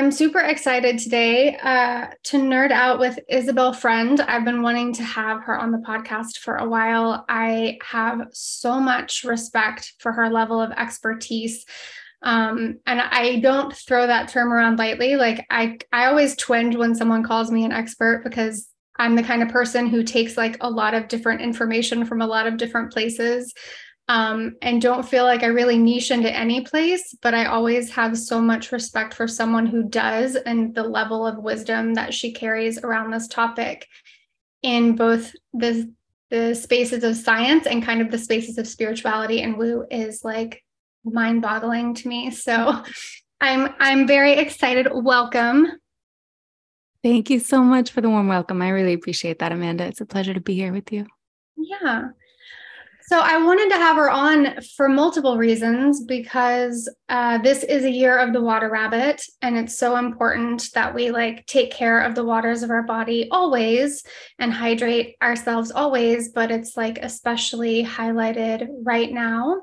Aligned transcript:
I'm 0.00 0.10
super 0.10 0.40
excited 0.40 0.98
today 0.98 1.58
uh, 1.58 2.06
to 2.24 2.38
nerd 2.38 2.70
out 2.70 2.98
with 2.98 3.18
Isabel 3.28 3.74
Friend. 3.74 4.18
I've 4.18 4.46
been 4.46 4.62
wanting 4.62 4.94
to 4.94 5.02
have 5.02 5.42
her 5.42 5.54
on 5.58 5.72
the 5.72 5.84
podcast 5.86 6.38
for 6.38 6.56
a 6.56 6.66
while. 6.66 7.26
I 7.28 7.76
have 7.84 8.28
so 8.32 8.80
much 8.80 9.24
respect 9.24 9.92
for 9.98 10.10
her 10.12 10.30
level 10.30 10.58
of 10.58 10.72
expertise. 10.72 11.66
Um, 12.22 12.78
and 12.86 12.98
I 12.98 13.40
don't 13.40 13.76
throw 13.76 14.06
that 14.06 14.30
term 14.30 14.54
around 14.54 14.78
lightly. 14.78 15.16
Like 15.16 15.44
I, 15.50 15.76
I 15.92 16.06
always 16.06 16.34
twinge 16.34 16.76
when 16.76 16.94
someone 16.94 17.22
calls 17.22 17.50
me 17.50 17.66
an 17.66 17.72
expert 17.72 18.22
because 18.24 18.70
I'm 18.96 19.16
the 19.16 19.22
kind 19.22 19.42
of 19.42 19.50
person 19.50 19.86
who 19.86 20.02
takes 20.02 20.34
like 20.34 20.56
a 20.62 20.70
lot 20.70 20.94
of 20.94 21.08
different 21.08 21.42
information 21.42 22.06
from 22.06 22.22
a 22.22 22.26
lot 22.26 22.46
of 22.46 22.56
different 22.56 22.90
places 22.90 23.52
um, 24.10 24.56
and 24.60 24.82
don't 24.82 25.08
feel 25.08 25.22
like 25.22 25.44
I 25.44 25.46
really 25.46 25.78
niche 25.78 26.10
into 26.10 26.36
any 26.36 26.62
place, 26.62 27.16
but 27.22 27.32
I 27.32 27.44
always 27.44 27.90
have 27.90 28.18
so 28.18 28.40
much 28.40 28.72
respect 28.72 29.14
for 29.14 29.28
someone 29.28 29.66
who 29.66 29.84
does 29.84 30.34
and 30.34 30.74
the 30.74 30.82
level 30.82 31.24
of 31.24 31.38
wisdom 31.38 31.94
that 31.94 32.12
she 32.12 32.32
carries 32.32 32.82
around 32.82 33.12
this 33.12 33.28
topic 33.28 33.86
in 34.62 34.96
both 34.96 35.32
the 35.54 35.94
the 36.30 36.56
spaces 36.56 37.04
of 37.04 37.16
science 37.16 37.68
and 37.68 37.84
kind 37.84 38.00
of 38.00 38.10
the 38.10 38.18
spaces 38.18 38.58
of 38.58 38.66
spirituality 38.66 39.42
and 39.42 39.56
woo 39.56 39.84
is 39.92 40.24
like 40.24 40.60
mind-boggling 41.04 41.94
to 41.94 42.08
me. 42.08 42.32
So 42.32 42.82
I'm 43.40 43.72
I'm 43.78 44.08
very 44.08 44.32
excited. 44.32 44.88
Welcome. 44.92 45.68
Thank 47.04 47.30
you 47.30 47.38
so 47.38 47.62
much 47.62 47.92
for 47.92 48.00
the 48.00 48.10
warm 48.10 48.26
welcome. 48.26 48.60
I 48.60 48.70
really 48.70 48.92
appreciate 48.92 49.38
that, 49.38 49.52
Amanda. 49.52 49.84
It's 49.84 50.00
a 50.00 50.06
pleasure 50.06 50.34
to 50.34 50.40
be 50.40 50.56
here 50.56 50.72
with 50.72 50.90
you. 50.90 51.06
Yeah. 51.56 52.08
So 53.10 53.18
I 53.18 53.42
wanted 53.42 53.70
to 53.70 53.76
have 53.76 53.96
her 53.96 54.08
on 54.08 54.60
for 54.76 54.88
multiple 54.88 55.36
reasons 55.36 56.04
because 56.04 56.88
uh, 57.08 57.38
this 57.38 57.64
is 57.64 57.82
a 57.82 57.90
year 57.90 58.16
of 58.16 58.32
the 58.32 58.40
water 58.40 58.70
rabbit, 58.70 59.20
and 59.42 59.58
it's 59.58 59.76
so 59.76 59.96
important 59.96 60.70
that 60.74 60.94
we 60.94 61.10
like 61.10 61.44
take 61.46 61.72
care 61.72 62.02
of 62.02 62.14
the 62.14 62.22
waters 62.22 62.62
of 62.62 62.70
our 62.70 62.84
body 62.84 63.26
always 63.32 64.04
and 64.38 64.52
hydrate 64.52 65.16
ourselves 65.20 65.72
always. 65.72 66.28
But 66.28 66.52
it's 66.52 66.76
like 66.76 66.98
especially 67.02 67.84
highlighted 67.84 68.68
right 68.84 69.10
now, 69.10 69.62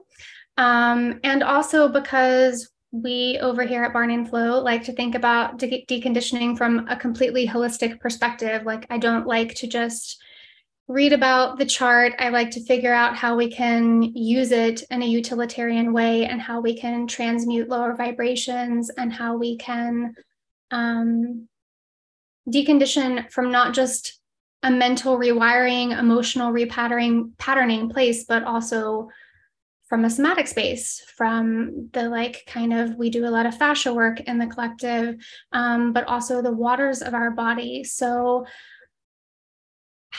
um, 0.58 1.22
and 1.24 1.42
also 1.42 1.88
because 1.88 2.70
we 2.92 3.40
over 3.42 3.64
here 3.64 3.86
at 3.86 3.94
Barney 3.94 4.16
and 4.16 4.30
Flow 4.30 4.60
like 4.60 4.84
to 4.84 4.92
think 4.92 5.16
about 5.16 5.58
de- 5.58 5.86
deconditioning 5.88 6.58
from 6.58 6.86
a 6.90 6.98
completely 6.98 7.48
holistic 7.48 8.02
perspective. 8.02 8.64
Like 8.66 8.86
I 8.90 8.98
don't 8.98 9.26
like 9.26 9.56
to 9.56 9.68
just 9.68 10.22
read 10.88 11.12
about 11.12 11.58
the 11.58 11.66
chart. 11.66 12.14
I 12.18 12.30
like 12.30 12.52
to 12.52 12.64
figure 12.64 12.94
out 12.94 13.16
how 13.16 13.36
we 13.36 13.52
can 13.52 14.02
use 14.02 14.52
it 14.52 14.84
in 14.90 15.02
a 15.02 15.06
utilitarian 15.06 15.92
way 15.92 16.26
and 16.26 16.42
how 16.42 16.62
we 16.62 16.78
can 16.78 17.08
transmute 17.08 17.68
lower 17.68 17.94
vibrations 17.94 18.90
and 18.90 19.12
how 19.12 19.36
we 19.36 19.58
can 19.58 20.16
um, 20.72 21.48
decondition 22.50 23.30
from 23.32 23.52
not 23.52 23.74
just 23.74 24.20
a 24.64 24.72
mental 24.72 25.18
rewiring, 25.18 25.98
emotional 25.98 26.52
repatterning 26.52 27.38
patterning 27.38 27.90
place, 27.90 28.24
but 28.24 28.44
also 28.44 29.10
from 29.88 30.04
a 30.04 30.10
somatic 30.10 30.48
space, 30.48 31.02
from 31.16 31.90
the 31.94 32.10
like 32.10 32.44
kind 32.48 32.74
of, 32.74 32.96
we 32.96 33.10
do 33.10 33.26
a 33.26 33.30
lot 33.30 33.46
of 33.46 33.58
fascia 33.58 33.94
work 33.94 34.20
in 34.22 34.38
the 34.38 34.48
collective, 34.48 35.16
um, 35.52 35.94
but 35.94 36.06
also 36.06 36.42
the 36.42 36.52
waters 36.52 37.02
of 37.02 37.14
our 37.14 37.32
body. 37.32 37.84
So 37.84 38.46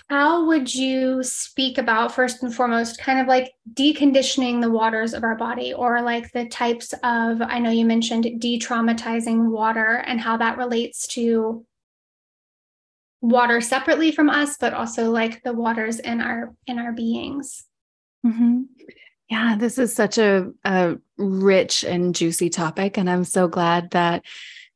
how 0.09 0.47
would 0.47 0.73
you 0.73 1.23
speak 1.23 1.79
about 1.79 2.15
first 2.15 2.43
and 2.43 2.55
foremost 2.55 3.01
kind 3.01 3.21
of 3.21 3.27
like 3.27 3.53
deconditioning 3.75 4.61
the 4.61 4.71
waters 4.71 5.13
of 5.13 5.25
our 5.25 5.37
body 5.37 5.73
or 5.75 6.01
like 6.01 6.31
the 6.33 6.47
types 6.47 6.93
of 7.03 7.43
i 7.43 7.59
know 7.59 7.71
you 7.71 7.85
mentioned 7.85 8.41
de-traumatizing 8.41 9.51
water 9.51 10.03
and 10.07 10.21
how 10.21 10.37
that 10.37 10.59
relates 10.59 11.07
to 11.07 11.65
water 13.21 13.61
separately 13.61 14.13
from 14.13 14.31
us 14.31 14.57
but 14.59 14.73
also 14.73 15.11
like 15.11 15.43
the 15.43 15.53
waters 15.53 15.99
in 15.99 16.21
our 16.21 16.55
in 16.67 16.79
our 16.79 16.93
beings 16.93 17.65
mm-hmm. 18.25 18.63
yeah 19.29 19.57
this 19.57 19.79
is 19.79 19.95
such 19.95 20.19
a, 20.19 20.51
a 20.65 20.97
rich 21.17 21.85
and 21.85 22.15
juicy 22.15 22.49
topic 22.49 22.97
and 22.97 23.11
i'm 23.11 23.25
so 23.25 23.49
glad 23.49 23.91
that 23.91 24.25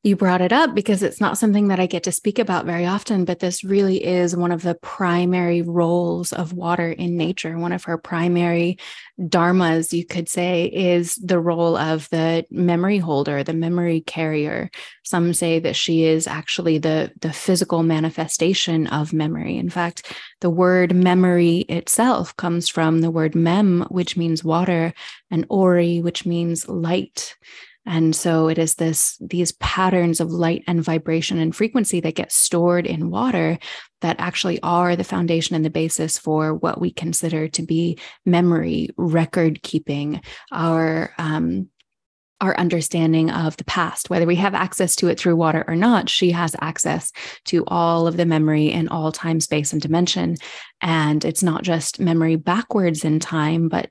you 0.05 0.17
brought 0.17 0.41
it 0.41 0.53
up 0.53 0.75
because 0.75 1.01
it's 1.05 1.21
not 1.21 1.39
something 1.39 1.69
that 1.69 1.79
I 1.79 1.87
get 1.87 2.03
to 2.05 2.13
speak 2.13 2.41
about 2.41 2.67
very 2.67 2.87
often, 2.87 3.25
but 3.25 3.39
this 3.39 3.63
really 3.63 4.05
is 4.05 4.35
one 4.35 4.51
of 4.51 4.63
the 4.63 4.75
primary 4.75 5.63
roles 5.63 6.33
of 6.33 6.53
water 6.53 6.91
in 6.91 7.17
nature. 7.17 7.57
One 7.57 7.71
of 7.71 7.85
her 7.85 7.99
primary 7.99 8.79
dharmas, 9.21 9.93
you 9.93 10.05
could 10.05 10.29
say, 10.29 10.65
is 10.65 11.15
the 11.17 11.39
role 11.39 11.77
of 11.77 12.09
the 12.11 12.45
memory 12.51 12.99
holder, 12.99 13.45
the 13.45 13.55
memory 13.55 14.01
carrier. 14.01 14.73
Some 15.05 15.35
say 15.35 15.61
that 15.61 15.77
she 15.77 16.05
is 16.05 16.27
actually 16.27 16.79
the, 16.79 17.13
the 17.21 17.33
physical 17.33 17.85
manifestation 17.85 18.89
of 18.89 19.13
memory. 19.13 19.57
In 19.57 19.71
fact, 19.71 20.13
the 20.41 20.51
word 20.51 20.97
memory 20.97 21.59
itself 21.69 22.37
comes 22.37 22.69
from 22.69 23.03
the 23.03 23.11
word 23.11 23.37
mem, 23.37 23.87
which 23.89 24.17
means 24.17 24.43
water, 24.43 24.95
and 25.31 25.47
ori, 25.49 26.03
which 26.03 26.27
means 26.27 26.69
light. 26.69 27.37
And 27.85 28.15
so 28.15 28.49
it 28.49 28.59
is 28.59 28.77
this 28.77 29.17
these 29.21 29.53
patterns 29.53 30.21
of 30.21 30.31
light 30.31 30.63
and 30.67 30.83
vibration 30.83 31.39
and 31.39 31.55
frequency 31.55 32.01
that 32.01 32.15
get 32.15 32.31
stored 32.31 32.87
in 32.87 33.11
water 33.11 33.59
that 34.03 34.17
actually 34.19 34.61
are 34.63 34.95
the 34.95 35.05
foundation 35.05 35.57
and 35.57 35.65
the 35.65 35.71
basis 35.71 36.19
for 36.19 36.55
what 36.55 36.81
we 36.81 36.93
consider 36.93 37.49
to 37.49 37.63
be 37.63 37.99
memory, 38.25 38.91
record 38.97 39.63
keeping, 39.63 40.21
our 40.53 41.13
um, 41.19 41.69
our 42.43 42.59
understanding 42.59 43.31
of 43.31 43.57
the 43.57 43.65
past, 43.65 44.11
whether 44.11 44.27
we 44.27 44.35
have 44.35 44.53
access 44.53 44.97
to 44.97 45.07
it 45.07 45.19
through 45.19 45.37
water 45.37 45.65
or 45.69 45.77
not, 45.77 46.09
she 46.09 46.33
has 46.33 46.57
access 46.61 47.13
to 47.45 47.65
all 47.69 48.09
of 48.09 48.17
the 48.17 48.27
memory 48.27 48.67
in 48.73 48.89
all 48.89 49.13
time, 49.13 49.39
space, 49.39 49.73
and 49.73 49.81
dimension. 49.81 50.35
And 50.81 51.25
it's 51.25 51.45
not 51.45 51.63
just 51.63 52.01
memory 52.01 52.35
backwards 52.35 53.05
in 53.05 53.21
time, 53.21 53.69
but 53.69 53.91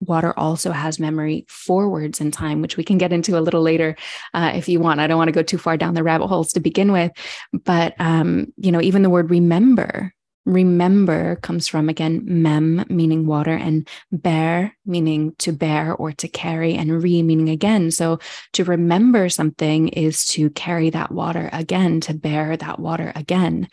water 0.00 0.38
also 0.38 0.70
has 0.70 0.98
memory 0.98 1.44
forwards 1.48 2.20
in 2.20 2.30
time, 2.30 2.60
which 2.62 2.76
we 2.76 2.84
can 2.84 2.98
get 2.98 3.12
into 3.12 3.38
a 3.38 3.40
little 3.40 3.62
later 3.62 3.96
uh, 4.34 4.52
if 4.54 4.68
you 4.68 4.80
want. 4.80 5.00
I 5.00 5.06
don't 5.06 5.18
want 5.18 5.28
to 5.28 5.32
go 5.32 5.42
too 5.42 5.58
far 5.58 5.76
down 5.76 5.94
the 5.94 6.02
rabbit 6.02 6.28
holes 6.28 6.52
to 6.52 6.60
begin 6.60 6.92
with, 6.92 7.12
but 7.52 7.94
um, 7.98 8.52
you 8.56 8.70
know, 8.70 8.80
even 8.80 9.02
the 9.02 9.10
word 9.10 9.30
remember 9.30 10.14
remember 10.48 11.36
comes 11.36 11.68
from 11.68 11.90
again 11.90 12.22
mem 12.24 12.84
meaning 12.88 13.26
water 13.26 13.52
and 13.52 13.86
bear 14.10 14.74
meaning 14.86 15.34
to 15.38 15.52
bear 15.52 15.94
or 15.94 16.10
to 16.10 16.26
carry 16.26 16.74
and 16.74 17.02
re 17.02 17.22
meaning 17.22 17.50
again 17.50 17.90
so 17.90 18.18
to 18.54 18.64
remember 18.64 19.28
something 19.28 19.88
is 19.88 20.26
to 20.26 20.48
carry 20.50 20.88
that 20.88 21.12
water 21.12 21.50
again 21.52 22.00
to 22.00 22.14
bear 22.14 22.56
that 22.56 22.78
water 22.78 23.12
again 23.14 23.68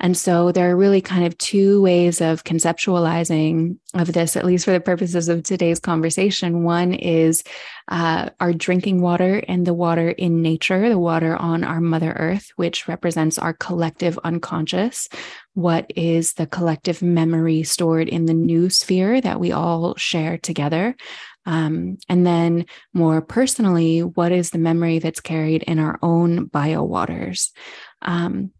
and 0.00 0.16
so 0.16 0.52
there 0.52 0.70
are 0.70 0.76
really 0.76 1.00
kind 1.00 1.24
of 1.24 1.36
two 1.38 1.80
ways 1.80 2.20
of 2.20 2.44
conceptualizing 2.44 3.78
of 3.94 4.12
this 4.12 4.36
at 4.36 4.44
least 4.44 4.66
for 4.66 4.72
the 4.72 4.80
purposes 4.80 5.28
of 5.28 5.42
today's 5.42 5.80
conversation 5.80 6.62
one 6.62 6.92
is 6.92 7.42
uh, 7.88 8.28
our 8.38 8.52
drinking 8.52 9.00
water 9.00 9.42
and 9.48 9.66
the 9.66 9.74
water 9.74 10.10
in 10.10 10.42
nature, 10.42 10.88
the 10.88 10.98
water 10.98 11.34
on 11.36 11.64
our 11.64 11.80
Mother 11.80 12.12
Earth, 12.12 12.50
which 12.56 12.86
represents 12.86 13.38
our 13.38 13.54
collective 13.54 14.18
unconscious. 14.24 15.08
What 15.58 15.90
is 15.96 16.34
the 16.34 16.46
collective 16.46 17.02
memory 17.02 17.64
stored 17.64 18.08
in 18.08 18.26
the 18.26 18.32
noosphere 18.32 19.20
that 19.20 19.40
we 19.40 19.50
all 19.50 19.96
share 19.96 20.38
together? 20.38 20.94
Um, 21.46 21.98
and 22.08 22.24
then 22.24 22.66
more 22.94 23.20
personally, 23.20 24.04
what 24.04 24.30
is 24.30 24.50
the 24.50 24.58
memory 24.58 25.00
that's 25.00 25.18
carried 25.18 25.64
in 25.64 25.80
our 25.80 25.98
own 26.00 26.44
bio 26.44 26.84
waters? 26.84 27.50
Um, 28.02 28.52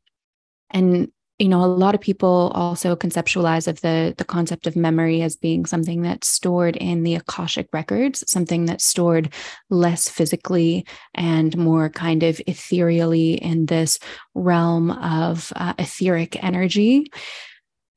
and 0.71 1.13
you 1.39 1.49
know 1.49 1.65
a 1.65 1.67
lot 1.67 1.95
of 1.95 2.01
people 2.01 2.51
also 2.55 2.97
conceptualize 2.97 3.69
of 3.69 3.81
the 3.81 4.15
the 4.19 4.25
concept 4.25 4.67
of 4.67 4.75
memory 4.75 5.23
as 5.23 5.37
being 5.37 5.65
something 5.67 6.03
that's 6.03 6.27
stored 6.27 6.77
in 6.77 7.05
the 7.05 7.15
akashic 7.15 7.69
records 7.73 8.25
something 8.31 8.65
that's 8.65 8.85
stored 8.85 9.33
less 9.71 10.09
physically 10.09 10.85
and 11.15 11.57
more 11.57 11.89
kind 11.89 12.23
of 12.23 12.41
ethereally 12.47 13.35
in 13.35 13.67
this 13.67 13.99
realm 14.35 14.91
of 14.91 15.53
uh, 15.57 15.75
etheric 15.79 16.43
energy. 16.43 17.11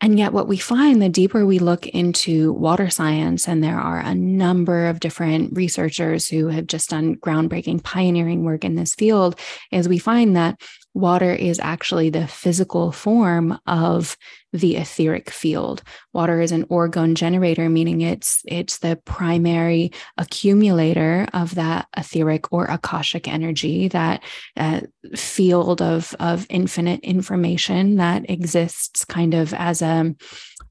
And 0.03 0.17
yet, 0.17 0.33
what 0.33 0.47
we 0.47 0.57
find 0.57 0.99
the 0.99 1.09
deeper 1.09 1.45
we 1.45 1.59
look 1.59 1.85
into 1.85 2.53
water 2.53 2.89
science, 2.89 3.47
and 3.47 3.63
there 3.63 3.79
are 3.79 3.99
a 3.99 4.15
number 4.15 4.87
of 4.87 4.99
different 4.99 5.55
researchers 5.55 6.27
who 6.27 6.47
have 6.47 6.65
just 6.65 6.89
done 6.89 7.17
groundbreaking, 7.17 7.83
pioneering 7.83 8.43
work 8.43 8.65
in 8.65 8.73
this 8.73 8.95
field, 8.95 9.39
is 9.71 9.87
we 9.87 9.99
find 9.99 10.35
that 10.35 10.59
water 10.93 11.31
is 11.31 11.59
actually 11.59 12.09
the 12.09 12.27
physical 12.27 12.91
form 12.91 13.57
of 13.65 14.17
the 14.53 14.75
etheric 14.75 15.29
field. 15.29 15.81
Water 16.13 16.41
is 16.41 16.51
an 16.51 16.65
orgone 16.65 17.13
generator, 17.13 17.69
meaning 17.69 18.01
it's 18.01 18.41
it's 18.45 18.79
the 18.79 18.97
primary 19.05 19.91
accumulator 20.17 21.27
of 21.33 21.55
that 21.55 21.87
etheric 21.95 22.51
or 22.51 22.65
akashic 22.65 23.27
energy, 23.27 23.87
that 23.87 24.23
uh, 24.57 24.81
field 25.15 25.81
of 25.81 26.13
of 26.19 26.45
infinite 26.49 26.99
information 27.01 27.95
that 27.95 28.29
exists 28.29 29.05
kind 29.05 29.33
of 29.33 29.53
as 29.53 29.81
a 29.81 30.13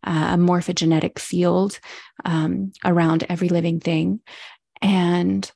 a 0.04 0.36
morphogenetic 0.36 1.18
field 1.18 1.78
um, 2.24 2.72
around 2.84 3.24
every 3.28 3.48
living 3.48 3.80
thing, 3.80 4.20
and 4.82 5.50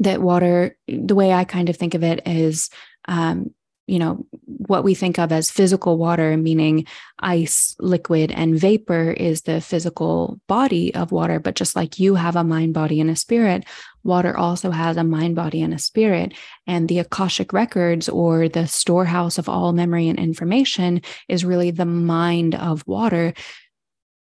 that 0.00 0.20
water, 0.20 0.76
the 0.88 1.14
way 1.14 1.32
I 1.32 1.44
kind 1.44 1.68
of 1.68 1.76
think 1.76 1.94
of 1.94 2.02
it 2.02 2.22
is, 2.26 2.70
um, 3.06 3.54
you 3.90 3.98
know, 3.98 4.24
what 4.46 4.84
we 4.84 4.94
think 4.94 5.18
of 5.18 5.32
as 5.32 5.50
physical 5.50 5.98
water, 5.98 6.36
meaning 6.36 6.86
ice, 7.18 7.74
liquid, 7.80 8.30
and 8.30 8.58
vapor 8.58 9.10
is 9.10 9.42
the 9.42 9.60
physical 9.60 10.40
body 10.46 10.94
of 10.94 11.10
water. 11.10 11.40
But 11.40 11.56
just 11.56 11.74
like 11.74 11.98
you 11.98 12.14
have 12.14 12.36
a 12.36 12.44
mind, 12.44 12.72
body, 12.72 13.00
and 13.00 13.10
a 13.10 13.16
spirit, 13.16 13.64
water 14.04 14.36
also 14.36 14.70
has 14.70 14.96
a 14.96 15.02
mind, 15.02 15.34
body, 15.34 15.60
and 15.60 15.74
a 15.74 15.78
spirit. 15.78 16.34
And 16.68 16.88
the 16.88 17.00
Akashic 17.00 17.52
records 17.52 18.08
or 18.08 18.48
the 18.48 18.68
storehouse 18.68 19.38
of 19.38 19.48
all 19.48 19.72
memory 19.72 20.06
and 20.06 20.20
information 20.20 21.02
is 21.28 21.44
really 21.44 21.72
the 21.72 21.84
mind 21.84 22.54
of 22.54 22.86
water 22.86 23.34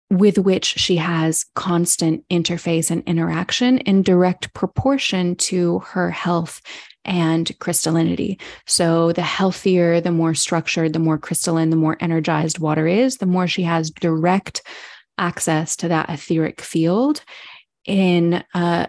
with 0.09 0.37
which 0.37 0.65
she 0.65 0.97
has 0.97 1.45
constant 1.55 2.27
interface 2.29 2.91
and 2.91 3.01
interaction 3.07 3.79
in 3.79 4.03
direct 4.03 4.53
proportion 4.53 5.35
to 5.37 5.79
her 5.79 6.11
health 6.11 6.61
and 7.05 7.47
crystallinity. 7.59 8.39
So, 8.65 9.11
the 9.11 9.21
healthier, 9.21 10.01
the 10.01 10.11
more 10.11 10.33
structured, 10.33 10.93
the 10.93 10.99
more 10.99 11.17
crystalline, 11.17 11.69
the 11.69 11.75
more 11.75 11.97
energized 11.99 12.59
water 12.59 12.87
is, 12.87 13.17
the 13.17 13.25
more 13.25 13.47
she 13.47 13.63
has 13.63 13.89
direct 13.89 14.61
access 15.17 15.75
to 15.77 15.87
that 15.89 16.09
etheric 16.09 16.61
field 16.61 17.23
in 17.85 18.43
uh, 18.53 18.87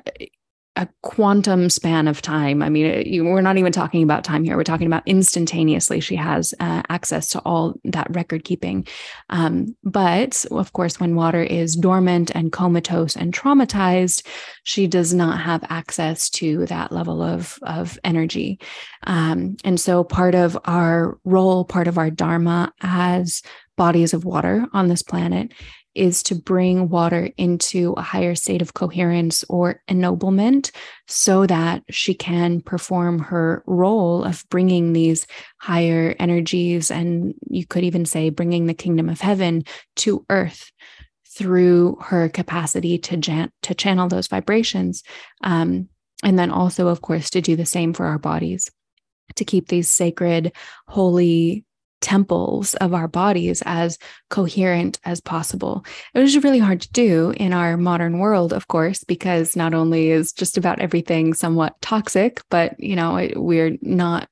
a 0.77 0.89
quantum 1.03 1.71
span 1.71 2.09
of 2.09 2.21
time. 2.21 2.61
I 2.61 2.69
mean, 2.69 3.07
you, 3.07 3.25
we're 3.25 3.41
not 3.41 3.59
even 3.59 3.71
talking 3.71 4.03
about 4.03 4.25
time 4.25 4.43
here. 4.43 4.57
We're 4.57 4.65
talking 4.65 4.89
about 4.89 5.07
instantaneously. 5.07 6.01
She 6.01 6.17
has 6.17 6.53
uh, 6.59 6.83
access 6.89 7.29
to 7.31 7.39
all 7.41 7.75
that 7.85 8.09
record 8.11 8.43
keeping. 8.43 8.87
Um, 9.31 9.77
but 9.85 10.45
of 10.51 10.73
course, 10.73 10.99
when 10.99 11.15
water 11.15 11.43
is 11.43 11.77
dormant 11.77 12.33
and 12.35 12.51
comatose 12.51 13.15
and 13.15 13.33
traumatized, 13.33 14.27
she 14.65 14.89
does 14.89 15.15
not 15.15 15.41
have 15.41 15.65
access 15.69 16.29
to 16.31 16.67
that 16.67 16.91
level 16.91 17.23
of, 17.23 17.57
of 17.63 17.97
energy. 18.03 18.59
Um, 19.05 19.57
and 19.65 19.79
so, 19.79 20.03
part 20.03 20.35
of 20.35 20.59
our 20.65 21.19
role, 21.25 21.65
part 21.65 21.87
of 21.87 21.99
our 21.99 22.11
dharma 22.11 22.73
as 22.81 23.43
bodies 23.77 24.15
of 24.15 24.25
water 24.25 24.67
on 24.73 24.89
this 24.89 25.03
planet 25.03 25.53
is 25.95 26.23
to 26.25 26.35
bring 26.35 26.89
water 26.89 27.31
into 27.37 27.93
a 27.97 28.03
higher 28.03 28.35
state 28.35 28.61
of 28.61 28.75
coherence 28.75 29.45
or 29.49 29.81
ennoblement 29.87 30.73
so 31.07 31.47
that 31.47 31.83
she 31.89 32.15
can 32.15 32.61
perform 32.61 33.19
her 33.19 33.63
role 33.67 34.25
of 34.25 34.45
bringing 34.51 34.93
these 34.93 35.27
higher 35.59 36.15
energies 36.19 36.91
and 36.91 37.35
you 37.49 37.65
could 37.67 37.85
even 37.85 38.05
say 38.05 38.29
bringing 38.29 38.67
the 38.67 38.75
kingdom 38.75 39.09
of 39.09 39.21
heaven 39.21 39.63
to 39.95 40.25
earth 40.31 40.71
through 41.37 41.97
her 42.01 42.29
capacity 42.29 42.99
to, 42.99 43.17
jan- 43.17 43.51
to 43.63 43.75
channel 43.75 44.09
those 44.09 44.29
vibrations 44.29 45.03
um, 45.43 45.89
and 46.23 46.39
then 46.39 46.51
also 46.51 46.89
of 46.89 47.03
course 47.03 47.31
to 47.31 47.41
do 47.41 47.55
the 47.55 47.67
same 47.67 47.93
for 47.93 48.07
our 48.07 48.19
bodies 48.19 48.71
to 49.37 49.45
keep 49.45 49.69
these 49.69 49.89
sacred 49.89 50.53
holy 50.87 51.65
temples 52.05 52.75
of 52.75 52.93
our 52.93 53.09
bodies 53.09 53.63
as 53.65 53.99
coherent 54.29 55.01
as 55.07 55.23
possible. 55.23 55.87
It 56.13 56.21
was 56.21 56.37
really 56.45 56.59
hard 56.59 56.83
to 56.83 56.93
do 56.93 57.31
in 57.31 57.55
our 57.55 57.79
modern 57.79 58.19
world, 58.19 58.53
of 58.53 58.69
course, 58.69 59.03
because 59.05 59.57
not 59.57 59.73
only 59.73 60.11
is 60.11 60.31
just 60.31 60.59
about 60.59 60.81
everything 60.81 61.33
somewhat 61.33 61.81
toxic, 61.81 62.43
but 62.51 62.79
you 62.79 62.95
know, 62.95 63.31
we're 63.37 63.79
not 63.81 64.29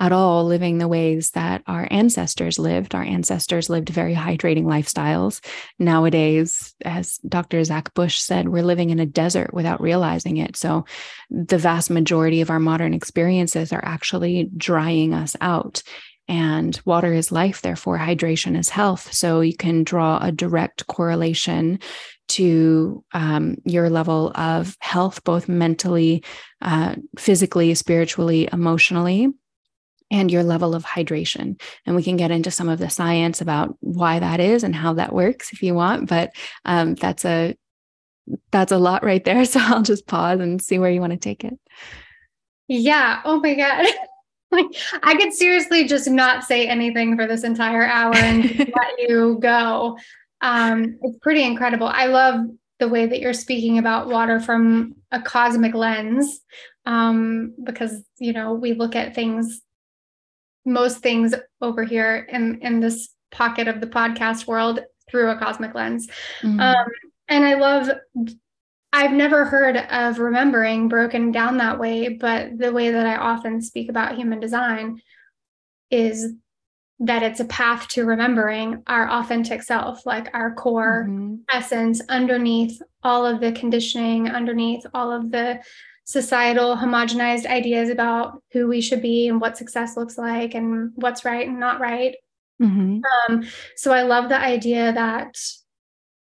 at 0.00 0.10
all 0.10 0.46
living 0.46 0.78
the 0.78 0.88
ways 0.88 1.32
that 1.32 1.62
our 1.66 1.86
ancestors 1.90 2.58
lived. 2.58 2.94
Our 2.94 3.04
ancestors 3.04 3.68
lived 3.68 3.90
very 3.90 4.14
hydrating 4.14 4.64
lifestyles. 4.64 5.44
Nowadays, 5.78 6.74
as 6.82 7.18
Dr. 7.18 7.62
Zach 7.62 7.92
Bush 7.92 8.18
said, 8.18 8.48
we're 8.48 8.64
living 8.64 8.88
in 8.88 8.98
a 8.98 9.06
desert 9.06 9.52
without 9.52 9.82
realizing 9.82 10.38
it. 10.38 10.56
So, 10.56 10.86
the 11.30 11.58
vast 11.58 11.90
majority 11.90 12.40
of 12.40 12.50
our 12.50 12.58
modern 12.58 12.94
experiences 12.94 13.70
are 13.70 13.84
actually 13.84 14.50
drying 14.56 15.12
us 15.12 15.36
out 15.42 15.82
and 16.28 16.80
water 16.84 17.12
is 17.12 17.32
life 17.32 17.62
therefore 17.62 17.98
hydration 17.98 18.56
is 18.58 18.68
health 18.68 19.12
so 19.12 19.40
you 19.40 19.56
can 19.56 19.82
draw 19.84 20.18
a 20.18 20.32
direct 20.32 20.86
correlation 20.86 21.78
to 22.28 23.04
um, 23.12 23.56
your 23.64 23.90
level 23.90 24.32
of 24.34 24.76
health 24.80 25.22
both 25.24 25.48
mentally 25.48 26.22
uh, 26.60 26.94
physically 27.18 27.74
spiritually 27.74 28.48
emotionally 28.52 29.28
and 30.12 30.30
your 30.30 30.44
level 30.44 30.74
of 30.74 30.84
hydration. 30.84 31.58
And 31.86 31.96
we 31.96 32.02
can 32.02 32.18
get 32.18 32.30
into 32.30 32.50
some 32.50 32.68
of 32.68 32.78
the 32.78 32.90
science 32.90 33.40
about 33.40 33.74
why 33.80 34.18
that 34.18 34.40
is 34.40 34.62
and 34.62 34.76
how 34.76 34.92
that 34.92 35.14
works 35.14 35.52
if 35.52 35.62
you 35.62 35.74
want. 35.74 36.08
But 36.08 36.36
um, 36.66 36.94
that's 36.94 37.24
a 37.24 37.56
that's 38.52 38.72
a 38.72 38.78
lot 38.78 39.02
right 39.02 39.24
there. 39.24 39.44
So 39.46 39.58
I'll 39.60 39.82
just 39.82 40.06
pause 40.06 40.38
and 40.38 40.60
see 40.62 40.78
where 40.78 40.90
you 40.90 41.00
want 41.00 41.14
to 41.14 41.18
take 41.18 41.44
it. 41.44 41.58
Yeah. 42.68 43.22
Oh 43.24 43.40
my 43.40 43.54
God. 43.54 43.86
like 44.52 44.66
I 45.02 45.16
could 45.16 45.32
seriously 45.32 45.86
just 45.86 46.08
not 46.08 46.44
say 46.44 46.66
anything 46.66 47.16
for 47.16 47.26
this 47.26 47.44
entire 47.44 47.84
hour 47.84 48.14
and 48.14 48.58
let 48.58 48.98
you 48.98 49.38
go. 49.40 49.98
Um, 50.40 50.98
it's 51.02 51.18
pretty 51.18 51.42
incredible. 51.42 51.86
I 51.86 52.06
love 52.06 52.46
the 52.78 52.88
way 52.88 53.06
that 53.06 53.20
you're 53.20 53.32
speaking 53.32 53.78
about 53.78 54.08
water 54.08 54.40
from 54.40 54.94
a 55.10 55.20
cosmic 55.20 55.74
lens 55.74 56.40
um, 56.84 57.54
because 57.62 58.02
you 58.18 58.32
know 58.32 58.54
we 58.54 58.74
look 58.74 58.96
at 58.96 59.14
things, 59.14 59.62
most 60.64 60.98
things 60.98 61.34
over 61.60 61.84
here 61.84 62.26
in 62.28 62.60
in 62.60 62.80
this 62.80 63.08
pocket 63.30 63.68
of 63.68 63.80
the 63.80 63.86
podcast 63.86 64.46
world 64.46 64.80
through 65.10 65.30
a 65.30 65.38
cosmic 65.38 65.74
lens. 65.74 66.08
Mm-hmm. 66.42 66.60
Um, 66.60 66.86
and 67.28 67.44
I 67.44 67.54
love 67.54 67.88
I've 68.92 69.12
never 69.12 69.44
heard 69.44 69.76
of 69.76 70.18
remembering 70.18 70.88
broken 70.88 71.32
down 71.32 71.56
that 71.58 71.78
way, 71.78 72.08
but 72.10 72.58
the 72.58 72.72
way 72.72 72.90
that 72.90 73.06
I 73.06 73.16
often 73.16 73.62
speak 73.62 73.88
about 73.88 74.16
human 74.16 74.38
design 74.38 75.00
is 75.90 76.34
that 77.00 77.22
it's 77.22 77.40
a 77.40 77.46
path 77.46 77.88
to 77.88 78.04
remembering 78.04 78.82
our 78.86 79.08
authentic 79.10 79.62
self, 79.62 80.04
like 80.04 80.28
our 80.34 80.54
core 80.54 81.06
mm-hmm. 81.08 81.36
essence 81.50 82.02
underneath 82.08 82.80
all 83.02 83.24
of 83.24 83.40
the 83.40 83.52
conditioning, 83.52 84.28
underneath 84.28 84.84
all 84.92 85.10
of 85.10 85.30
the 85.30 85.60
societal 86.04 86.76
homogenized 86.76 87.46
ideas 87.46 87.88
about 87.88 88.42
who 88.52 88.68
we 88.68 88.80
should 88.80 89.00
be 89.00 89.28
and 89.28 89.40
what 89.40 89.56
success 89.56 89.96
looks 89.96 90.18
like 90.18 90.54
and 90.54 90.92
what's 90.96 91.24
right 91.24 91.48
and 91.48 91.58
not 91.58 91.80
right. 91.80 92.14
Mm-hmm. 92.60 93.00
Um, 93.32 93.44
so 93.76 93.92
I 93.92 94.02
love 94.02 94.28
the 94.28 94.38
idea 94.38 94.92
that 94.92 95.36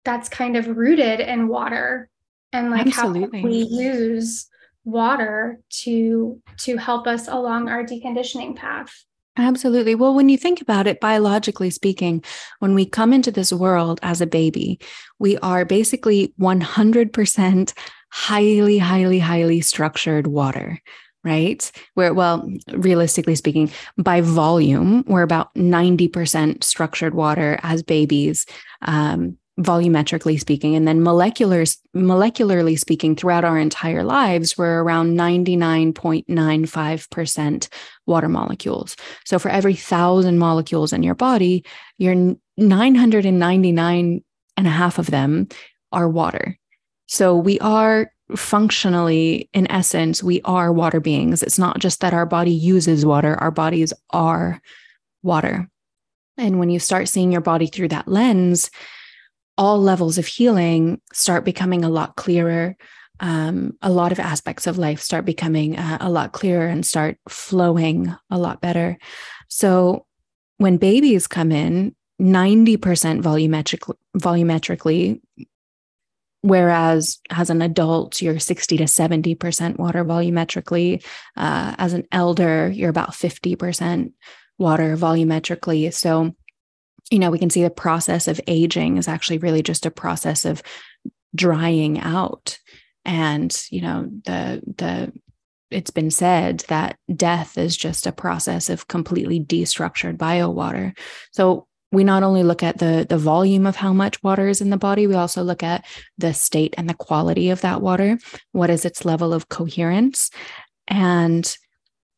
that's 0.05 0.29
kind 0.29 0.57
of 0.57 0.77
rooted 0.77 1.21
in 1.21 1.49
water 1.49 2.10
and 2.52 2.70
like 2.70 2.87
Absolutely. 2.87 3.43
how 3.43 3.49
we 3.49 3.62
use 3.62 4.49
water 4.85 5.61
to 5.69 6.41
to 6.58 6.76
help 6.76 7.06
us 7.06 7.29
along 7.29 7.69
our 7.69 7.85
deconditioning 7.85 8.56
path 8.56 9.05
Absolutely. 9.37 9.94
Well, 9.94 10.14
when 10.14 10.29
you 10.29 10.37
think 10.37 10.61
about 10.61 10.87
it, 10.87 11.00
biologically 11.00 11.71
speaking, 11.71 12.23
when 12.59 12.75
we 12.75 12.85
come 12.85 13.12
into 13.12 13.30
this 13.30 13.52
world 13.52 14.00
as 14.02 14.21
a 14.21 14.26
baby, 14.26 14.78
we 15.19 15.38
are 15.38 15.64
basically 15.64 16.35
100% 16.38 17.73
highly, 18.11 18.78
highly, 18.78 19.19
highly 19.19 19.61
structured 19.61 20.26
water, 20.26 20.80
right? 21.23 21.71
Where, 21.95 22.12
well, 22.12 22.50
realistically 22.73 23.37
speaking, 23.37 23.71
by 23.97 24.21
volume, 24.21 25.04
we're 25.07 25.23
about 25.23 25.54
90% 25.54 26.64
structured 26.64 27.14
water 27.14 27.59
as 27.62 27.83
babies. 27.83 28.47
Um, 28.83 29.38
volumetrically 29.61 30.40
speaking 30.40 30.75
and 30.75 30.88
then 30.88 31.02
molecular 31.02 31.64
molecularly 31.95 32.79
speaking 32.79 33.14
throughout 33.14 33.45
our 33.45 33.59
entire 33.59 34.02
lives 34.02 34.57
we're 34.57 34.83
around 34.83 35.19
99.95% 35.19 37.69
water 38.07 38.29
molecules. 38.29 38.97
So 39.25 39.38
for 39.38 39.50
every 39.50 39.75
1000 39.75 40.38
molecules 40.38 40.95
in 40.95 41.02
your 41.02 41.14
body 41.14 41.62
you're 41.99 42.37
999 42.57 44.25
and 44.57 44.67
a 44.67 44.71
half 44.71 44.99
of 44.99 45.11
them 45.11 45.49
are 45.93 46.09
water. 46.09 46.57
So 47.07 47.37
we 47.37 47.61
are 47.61 48.11
functionally 48.37 49.50
in 49.52 49.71
essence 49.71 50.23
we 50.23 50.40
are 50.43 50.73
water 50.73 51.00
beings. 51.00 51.43
It's 51.43 51.59
not 51.59 51.81
just 51.81 52.00
that 52.00 52.14
our 52.14 52.26
body 52.26 52.52
uses 52.52 53.05
water 53.05 53.35
our 53.35 53.50
bodies 53.50 53.93
are 54.11 54.62
water. 55.23 55.69
And 56.38 56.59
when 56.59 56.71
you 56.71 56.79
start 56.79 57.09
seeing 57.09 57.31
your 57.31 57.43
body 57.43 57.67
through 57.67 57.88
that 57.88 58.09
lens 58.09 58.71
all 59.61 59.79
levels 59.79 60.17
of 60.17 60.26
healing 60.26 60.99
start 61.12 61.45
becoming 61.45 61.85
a 61.85 61.90
lot 61.90 62.17
clearer. 62.17 62.75
Um, 63.21 63.76
a 63.83 63.90
lot 63.90 64.11
of 64.11 64.19
aspects 64.19 64.67
of 64.67 64.79
life 64.79 65.02
start 65.02 65.26
becoming 65.26 65.76
uh, 65.76 65.99
a 66.00 66.09
lot 66.09 66.33
clearer 66.33 66.67
and 66.67 66.85
start 66.85 67.19
flowing 67.29 68.17
a 68.31 68.38
lot 68.38 68.62
better. 68.62 68.97
So 69.49 70.07
when 70.57 70.79
babies 70.79 71.26
come 71.26 71.52
in, 71.52 71.95
90% 72.23 72.79
volumetric, 73.21 73.95
volumetrically, 74.17 75.21
whereas 76.40 77.19
as 77.29 77.50
an 77.50 77.61
adult, 77.61 78.23
you're 78.23 78.38
60 78.38 78.79
to 78.79 78.85
70% 78.85 79.79
water 79.79 80.07
volumetrically. 80.07 81.05
Uh, 81.37 81.75
as 81.76 81.93
an 81.93 82.07
elder, 82.11 82.71
you're 82.71 82.88
about 82.88 83.11
50% 83.11 84.12
water 84.59 84.97
volumetrically. 84.97 85.93
So 85.93 86.35
you 87.11 87.19
know, 87.19 87.31
we 87.31 87.38
can 87.38 87.50
see 87.50 87.62
the 87.62 87.71
process 87.71 88.29
of 88.29 88.40
aging 88.47 88.97
is 88.97 89.09
actually 89.09 89.38
really 89.38 89.62
just 89.62 89.85
a 89.85 89.90
process 89.90 90.45
of 90.45 90.62
drying 91.35 91.99
out. 91.99 92.59
And, 93.05 93.57
you 93.71 93.83
know, 93.83 94.09
the 94.25 94.62
the 94.76 95.12
it's 95.71 95.90
been 95.90 96.11
said 96.11 96.64
that 96.69 96.97
death 97.14 97.57
is 97.57 97.76
just 97.76 98.07
a 98.07 98.12
process 98.12 98.69
of 98.69 98.88
completely 98.88 99.40
destructured 99.40 100.17
biowater. 100.17 100.97
So 101.33 101.69
we 101.93 102.05
not 102.05 102.23
only 102.23 102.43
look 102.43 102.62
at 102.62 102.79
the 102.79 103.07
the 103.09 103.19
volume 103.19 103.67
of 103.67 103.76
how 103.76 103.93
much 103.93 104.23
water 104.23 104.49
is 104.49 104.61
in 104.61 104.71
the 104.71 104.76
body 104.76 105.07
we 105.07 105.14
also 105.14 105.43
look 105.43 105.62
at 105.62 105.85
the 106.19 106.33
state 106.33 106.75
and 106.79 106.88
the 106.88 106.95
quality 106.95 107.50
of 107.50 107.61
that 107.62 107.81
water 107.83 108.19
what 108.52 108.71
is 108.71 108.85
its 108.85 109.05
level 109.05 109.35
of 109.35 109.49
coherence 109.49 110.31
and 110.87 111.57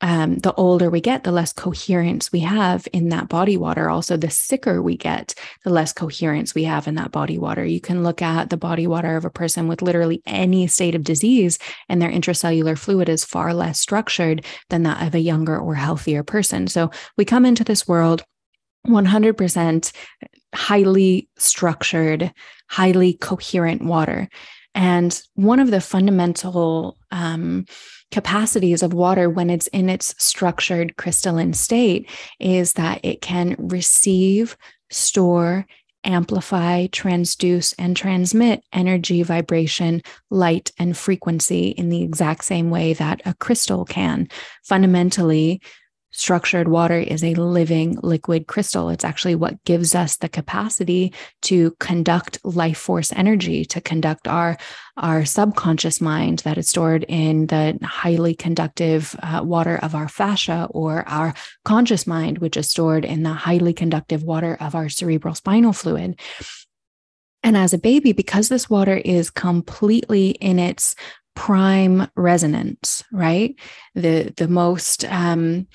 um, 0.02 0.38
the 0.38 0.52
older 0.54 0.90
we 0.90 1.00
get, 1.00 1.22
the 1.22 1.30
less 1.30 1.52
coherence 1.52 2.32
we 2.32 2.40
have 2.40 2.88
in 2.92 3.08
that 3.10 3.28
body 3.28 3.56
water. 3.56 3.88
Also, 3.88 4.16
the 4.16 4.30
sicker 4.30 4.82
we 4.82 4.96
get, 4.96 5.34
the 5.62 5.70
less 5.70 5.92
coherence 5.92 6.54
we 6.54 6.64
have 6.64 6.88
in 6.88 6.96
that 6.96 7.12
body 7.12 7.38
water. 7.38 7.64
You 7.64 7.80
can 7.80 8.02
look 8.02 8.20
at 8.20 8.50
the 8.50 8.56
body 8.56 8.88
water 8.88 9.16
of 9.16 9.24
a 9.24 9.30
person 9.30 9.68
with 9.68 9.80
literally 9.80 10.20
any 10.26 10.66
state 10.66 10.96
of 10.96 11.04
disease, 11.04 11.58
and 11.88 12.02
their 12.02 12.10
intracellular 12.10 12.76
fluid 12.76 13.08
is 13.08 13.24
far 13.24 13.54
less 13.54 13.78
structured 13.78 14.44
than 14.70 14.82
that 14.82 15.06
of 15.06 15.14
a 15.14 15.20
younger 15.20 15.56
or 15.56 15.76
healthier 15.76 16.24
person. 16.24 16.66
So, 16.66 16.90
we 17.16 17.24
come 17.24 17.46
into 17.46 17.62
this 17.62 17.86
world 17.86 18.24
100% 18.88 19.92
highly 20.52 21.28
structured, 21.38 22.32
highly 22.68 23.14
coherent 23.14 23.84
water. 23.84 24.28
And 24.74 25.20
one 25.34 25.60
of 25.60 25.70
the 25.70 25.80
fundamental 25.80 26.96
um, 27.10 27.66
capacities 28.12 28.82
of 28.82 28.92
water 28.92 29.28
when 29.28 29.50
it's 29.50 29.66
in 29.68 29.88
its 29.88 30.14
structured 30.18 30.96
crystalline 30.96 31.54
state 31.54 32.08
is 32.38 32.74
that 32.74 33.00
it 33.02 33.20
can 33.20 33.56
receive, 33.58 34.56
store, 34.90 35.66
amplify, 36.04 36.86
transduce, 36.88 37.74
and 37.78 37.96
transmit 37.96 38.62
energy, 38.72 39.22
vibration, 39.22 40.02
light, 40.30 40.70
and 40.78 40.96
frequency 40.96 41.68
in 41.68 41.88
the 41.88 42.02
exact 42.02 42.44
same 42.44 42.70
way 42.70 42.92
that 42.92 43.22
a 43.24 43.34
crystal 43.34 43.84
can. 43.84 44.28
Fundamentally, 44.64 45.60
structured 46.12 46.68
water 46.68 46.98
is 46.98 47.24
a 47.24 47.34
living 47.34 47.98
liquid 48.02 48.46
crystal. 48.46 48.88
It's 48.90 49.04
actually 49.04 49.34
what 49.34 49.62
gives 49.64 49.94
us 49.94 50.16
the 50.16 50.28
capacity 50.28 51.12
to 51.42 51.72
conduct 51.80 52.38
life 52.44 52.78
force 52.78 53.12
energy, 53.12 53.64
to 53.66 53.80
conduct 53.80 54.28
our, 54.28 54.56
our 54.96 55.24
subconscious 55.24 56.00
mind 56.00 56.40
that 56.40 56.58
is 56.58 56.68
stored 56.68 57.04
in 57.08 57.46
the 57.46 57.78
highly 57.82 58.34
conductive 58.34 59.16
uh, 59.22 59.40
water 59.42 59.78
of 59.82 59.94
our 59.94 60.08
fascia, 60.08 60.68
or 60.70 61.08
our 61.08 61.34
conscious 61.64 62.06
mind, 62.06 62.38
which 62.38 62.56
is 62.56 62.70
stored 62.70 63.04
in 63.04 63.22
the 63.22 63.32
highly 63.32 63.72
conductive 63.72 64.22
water 64.22 64.56
of 64.60 64.74
our 64.74 64.88
cerebral 64.88 65.34
spinal 65.34 65.72
fluid. 65.72 66.20
And 67.42 67.56
as 67.56 67.72
a 67.72 67.78
baby, 67.78 68.12
because 68.12 68.48
this 68.48 68.70
water 68.70 68.96
is 68.96 69.28
completely 69.28 70.30
in 70.30 70.58
its 70.60 70.94
prime 71.34 72.08
resonance, 72.16 73.04
right? 73.12 73.54
The 73.94 74.32
the 74.36 74.48
most 74.48 75.04
um, 75.06 75.66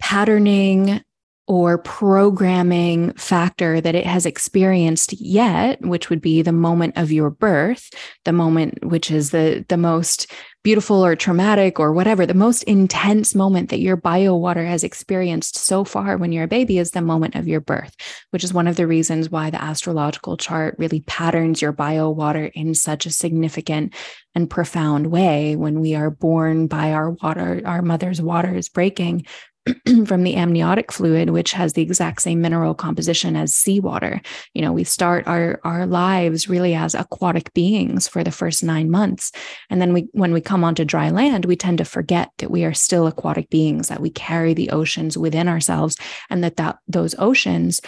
patterning 0.00 1.02
or 1.50 1.78
programming 1.78 3.12
factor 3.14 3.80
that 3.80 3.96
it 3.96 4.06
has 4.06 4.24
experienced 4.24 5.12
yet 5.14 5.80
which 5.80 6.08
would 6.08 6.20
be 6.20 6.42
the 6.42 6.52
moment 6.52 6.96
of 6.96 7.10
your 7.10 7.28
birth 7.28 7.90
the 8.24 8.32
moment 8.32 8.86
which 8.86 9.10
is 9.10 9.30
the 9.30 9.64
the 9.68 9.76
most 9.76 10.30
beautiful 10.62 11.04
or 11.04 11.16
traumatic 11.16 11.80
or 11.80 11.92
whatever 11.92 12.24
the 12.24 12.34
most 12.34 12.62
intense 12.64 13.34
moment 13.34 13.70
that 13.70 13.80
your 13.80 13.96
bio 13.96 14.36
water 14.36 14.64
has 14.64 14.84
experienced 14.84 15.56
so 15.56 15.82
far 15.82 16.16
when 16.16 16.30
you're 16.30 16.44
a 16.44 16.48
baby 16.48 16.78
is 16.78 16.92
the 16.92 17.00
moment 17.00 17.34
of 17.34 17.48
your 17.48 17.60
birth 17.60 17.96
which 18.30 18.44
is 18.44 18.54
one 18.54 18.68
of 18.68 18.76
the 18.76 18.86
reasons 18.86 19.28
why 19.28 19.50
the 19.50 19.60
astrological 19.60 20.36
chart 20.36 20.76
really 20.78 21.00
patterns 21.00 21.60
your 21.60 21.72
bio 21.72 22.08
water 22.10 22.44
in 22.54 22.74
such 22.76 23.06
a 23.06 23.10
significant 23.10 23.92
and 24.36 24.48
profound 24.48 25.08
way 25.08 25.56
when 25.56 25.80
we 25.80 25.96
are 25.96 26.10
born 26.10 26.68
by 26.68 26.92
our 26.92 27.10
water 27.10 27.60
our 27.64 27.82
mother's 27.82 28.22
water 28.22 28.54
is 28.54 28.68
breaking 28.68 29.26
from 30.06 30.22
the 30.22 30.36
amniotic 30.36 30.90
fluid, 30.90 31.30
which 31.30 31.52
has 31.52 31.74
the 31.74 31.82
exact 31.82 32.22
same 32.22 32.40
mineral 32.40 32.74
composition 32.74 33.36
as 33.36 33.54
seawater. 33.54 34.20
You 34.54 34.62
know, 34.62 34.72
we 34.72 34.84
start 34.84 35.26
our 35.26 35.60
our 35.64 35.86
lives 35.86 36.48
really 36.48 36.74
as 36.74 36.94
aquatic 36.94 37.52
beings 37.52 38.08
for 38.08 38.24
the 38.24 38.30
first 38.30 38.64
nine 38.64 38.90
months, 38.90 39.32
and 39.68 39.80
then 39.80 39.92
we, 39.92 40.08
when 40.12 40.32
we 40.32 40.40
come 40.40 40.64
onto 40.64 40.84
dry 40.84 41.10
land, 41.10 41.44
we 41.44 41.56
tend 41.56 41.78
to 41.78 41.84
forget 41.84 42.30
that 42.38 42.50
we 42.50 42.64
are 42.64 42.74
still 42.74 43.06
aquatic 43.06 43.50
beings, 43.50 43.88
that 43.88 44.00
we 44.00 44.10
carry 44.10 44.54
the 44.54 44.70
oceans 44.70 45.18
within 45.18 45.48
ourselves, 45.48 45.96
and 46.30 46.42
that 46.42 46.56
that 46.56 46.78
those 46.88 47.14
oceans 47.18 47.80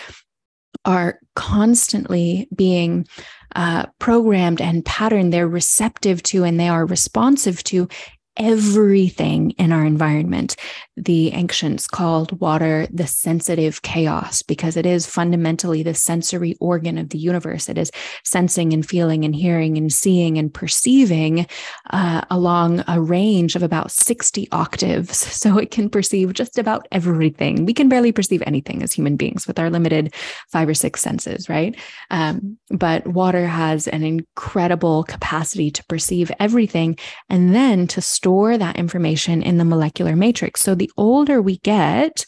are 0.85 1.21
constantly 1.37 2.49
being 2.55 3.07
uh, 3.55 3.87
programmed 3.99 4.61
and 4.61 4.85
patterned. 4.85 5.33
They're 5.33 5.49
receptive 5.49 6.23
to 6.25 6.45
and 6.45 6.59
they 6.59 6.69
are 6.69 6.87
responsive 6.87 7.63
to 7.65 7.89
everything 8.37 9.51
in 9.53 9.73
our 9.73 9.85
environment. 9.85 10.57
The 10.97 11.33
ancients 11.33 11.87
called 11.87 12.41
water 12.41 12.87
the 12.91 13.07
sensitive 13.07 13.83
chaos 13.83 14.43
because 14.43 14.77
it 14.77 14.87
is 14.87 15.07
fundamentally 15.07 15.83
the 15.83 15.95
sensory 15.95 16.57
organ 16.61 16.99
of 16.99 17.11
the 17.11 17.19
universe. 17.19 17.69
It 17.69 17.79
is 17.79 17.91
sensing 18.25 18.73
and 18.73 18.87
feeling 18.87 19.25
and 19.25 19.35
hearing 19.35 19.77
and 19.77 19.93
seeing 19.93 20.39
and 20.39 20.53
perceiving 20.53 21.47
uh, 21.91 22.23
along 22.31 22.85
a 22.89 23.01
range 23.01 23.57
of 23.57 23.63
about 23.63 23.91
60 23.91 24.49
octaves. 24.53 25.41
So 25.43 25.59
it 25.59 25.73
can 25.73 25.91
perceive 25.91 26.35
just 26.35 26.57
about 26.57 26.87
everything. 26.93 27.67
We 27.67 27.75
can 27.75 27.89
barely 27.89 28.13
perceive 28.13 28.45
anything 28.47 28.81
as 28.81 28.93
human 28.93 29.17
beings 29.17 29.49
with 29.49 29.59
our 29.59 29.71
limited 29.71 30.15
five 30.53 30.69
or 30.69 30.75
six 30.75 31.03
senses, 31.03 31.49
right? 31.49 31.77
Um, 32.11 32.59
but 32.71 33.05
water 33.09 33.49
has 33.49 33.89
an 33.89 34.05
incredible 34.05 35.03
capacity 35.03 35.73
to 35.73 35.85
perceive 35.87 36.31
everything 36.39 36.97
and 37.29 37.53
then 37.57 37.89
to 37.89 38.01
store 38.23 38.57
that 38.57 38.77
information 38.77 39.43
in 39.43 39.59
the 39.59 39.65
molecular 39.65 40.15
matrix. 40.15 40.61
So 40.61 40.77
the 40.77 40.91
older 40.97 41.43
we 41.43 41.59
get, 41.59 42.25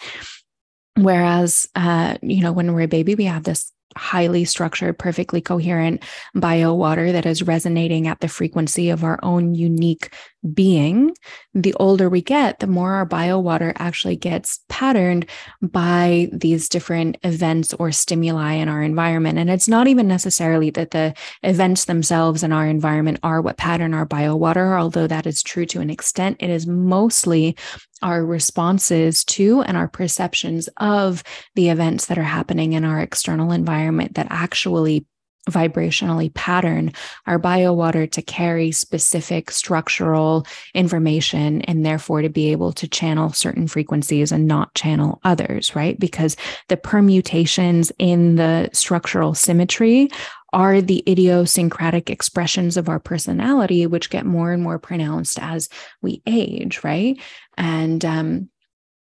whereas, 0.97 1.69
uh, 1.77 2.17
you 2.21 2.43
know, 2.43 2.51
when 2.51 2.75
we're 2.75 2.83
a 2.83 2.89
baby, 2.89 3.15
we 3.15 3.27
have 3.27 3.45
this 3.45 3.71
highly 3.97 4.45
structured, 4.45 4.99
perfectly 4.99 5.41
coherent 5.41 6.03
bio 6.35 6.75
water 6.75 7.13
that 7.13 7.27
is 7.27 7.45
resonating 7.45 8.09
at 8.09 8.19
the 8.19 8.27
frequency 8.27 8.91
of 8.91 9.05
our 9.05 9.21
own 9.23 9.55
unique 9.55 10.13
being, 10.53 11.15
the 11.55 11.75
older 11.75 12.09
we 12.09 12.21
get, 12.21 12.59
the 12.59 12.67
more 12.67 12.93
our 12.93 13.07
bio 13.07 13.39
water 13.39 13.73
actually 13.77 14.17
gets 14.17 14.61
patterned 14.69 15.27
by 15.63 16.29
these 16.33 16.69
different 16.69 17.17
events 17.23 17.73
or 17.75 17.93
stimuli 17.93 18.55
in 18.55 18.69
our 18.69 18.83
environment. 18.83 19.39
And 19.39 19.49
it's 19.49 19.69
not 19.69 19.87
even 19.87 20.07
necessarily 20.07 20.71
that 20.71 20.91
the 20.91 21.15
events 21.43 21.87
themselves 21.87 22.43
in 22.43 22.53
our 22.53 22.67
environment 22.67 23.21
are 23.23 23.41
what 23.41 23.57
pattern 23.57 23.95
our 23.95 24.05
bio 24.05 24.37
water, 24.37 24.77
although 24.77 25.07
that 25.07 25.27
is 25.27 25.43
true 25.43 25.67
to 25.67 25.81
an 25.81 25.91
extent. 25.91 26.37
It 26.41 26.51
is 26.51 26.67
mostly 26.67 27.57
our 28.03 28.25
responses 28.25 29.25
to 29.25 29.63
and 29.63 29.77
our 29.77 29.89
perceptions 29.89 30.69
of 30.77 31.23
the 31.55 31.71
events 31.71 32.07
that 32.07 32.19
are 32.19 32.23
happening 32.23 32.75
in 32.75 32.85
our 32.85 33.01
external 33.01 33.53
environment 33.53 34.15
that 34.15 34.27
actually 34.31 35.07
vibrationally 35.49 36.33
pattern 36.33 36.93
our 37.27 37.39
biowater 37.39 38.11
to 38.11 38.23
carry 38.23 38.73
specific 38.73 39.51
structural 39.51 40.47
information 40.75 41.61
and 41.63 41.85
therefore 41.85 42.23
to 42.23 42.29
be 42.29 42.51
able 42.51 42.73
to 42.73 42.89
channel 42.89 43.31
certain 43.31 43.67
frequencies 43.67 44.33
and 44.33 44.47
not 44.47 44.75
channel 44.75 45.21
others, 45.25 45.77
right? 45.77 45.99
Because 45.99 46.37
the 46.69 46.77
permutations 46.77 47.93
in 47.99 48.37
the 48.37 48.71
structural 48.73 49.35
symmetry 49.35 50.09
are 50.55 50.81
the 50.81 51.03
idiosyncratic 51.09 52.09
expressions 52.09 52.77
of 52.77 52.89
our 52.89 53.01
personality, 53.01 53.87
which 53.87 54.09
get 54.09 54.25
more 54.25 54.53
and 54.53 54.63
more 54.63 54.79
pronounced 54.79 55.39
as 55.41 55.69
we 56.01 56.23
age, 56.27 56.83
right? 56.85 57.21
And 57.59 58.05
um, 58.05 58.49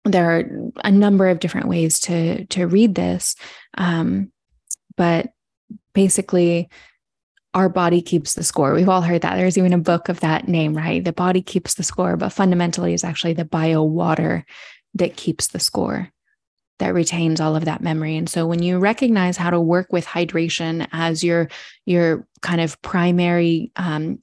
there 0.04 0.36
are 0.36 0.44
a 0.82 0.90
number 0.90 1.28
of 1.28 1.38
different 1.38 1.68
ways 1.68 2.00
to 2.00 2.44
to 2.46 2.66
read 2.66 2.94
this, 2.94 3.36
um, 3.78 4.32
but 4.96 5.28
basically 5.94 6.68
our 7.54 7.68
body 7.68 8.02
keeps 8.02 8.34
the 8.34 8.42
score. 8.42 8.74
We've 8.74 8.88
all 8.88 9.00
heard 9.00 9.22
that. 9.22 9.36
There's 9.36 9.56
even 9.56 9.72
a 9.72 9.78
book 9.78 10.08
of 10.08 10.20
that 10.20 10.48
name, 10.48 10.76
right? 10.76 11.02
The 11.02 11.12
body 11.12 11.40
keeps 11.40 11.74
the 11.74 11.84
score, 11.84 12.16
but 12.16 12.30
fundamentally 12.30 12.92
is 12.92 13.04
actually 13.04 13.34
the 13.34 13.44
bio 13.44 13.82
water 13.82 14.44
that 14.94 15.16
keeps 15.16 15.46
the 15.48 15.60
score, 15.60 16.10
that 16.80 16.94
retains 16.94 17.40
all 17.40 17.54
of 17.54 17.64
that 17.64 17.80
memory. 17.80 18.16
And 18.16 18.28
so 18.28 18.46
when 18.46 18.60
you 18.60 18.78
recognize 18.78 19.36
how 19.36 19.50
to 19.50 19.60
work 19.60 19.92
with 19.92 20.04
hydration 20.04 20.88
as 20.92 21.22
your 21.22 21.48
your 21.86 22.26
kind 22.42 22.60
of 22.60 22.80
primary 22.82 23.70
um, 23.76 24.18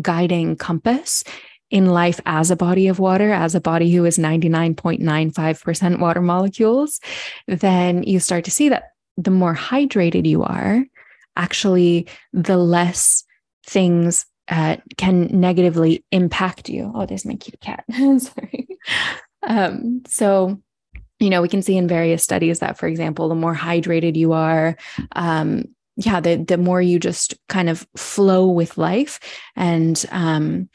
guiding 0.00 0.56
compass 0.56 1.22
in 1.70 1.86
life 1.86 2.18
as 2.26 2.50
a 2.50 2.56
body 2.56 2.88
of 2.88 2.98
water, 2.98 3.30
as 3.30 3.54
a 3.54 3.60
body 3.60 3.92
who 3.92 4.04
is 4.04 4.18
99.95% 4.18 6.00
water 6.00 6.20
molecules, 6.20 6.98
then 7.46 8.02
you 8.02 8.18
start 8.18 8.44
to 8.44 8.50
see 8.50 8.70
that 8.70 8.90
the 9.16 9.30
more 9.30 9.54
hydrated 9.54 10.26
you 10.26 10.42
are, 10.42 10.84
actually 11.36 12.08
the 12.32 12.56
less 12.56 13.24
things 13.66 14.26
uh, 14.48 14.76
can 14.96 15.28
negatively 15.40 16.04
impact 16.10 16.68
you. 16.68 16.90
Oh, 16.94 17.06
there's 17.06 17.24
my 17.24 17.34
cute 17.34 17.60
cat. 17.60 17.84
Sorry. 18.18 18.68
Um, 19.46 20.02
so, 20.06 20.60
you 21.18 21.30
know, 21.30 21.40
we 21.40 21.48
can 21.48 21.62
see 21.62 21.76
in 21.76 21.86
various 21.86 22.24
studies 22.24 22.58
that, 22.58 22.76
for 22.76 22.86
example, 22.88 23.28
the 23.28 23.34
more 23.34 23.54
hydrated 23.54 24.16
you 24.16 24.32
are, 24.32 24.76
um, 25.12 25.64
yeah, 25.96 26.20
the 26.20 26.36
the 26.36 26.56
more 26.56 26.80
you 26.80 26.98
just 26.98 27.34
kind 27.48 27.68
of 27.68 27.86
flow 27.96 28.48
with 28.48 28.78
life, 28.78 29.20
and 29.54 30.04
um, 30.10 30.68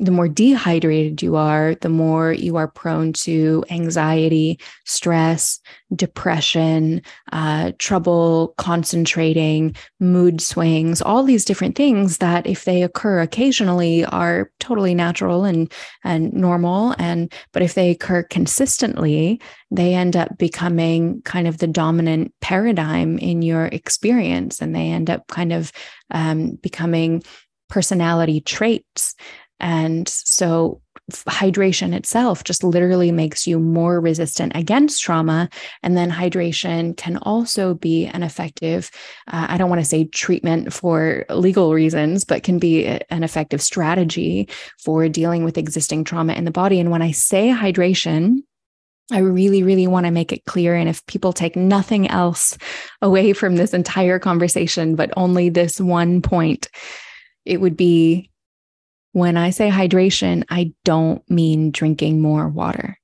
the 0.00 0.10
more 0.10 0.28
dehydrated 0.28 1.20
you 1.20 1.36
are, 1.36 1.74
the 1.82 1.90
more 1.90 2.32
you 2.32 2.56
are 2.56 2.66
prone 2.66 3.12
to 3.12 3.62
anxiety, 3.68 4.58
stress, 4.86 5.60
depression, 5.94 7.02
uh, 7.32 7.72
trouble 7.78 8.54
concentrating, 8.56 9.76
mood 10.00 10.40
swings, 10.40 11.02
all 11.02 11.22
these 11.22 11.44
different 11.44 11.76
things 11.76 12.16
that, 12.18 12.46
if 12.46 12.64
they 12.64 12.82
occur 12.82 13.20
occasionally, 13.20 14.04
are 14.06 14.50
totally 14.58 14.94
natural 14.94 15.44
and 15.44 15.70
and 16.02 16.32
normal. 16.32 16.94
And 16.98 17.30
but 17.52 17.62
if 17.62 17.74
they 17.74 17.90
occur 17.90 18.22
consistently, 18.22 19.38
they 19.70 19.94
end 19.94 20.16
up 20.16 20.38
becoming 20.38 21.20
kind 21.22 21.46
of 21.46 21.58
the 21.58 21.66
dominant 21.66 22.32
paradigm 22.40 23.18
in 23.18 23.42
your 23.42 23.66
experience, 23.66 24.62
and 24.62 24.74
they 24.74 24.88
end 24.88 25.10
up 25.10 25.26
kind 25.28 25.52
of 25.52 25.72
um, 26.10 26.52
becoming 26.62 27.22
personality 27.68 28.40
traits 28.40 29.14
and 29.60 30.08
so 30.08 30.80
hydration 31.10 31.94
itself 31.94 32.44
just 32.44 32.62
literally 32.62 33.12
makes 33.12 33.46
you 33.46 33.58
more 33.58 34.00
resistant 34.00 34.52
against 34.54 35.02
trauma. 35.02 35.48
And 35.82 35.96
then 35.96 36.10
hydration 36.10 36.96
can 36.96 37.16
also 37.18 37.74
be 37.74 38.06
an 38.06 38.22
effective, 38.22 38.90
uh, 39.28 39.46
I 39.48 39.58
don't 39.58 39.70
want 39.70 39.80
to 39.80 39.88
say 39.88 40.04
treatment 40.04 40.72
for 40.72 41.24
legal 41.30 41.74
reasons, 41.74 42.24
but 42.24 42.42
can 42.42 42.58
be 42.58 42.86
an 42.86 43.24
effective 43.24 43.62
strategy 43.62 44.48
for 44.78 45.08
dealing 45.08 45.44
with 45.44 45.58
existing 45.58 46.04
trauma 46.04 46.34
in 46.34 46.44
the 46.44 46.50
body. 46.50 46.80
And 46.80 46.90
when 46.90 47.02
I 47.02 47.10
say 47.10 47.48
hydration, 47.48 48.38
I 49.12 49.18
really, 49.18 49.64
really 49.64 49.88
want 49.88 50.06
to 50.06 50.12
make 50.12 50.32
it 50.32 50.44
clear. 50.44 50.76
And 50.76 50.88
if 50.88 51.04
people 51.06 51.32
take 51.32 51.56
nothing 51.56 52.08
else 52.08 52.56
away 53.02 53.32
from 53.32 53.56
this 53.56 53.74
entire 53.74 54.20
conversation, 54.20 54.94
but 54.94 55.10
only 55.16 55.48
this 55.48 55.80
one 55.80 56.22
point, 56.22 56.68
it 57.44 57.60
would 57.60 57.76
be 57.76 58.30
when 59.12 59.36
I 59.36 59.50
say 59.50 59.70
hydration, 59.70 60.44
I 60.48 60.72
don't 60.84 61.28
mean 61.28 61.70
drinking 61.72 62.20
more 62.20 62.48
water. 62.48 62.99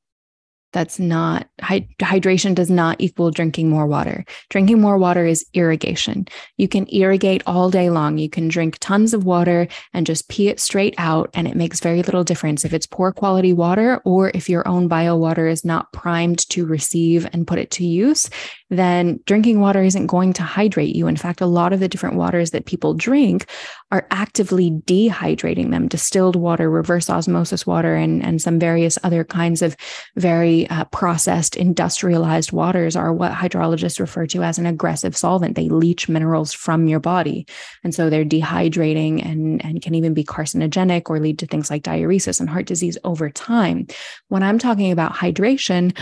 That's 0.77 0.99
not 0.99 1.49
hydration 1.63 2.55
does 2.55 2.69
not 2.69 3.01
equal 3.01 3.31
drinking 3.31 3.71
more 3.71 3.87
water. 3.87 4.27
Drinking 4.51 4.79
more 4.79 4.99
water 4.99 5.25
is 5.25 5.47
irrigation. 5.55 6.29
You 6.59 6.69
can 6.69 6.87
irrigate 6.93 7.43
all 7.47 7.71
day 7.71 7.89
long. 7.89 8.19
You 8.19 8.29
can 8.29 8.49
drink 8.49 8.77
tons 8.79 9.15
of 9.15 9.25
water 9.25 9.69
and 9.95 10.07
just 10.07 10.29
pee 10.29 10.49
it 10.49 10.61
straight 10.61 10.95
out, 10.99 11.31
and 11.33 11.49
it 11.49 11.57
makes 11.57 11.81
very 11.81 12.03
little 12.03 12.25
difference 12.25 12.63
if 12.63 12.75
it's 12.75 12.87
poor 12.87 13.11
quality 13.11 13.55
water 13.55 14.03
or 14.05 14.31
if 14.35 14.51
your 14.51 14.69
own 14.69 14.87
bio 14.87 15.17
water 15.17 15.49
is 15.49 15.65
not 15.65 15.91
primed 15.95 16.47
to 16.51 16.67
receive 16.67 17.27
and 17.33 17.47
put 17.47 17.59
it 17.59 17.71
to 17.71 17.87
use 17.87 18.29
then 18.71 19.21
drinking 19.27 19.61
water 19.61 19.83
isn't 19.83 20.07
going 20.07 20.33
to 20.33 20.43
hydrate 20.43 20.97
you. 20.97 21.07
In 21.07 21.17
fact, 21.17 21.41
a 21.41 21.47
lot 21.47 21.73
of 21.73 21.81
the 21.81 21.89
different 21.89 22.17
waters 22.17 22.51
that 22.51 22.67
people 22.67 22.95
drink 22.95 23.47
are 23.93 24.07
actively 24.11 24.71
dehydrating 24.71 25.71
them. 25.71 25.87
Distilled 25.87 26.37
water, 26.37 26.69
reverse 26.69 27.09
osmosis 27.09 27.67
water, 27.67 27.95
and, 27.95 28.25
and 28.25 28.43
some 28.43 28.59
various 28.59 28.99
other 29.05 29.25
kinds 29.25 29.63
of 29.63 29.77
very 30.17 30.66
uh, 30.71 30.85
processed, 30.87 31.57
industrialized 31.57 32.53
waters 32.53 32.97
are 32.97 33.13
what 33.13 33.33
hydrologists 33.33 34.01
refer 34.01 34.27
to 34.27 34.43
as 34.43 34.59
an 34.59 34.67
aggressive 34.67 35.17
solvent. 35.17 35.57
They 35.57 35.69
leach 35.69 36.09
minerals 36.09 36.53
from 36.53 36.89
your 36.89 37.01
body. 37.01 37.47
And 37.85 37.95
so 37.95 38.09
they're 38.09 38.25
dehydrating 38.25 39.25
and, 39.25 39.65
and 39.65 39.83
can 39.83 39.95
even 39.95 40.15
be 40.15 40.25
carcinogenic 40.25 41.09
or 41.11 41.21
lead 41.21 41.39
to 41.41 41.47
things 41.47 41.71
like 41.71 41.83
diuresis 41.83 42.41
and 42.41 42.49
heart 42.49 42.67
disease 42.67 42.99
over 43.05 43.31
time. 43.31 43.87
When 44.29 44.43
I'm 44.43 44.59
talking 44.59 44.93
about 44.93 45.15
hydration, 45.15 45.97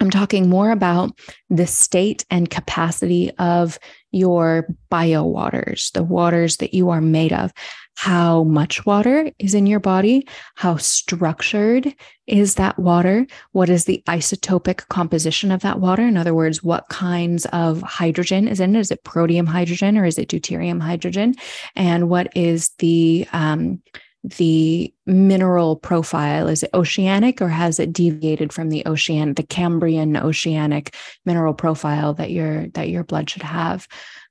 I'm 0.00 0.10
talking 0.10 0.48
more 0.48 0.70
about 0.70 1.18
the 1.50 1.66
state 1.66 2.24
and 2.30 2.48
capacity 2.48 3.30
of 3.38 3.78
your 4.12 4.66
bio 4.88 5.24
waters, 5.24 5.90
the 5.92 6.02
waters 6.02 6.56
that 6.56 6.72
you 6.72 6.88
are 6.88 7.02
made 7.02 7.32
of. 7.32 7.52
How 7.96 8.44
much 8.44 8.86
water 8.86 9.30
is 9.38 9.54
in 9.54 9.66
your 9.66 9.80
body? 9.80 10.26
How 10.54 10.76
structured 10.76 11.94
is 12.26 12.54
that 12.54 12.78
water? 12.78 13.26
What 13.52 13.68
is 13.68 13.84
the 13.84 14.02
isotopic 14.08 14.88
composition 14.88 15.50
of 15.50 15.60
that 15.62 15.80
water? 15.80 16.02
In 16.02 16.16
other 16.16 16.34
words, 16.34 16.62
what 16.62 16.88
kinds 16.88 17.44
of 17.46 17.82
hydrogen 17.82 18.48
is 18.48 18.58
in 18.58 18.74
it? 18.74 18.80
Is 18.80 18.90
it 18.90 19.04
protium 19.04 19.46
hydrogen 19.46 19.98
or 19.98 20.06
is 20.06 20.18
it 20.18 20.28
deuterium 20.28 20.80
hydrogen? 20.80 21.34
And 21.76 22.08
what 22.08 22.34
is 22.34 22.70
the 22.78 23.26
um, 23.32 23.82
the 24.22 24.92
mineral 25.06 25.76
profile? 25.76 26.48
Is 26.48 26.62
it 26.62 26.70
oceanic 26.74 27.40
or 27.40 27.48
has 27.48 27.78
it 27.78 27.92
deviated 27.92 28.52
from 28.52 28.68
the 28.68 28.84
ocean, 28.86 29.34
the 29.34 29.42
Cambrian 29.42 30.16
oceanic 30.16 30.94
mineral 31.24 31.54
profile 31.54 32.14
that 32.14 32.30
your 32.30 32.68
that 32.68 32.88
your 32.88 33.04
blood 33.04 33.30
should 33.30 33.42
have? 33.42 33.86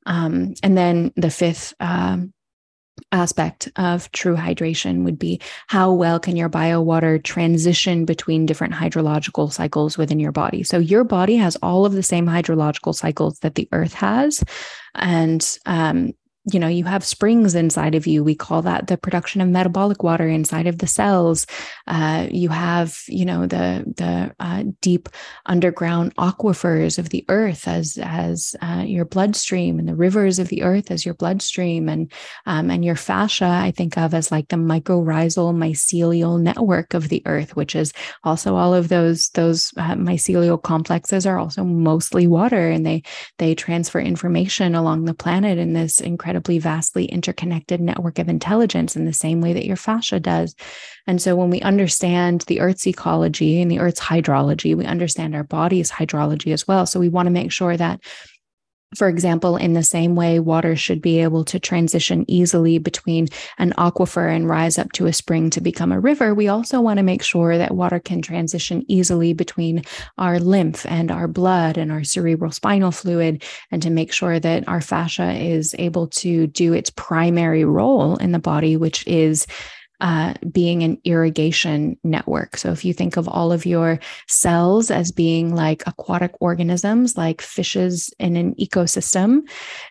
Um, 0.06 0.54
and 0.64 0.78
then 0.78 1.12
the 1.16 1.30
fifth 1.30 1.74
um, 1.80 2.34
aspect 3.12 3.70
of 3.76 4.12
true 4.12 4.36
hydration 4.36 5.04
would 5.04 5.20
be 5.20 5.42
how 5.68 5.92
well 5.92 6.20
can 6.20 6.36
your 6.36 6.50
bio 6.50 6.82
water 6.82 7.20
transition 7.20 8.06
between 8.06 8.46
different 8.46 8.74
hydrological 8.74 9.52
cycles 9.52 9.98
within 9.98 10.20
your 10.20 10.32
body. 10.32 10.64
So 10.64 10.78
your 10.80 11.04
body 11.04 11.36
has 11.38 11.56
all 11.58 11.86
of 11.86 11.94
the 11.94 12.04
same 12.04 12.26
hydrological 12.26 12.96
cycles 12.96 13.40
that 13.40 13.56
the 13.56 13.68
earth 13.72 13.94
has 13.94 14.44
and 14.96 15.58
um, 15.66 16.14
you 16.54 16.60
know 16.60 16.68
you 16.68 16.86
have 16.86 17.04
springs 17.06 17.56
inside 17.56 17.96
of 17.96 18.08
you. 18.08 18.24
We 18.24 18.36
call 18.36 18.62
that 18.64 18.88
the 18.88 18.98
production 18.98 19.42
of 19.42 19.50
metabolic 19.50 20.04
water 20.04 20.28
inside 20.28 20.68
of 20.68 20.80
the 20.80 20.88
cells. 20.88 21.46
Uh, 21.88 22.28
you 22.32 22.50
have 22.50 23.02
you 23.08 23.26
know 23.26 23.46
the 23.46 23.84
the 23.98 24.36
uh, 24.40 24.64
deep 24.82 25.10
underground 25.46 26.16
aquifers 26.16 26.98
of 26.98 27.10
the 27.10 27.26
earth 27.30 27.68
as 27.68 27.98
as 28.02 28.56
uh, 28.62 28.84
your 28.86 29.06
bloodstream 29.06 29.80
and 29.80 29.88
the 29.88 29.96
rivers 29.96 30.40
of 30.40 30.48
the 30.50 30.64
earth 30.64 30.92
as 30.92 31.06
your 31.06 31.14
bloodstream 31.14 31.90
and 31.90 32.12
um, 32.46 32.70
and 32.70 32.84
your 32.84 32.96
fascia 32.96 33.46
i 33.46 33.72
think 33.72 33.98
of 33.98 34.14
as 34.14 34.32
like 34.32 34.48
the 34.50 34.56
mycorrhizal 34.56 35.54
mycelial 35.54 36.40
network 36.40 36.94
of 36.94 37.10
the 37.10 37.22
earth 37.26 37.56
which 37.56 37.76
is 37.76 37.94
also 38.24 38.56
all 38.56 38.74
of 38.74 38.90
those 38.90 39.30
those 39.30 39.74
uh, 39.78 39.96
mycelial 39.96 40.62
complexes 40.62 41.26
are 41.26 41.38
also 41.38 41.64
mostly 41.64 42.28
water 42.28 42.70
and 42.70 42.86
they 42.86 43.02
they 43.38 43.56
transfer 43.56 44.00
information 44.00 44.76
along 44.76 45.06
the 45.06 45.14
planet 45.14 45.58
in 45.58 45.74
this 45.74 46.00
incredible 46.00 46.39
incredibly 46.40 46.60
vastly 46.60 47.06
interconnected 47.06 47.82
network 47.82 48.18
of 48.18 48.30
intelligence 48.30 48.96
in 48.96 49.04
the 49.04 49.12
same 49.12 49.42
way 49.42 49.52
that 49.52 49.66
your 49.66 49.76
fascia 49.76 50.22
does. 50.22 50.56
And 51.06 51.22
so 51.22 51.36
when 51.36 51.50
we 51.50 51.60
understand 51.60 52.42
the 52.48 52.62
Earth's 52.62 52.88
ecology 52.88 53.62
and 53.62 53.70
the 53.70 53.80
Earth's 53.80 54.00
hydrology, 54.00 54.74
we 54.74 54.86
understand 54.86 55.36
our 55.36 55.44
body's 55.44 55.92
hydrology 55.92 56.54
as 56.54 56.66
well. 56.66 56.86
So 56.86 56.98
we 56.98 57.10
want 57.10 57.26
to 57.26 57.32
make 57.32 57.52
sure 57.52 57.76
that 57.76 58.00
for 58.96 59.08
example, 59.08 59.56
in 59.56 59.74
the 59.74 59.84
same 59.84 60.16
way, 60.16 60.40
water 60.40 60.76
should 60.76 61.02
be 61.02 61.20
able 61.20 61.46
to 61.46 61.60
transition 61.60 62.26
easily 62.28 62.80
between 62.80 63.28
an 63.58 63.74
aquifer 63.78 64.34
and 64.34 64.50
rise 64.50 64.80
up 64.80 64.92
to 64.94 65.06
a 65.06 65.14
spring 65.14 65.50
to 65.52 65.62
become 65.62 65.92
a 65.92 66.00
river. 66.00 66.34
We 66.34 66.48
also 66.48 66.82
want 66.82 66.98
to 66.98 67.04
make 67.04 67.22
sure 67.22 67.58
that 67.58 67.76
water 67.76 68.00
can 68.00 68.22
transition 68.22 68.84
easily 68.88 69.34
between 69.34 69.84
our 70.18 70.40
lymph 70.40 70.86
and 70.88 71.12
our 71.12 71.28
blood 71.28 71.78
and 71.78 71.92
our 71.92 72.04
cerebral 72.04 72.52
spinal 72.52 72.92
fluid, 72.92 73.44
and 73.72 73.82
to 73.84 73.92
make 73.92 74.12
sure 74.12 74.40
that 74.40 74.68
our 74.68 74.82
fascia 74.82 75.34
is 75.34 75.76
able 75.78 76.08
to 76.08 76.48
do 76.48 76.74
its 76.74 76.90
primary 76.90 77.66
role 77.66 78.16
in 78.18 78.32
the 78.32 78.40
body, 78.40 78.76
which 78.76 79.06
is 79.06 79.46
uh, 80.02 80.34
being 80.52 80.84
an 80.84 80.98
irrigation 81.04 81.98
network. 82.04 82.58
So 82.58 82.72
if 82.72 82.86
you 82.86 82.94
think 82.94 83.18
of 83.18 83.28
all 83.28 83.52
of 83.52 83.66
your 83.66 84.00
cells 84.28 84.92
as 84.92 85.12
being 85.12 85.54
like 85.54 85.84
aquatic 85.86 86.32
organisms, 86.40 87.18
like 87.18 87.42
fishes 87.42 88.14
in 88.20 88.36
an 88.36 88.56
ecosystem, 88.56 89.42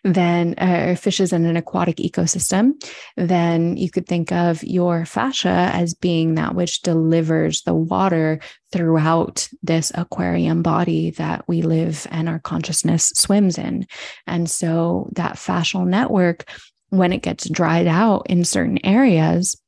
then 0.05 0.55
uh, 0.59 0.95
fishes 0.95 1.33
in 1.33 1.45
an 1.45 1.57
aquatic 1.57 1.97
ecosystem, 1.97 2.73
then 3.17 3.77
you 3.77 3.91
could 3.91 4.07
think 4.07 4.33
of 4.33 4.63
your 4.65 5.05
fascia 5.05 5.71
as 5.73 5.95
being 5.95 6.35
that 6.37 6.55
which 6.55 6.83
delivers 6.83 7.63
the 7.63 7.75
water 7.75 8.41
throughout 8.73 9.49
this 9.63 9.93
aquarium 9.95 10.63
body 10.63 11.11
that 11.13 11.47
we 11.49 11.63
live 11.63 12.07
and 12.11 12.29
our 12.29 12.39
consciousness 12.39 13.13
swims 13.15 13.59
in. 13.59 13.87
And 14.27 14.49
so 14.49 15.11
that 15.13 15.37
fascial 15.37 15.87
network, 15.87 16.45
when 16.91 17.13
it 17.13 17.23
gets 17.23 17.49
dried 17.49 17.87
out 17.87 18.27
in 18.29 18.45
certain 18.45 18.85
areas, 18.85 19.61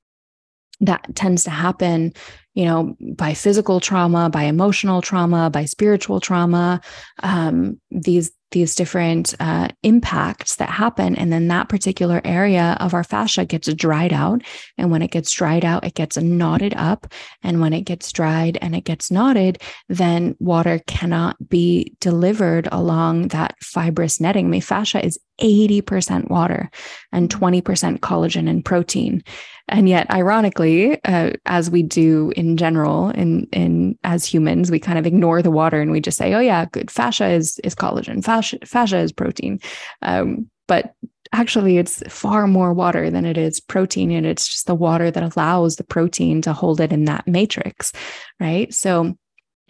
that 0.80 1.04
tends 1.14 1.44
to 1.44 1.50
happen 1.50 2.12
you 2.54 2.64
know 2.64 2.96
by 3.16 3.34
physical 3.34 3.80
trauma 3.80 4.28
by 4.30 4.44
emotional 4.44 5.00
trauma 5.00 5.50
by 5.50 5.64
spiritual 5.64 6.20
trauma 6.20 6.80
um, 7.22 7.80
these 7.90 8.32
these 8.50 8.74
different 8.74 9.34
uh, 9.40 9.68
impacts 9.82 10.56
that 10.56 10.68
happen. 10.68 11.16
And 11.16 11.32
then 11.32 11.48
that 11.48 11.68
particular 11.68 12.20
area 12.24 12.76
of 12.80 12.94
our 12.94 13.04
fascia 13.04 13.44
gets 13.44 13.72
dried 13.74 14.12
out. 14.12 14.42
And 14.76 14.90
when 14.90 15.02
it 15.02 15.10
gets 15.10 15.30
dried 15.30 15.64
out, 15.64 15.84
it 15.84 15.94
gets 15.94 16.16
knotted 16.16 16.74
up. 16.74 17.12
And 17.42 17.60
when 17.60 17.72
it 17.72 17.82
gets 17.82 18.10
dried 18.12 18.58
and 18.60 18.74
it 18.74 18.84
gets 18.84 19.10
knotted, 19.10 19.62
then 19.88 20.36
water 20.40 20.80
cannot 20.86 21.36
be 21.48 21.94
delivered 22.00 22.68
along 22.72 23.28
that 23.28 23.54
fibrous 23.62 24.20
netting. 24.20 24.46
I 24.46 24.48
mean, 24.48 24.60
fascia 24.60 25.04
is 25.04 25.18
80% 25.40 26.28
water 26.28 26.70
and 27.12 27.30
20% 27.30 27.62
collagen 28.00 28.48
and 28.48 28.64
protein. 28.64 29.22
And 29.68 29.88
yet, 29.88 30.10
ironically, 30.10 31.02
uh, 31.04 31.30
as 31.46 31.70
we 31.70 31.82
do 31.84 32.32
in 32.36 32.56
general, 32.56 33.10
in 33.10 33.46
in 33.52 33.96
as 34.02 34.24
humans, 34.24 34.68
we 34.68 34.80
kind 34.80 34.98
of 34.98 35.06
ignore 35.06 35.42
the 35.42 35.50
water 35.50 35.80
and 35.80 35.92
we 35.92 36.00
just 36.00 36.18
say, 36.18 36.34
"Oh 36.34 36.40
yeah, 36.40 36.64
good 36.64 36.90
fascia 36.90 37.28
is 37.28 37.60
is 37.60 37.76
collagen, 37.76 38.22
fascia 38.24 38.39
fascia 38.64 38.98
is 38.98 39.12
protein." 39.12 39.60
Um, 40.02 40.50
but 40.68 40.94
actually 41.32 41.78
it's 41.78 42.02
far 42.08 42.46
more 42.46 42.72
water 42.72 43.10
than 43.10 43.24
it 43.24 43.36
is 43.36 43.60
protein 43.60 44.10
and 44.10 44.26
it's 44.26 44.48
just 44.48 44.66
the 44.66 44.74
water 44.74 45.10
that 45.10 45.36
allows 45.36 45.76
the 45.76 45.84
protein 45.84 46.42
to 46.42 46.52
hold 46.52 46.80
it 46.80 46.92
in 46.92 47.04
that 47.04 47.26
matrix 47.26 47.92
right 48.40 48.74
so 48.74 49.16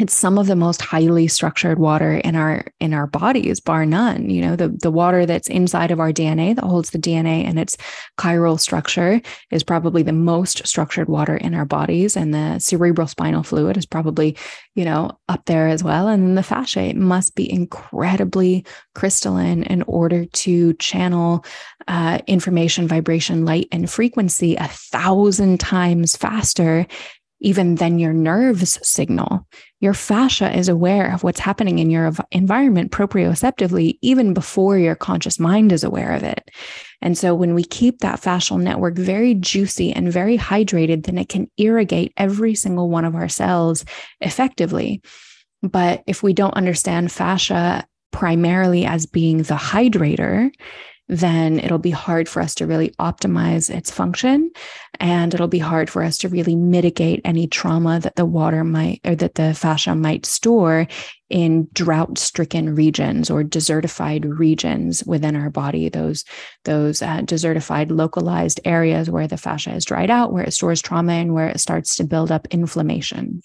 it's 0.01 0.15
some 0.15 0.39
of 0.39 0.47
the 0.47 0.57
most 0.57 0.81
highly 0.81 1.29
structured 1.29 1.79
water 1.79 2.15
in 2.15 2.37
our 2.37 2.65
in 2.81 2.95
our 2.95 3.07
bodies 3.07 3.61
bar 3.61 3.85
none 3.85 4.31
you 4.31 4.41
know 4.41 4.57
the 4.57 4.69
the 4.69 4.91
water 4.91 5.27
that's 5.27 5.49
inside 5.49 5.91
of 5.91 6.01
our 6.01 6.13
dna 6.13 6.55
that 6.55 6.65
holds 6.65 6.91
the 6.91 6.99
dna 6.99 7.45
and 7.45 7.59
its 7.59 7.77
chiral 8.19 8.59
structure 8.59 9.21
is 9.51 9.63
probably 9.63 10.03
the 10.03 10.13
most 10.13 10.67
structured 10.67 11.09
water 11.09 11.37
in 11.37 11.55
our 11.55 11.65
bodies. 11.65 12.17
And 12.17 12.35
the 12.35 12.59
cerebral 12.59 13.07
spinal 13.07 13.43
fluid 13.43 13.77
is 13.77 13.87
probably 13.87 14.37
you 14.75 14.85
know 14.85 15.19
up 15.29 15.45
there 15.47 15.69
as 15.69 15.83
well. 15.83 16.09
And 16.09 16.23
then 16.23 16.35
the 16.35 16.43
fascia 16.43 16.81
it 16.81 16.97
must 16.97 17.35
be 17.35 17.51
incredibly 17.51 18.65
crystalline 18.95 19.63
in 19.65 19.83
order 19.83 20.25
to 20.27 20.75
channel 20.75 21.45
uh, 21.89 22.19
information 22.27 22.89
vibration 22.89 23.45
light 23.45 23.69
and 23.73 23.91
frequency 23.91 24.57
a 24.57 24.69
thousand 24.69 25.61
times 25.61 26.17
faster 26.17 26.87
even 27.41 27.77
than 27.77 27.99
your 27.99 28.13
nerves 28.13 28.79
signal. 28.87 29.47
Your 29.81 29.95
fascia 29.95 30.55
is 30.57 30.69
aware 30.69 31.13
of 31.13 31.23
what's 31.23 31.41
happening 31.41 31.79
in 31.79 31.91
your 31.91 32.13
environment 32.31 32.93
proprioceptively, 32.93 33.99
even 34.03 34.35
before 34.35 34.79
your 34.79 34.95
conscious 34.95 35.41
mind 35.41 35.73
is 35.73 35.83
aware 35.83 36.13
of 36.13 36.23
it. 36.23 36.51
And 37.01 37.17
so, 37.17 37.35
when 37.35 37.55
we 37.55 37.65
keep 37.65 38.01
that 38.01 38.21
fascial 38.21 38.61
network 38.61 38.97
very 38.97 39.35
juicy 39.35 39.93
and 39.93 40.13
very 40.13 40.37
hydrated, 40.37 41.07
then 41.07 41.19
it 41.19 41.29
can 41.29 41.51
irrigate 41.57 42.13
every 42.17 42.55
single 42.55 42.91
one 42.91 43.05
of 43.05 43.15
our 43.15 43.29
cells 43.29 43.85
effectively. 44.21 45.03
But 45.63 46.03
if 46.07 46.23
we 46.23 46.33
don't 46.33 46.55
understand 46.55 47.13
fascia 47.13 47.87
primarily 48.13 48.85
as 48.85 49.07
being 49.07 49.39
the 49.39 49.55
hydrator, 49.55 50.51
then 51.11 51.59
it'll 51.59 51.79
be 51.79 51.91
hard 51.91 52.29
for 52.29 52.41
us 52.41 52.55
to 52.55 52.67
really 52.67 52.91
optimize 53.01 53.69
its 53.69 53.91
function. 53.91 54.49
And 55.01 55.35
it'll 55.35 55.49
be 55.49 55.59
hard 55.59 55.91
for 55.91 56.05
us 56.05 56.17
to 56.19 56.29
really 56.29 56.55
mitigate 56.55 57.21
any 57.25 57.49
trauma 57.49 57.99
that 57.99 58.15
the 58.15 58.25
water 58.25 58.63
might 58.63 59.01
or 59.05 59.17
that 59.17 59.35
the 59.35 59.53
fascia 59.53 59.97
might 59.97 60.25
store 60.25 60.87
in 61.29 61.67
drought 61.73 62.17
stricken 62.17 62.77
regions 62.77 63.29
or 63.29 63.43
desertified 63.43 64.25
regions 64.39 65.03
within 65.05 65.35
our 65.35 65.51
body, 65.51 65.89
those, 65.89 66.25
those 66.65 67.03
uh, 67.03 67.19
desertified 67.23 67.91
localized 67.91 68.61
areas 68.65 69.11
where 69.11 69.27
the 69.27 69.37
fascia 69.37 69.75
is 69.75 69.85
dried 69.85 70.11
out, 70.11 70.33
where 70.33 70.45
it 70.45 70.53
stores 70.53 70.81
trauma 70.81 71.13
and 71.15 71.35
where 71.35 71.49
it 71.49 71.59
starts 71.59 71.97
to 71.97 72.05
build 72.05 72.31
up 72.31 72.47
inflammation 72.53 73.43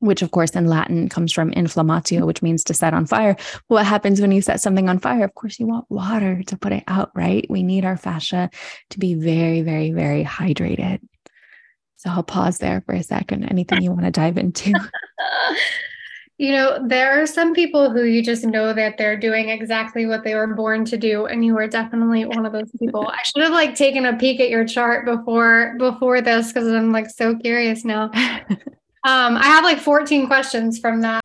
which 0.00 0.22
of 0.22 0.30
course 0.30 0.50
in 0.50 0.66
Latin 0.66 1.08
comes 1.08 1.32
from 1.32 1.50
inflammatio, 1.52 2.26
which 2.26 2.42
means 2.42 2.64
to 2.64 2.74
set 2.74 2.94
on 2.94 3.06
fire. 3.06 3.36
What 3.68 3.86
happens 3.86 4.20
when 4.20 4.32
you 4.32 4.42
set 4.42 4.60
something 4.60 4.88
on 4.88 4.98
fire? 4.98 5.24
Of 5.24 5.34
course, 5.34 5.58
you 5.58 5.66
want 5.66 5.90
water 5.90 6.42
to 6.42 6.56
put 6.56 6.72
it 6.72 6.84
out, 6.88 7.10
right? 7.14 7.46
We 7.48 7.62
need 7.62 7.84
our 7.84 7.96
fascia 7.96 8.50
to 8.90 8.98
be 8.98 9.14
very, 9.14 9.62
very, 9.62 9.92
very 9.92 10.24
hydrated. 10.24 11.00
So 11.96 12.10
I'll 12.10 12.22
pause 12.22 12.58
there 12.58 12.82
for 12.84 12.94
a 12.94 13.02
second. 13.02 13.44
Anything 13.44 13.82
you 13.82 13.90
want 13.90 14.04
to 14.04 14.10
dive 14.10 14.36
into? 14.36 14.74
you 16.38 16.52
know, 16.52 16.86
there 16.86 17.22
are 17.22 17.26
some 17.26 17.54
people 17.54 17.90
who 17.90 18.02
you 18.02 18.22
just 18.22 18.44
know 18.44 18.74
that 18.74 18.98
they're 18.98 19.16
doing 19.16 19.48
exactly 19.48 20.04
what 20.04 20.22
they 20.22 20.34
were 20.34 20.54
born 20.54 20.84
to 20.86 20.98
do, 20.98 21.24
and 21.24 21.44
you 21.44 21.56
are 21.56 21.66
definitely 21.66 22.26
one 22.26 22.44
of 22.44 22.52
those 22.52 22.70
people. 22.78 23.08
I 23.08 23.22
should 23.22 23.42
have 23.42 23.52
like 23.52 23.74
taken 23.74 24.04
a 24.04 24.16
peek 24.18 24.38
at 24.40 24.50
your 24.50 24.66
chart 24.66 25.06
before 25.06 25.76
before 25.78 26.20
this 26.20 26.48
because 26.48 26.68
I'm 26.68 26.92
like 26.92 27.08
so 27.08 27.36
curious 27.36 27.86
now. 27.86 28.10
Um, 29.04 29.36
I 29.36 29.44
have 29.44 29.64
like 29.64 29.78
14 29.78 30.26
questions 30.26 30.78
from 30.78 31.02
that. 31.02 31.20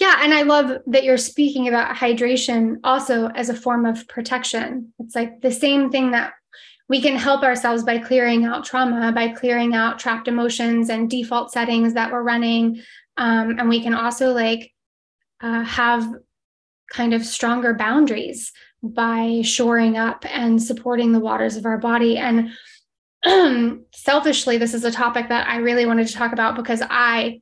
Yeah, 0.00 0.20
and 0.22 0.34
I 0.34 0.42
love 0.42 0.78
that 0.86 1.04
you're 1.04 1.18
speaking 1.18 1.68
about 1.68 1.94
hydration 1.94 2.78
also 2.82 3.28
as 3.28 3.48
a 3.48 3.54
form 3.54 3.86
of 3.86 4.08
protection. 4.08 4.92
It's 4.98 5.14
like 5.14 5.40
the 5.40 5.52
same 5.52 5.90
thing 5.90 6.10
that 6.12 6.32
we 6.88 7.00
can 7.00 7.16
help 7.16 7.42
ourselves 7.42 7.84
by 7.84 7.98
clearing 7.98 8.44
out 8.44 8.64
trauma, 8.64 9.12
by 9.12 9.28
clearing 9.28 9.74
out 9.74 9.98
trapped 9.98 10.26
emotions 10.26 10.88
and 10.88 11.08
default 11.08 11.52
settings 11.52 11.94
that 11.94 12.10
we're 12.10 12.22
running. 12.22 12.82
Um, 13.16 13.58
and 13.58 13.68
we 13.68 13.82
can 13.82 13.94
also 13.94 14.32
like 14.32 14.72
uh, 15.40 15.62
have 15.62 16.06
kind 16.90 17.14
of 17.14 17.24
stronger 17.24 17.74
boundaries 17.74 18.52
by 18.82 19.42
shoring 19.44 19.96
up 19.96 20.24
and 20.28 20.62
supporting 20.62 21.12
the 21.12 21.20
waters 21.20 21.56
of 21.56 21.66
our 21.66 21.78
body. 21.78 22.18
And 22.18 22.50
selfishly, 23.94 24.58
this 24.58 24.74
is 24.74 24.84
a 24.84 24.90
topic 24.90 25.28
that 25.28 25.48
I 25.48 25.56
really 25.56 25.86
wanted 25.86 26.06
to 26.08 26.14
talk 26.14 26.32
about 26.32 26.56
because 26.56 26.82
I 26.88 27.40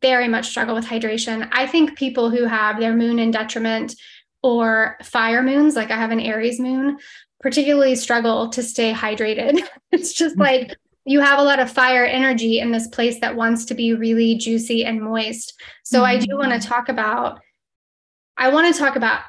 very 0.00 0.28
much 0.28 0.48
struggle 0.48 0.74
with 0.74 0.84
hydration. 0.84 1.48
I 1.52 1.66
think 1.66 1.96
people 1.96 2.30
who 2.30 2.44
have 2.44 2.78
their 2.78 2.94
moon 2.94 3.18
in 3.18 3.30
detriment 3.30 3.94
or 4.42 4.98
fire 5.02 5.42
moons, 5.42 5.76
like 5.76 5.90
I 5.90 5.96
have 5.96 6.10
an 6.10 6.20
Aries 6.20 6.60
moon, 6.60 6.98
particularly 7.40 7.94
struggle 7.94 8.48
to 8.50 8.62
stay 8.62 8.92
hydrated. 8.92 9.60
it's 9.92 10.12
just 10.12 10.34
mm-hmm. 10.34 10.42
like 10.42 10.76
you 11.04 11.20
have 11.20 11.38
a 11.38 11.42
lot 11.42 11.58
of 11.58 11.70
fire 11.70 12.04
energy 12.04 12.60
in 12.60 12.70
this 12.70 12.86
place 12.88 13.20
that 13.20 13.34
wants 13.34 13.64
to 13.66 13.74
be 13.74 13.94
really 13.94 14.36
juicy 14.36 14.84
and 14.84 15.00
moist. 15.00 15.54
So 15.84 15.98
mm-hmm. 15.98 16.06
I 16.06 16.18
do 16.18 16.36
want 16.36 16.50
to 16.50 16.58
mm-hmm. 16.58 16.68
talk 16.68 16.88
about 16.88 17.40
I 18.36 18.50
want 18.50 18.72
to 18.72 18.78
talk 18.78 18.94
about 18.94 19.22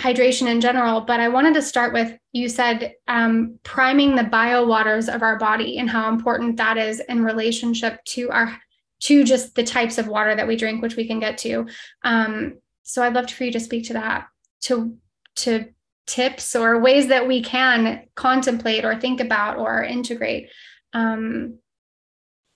hydration 0.00 0.46
in 0.46 0.60
general, 0.60 1.02
but 1.02 1.20
I 1.20 1.28
wanted 1.28 1.54
to 1.54 1.62
start 1.62 1.92
with 1.92 2.16
you 2.32 2.48
said 2.48 2.94
um, 3.06 3.58
priming 3.62 4.16
the 4.16 4.24
bio 4.24 4.66
waters 4.66 5.08
of 5.08 5.22
our 5.22 5.38
body 5.38 5.78
and 5.78 5.90
how 5.90 6.08
important 6.08 6.56
that 6.56 6.78
is 6.78 7.00
in 7.08 7.22
relationship 7.22 8.02
to 8.06 8.30
our 8.30 8.58
to 9.00 9.24
just 9.24 9.54
the 9.54 9.62
types 9.62 9.98
of 9.98 10.08
water 10.08 10.34
that 10.34 10.46
we 10.46 10.56
drink, 10.56 10.82
which 10.82 10.96
we 10.96 11.06
can 11.06 11.20
get 11.20 11.38
to. 11.38 11.66
Um, 12.02 12.58
so 12.82 13.02
I'd 13.02 13.14
love 13.14 13.30
for 13.30 13.44
you 13.44 13.52
to 13.52 13.60
speak 13.60 13.86
to 13.86 13.94
that, 13.94 14.26
to 14.62 14.96
to 15.36 15.66
tips 16.06 16.56
or 16.56 16.80
ways 16.80 17.08
that 17.08 17.28
we 17.28 17.42
can 17.42 18.04
contemplate 18.14 18.84
or 18.84 18.98
think 18.98 19.20
about 19.20 19.58
or 19.58 19.84
integrate 19.84 20.50
um, 20.92 21.58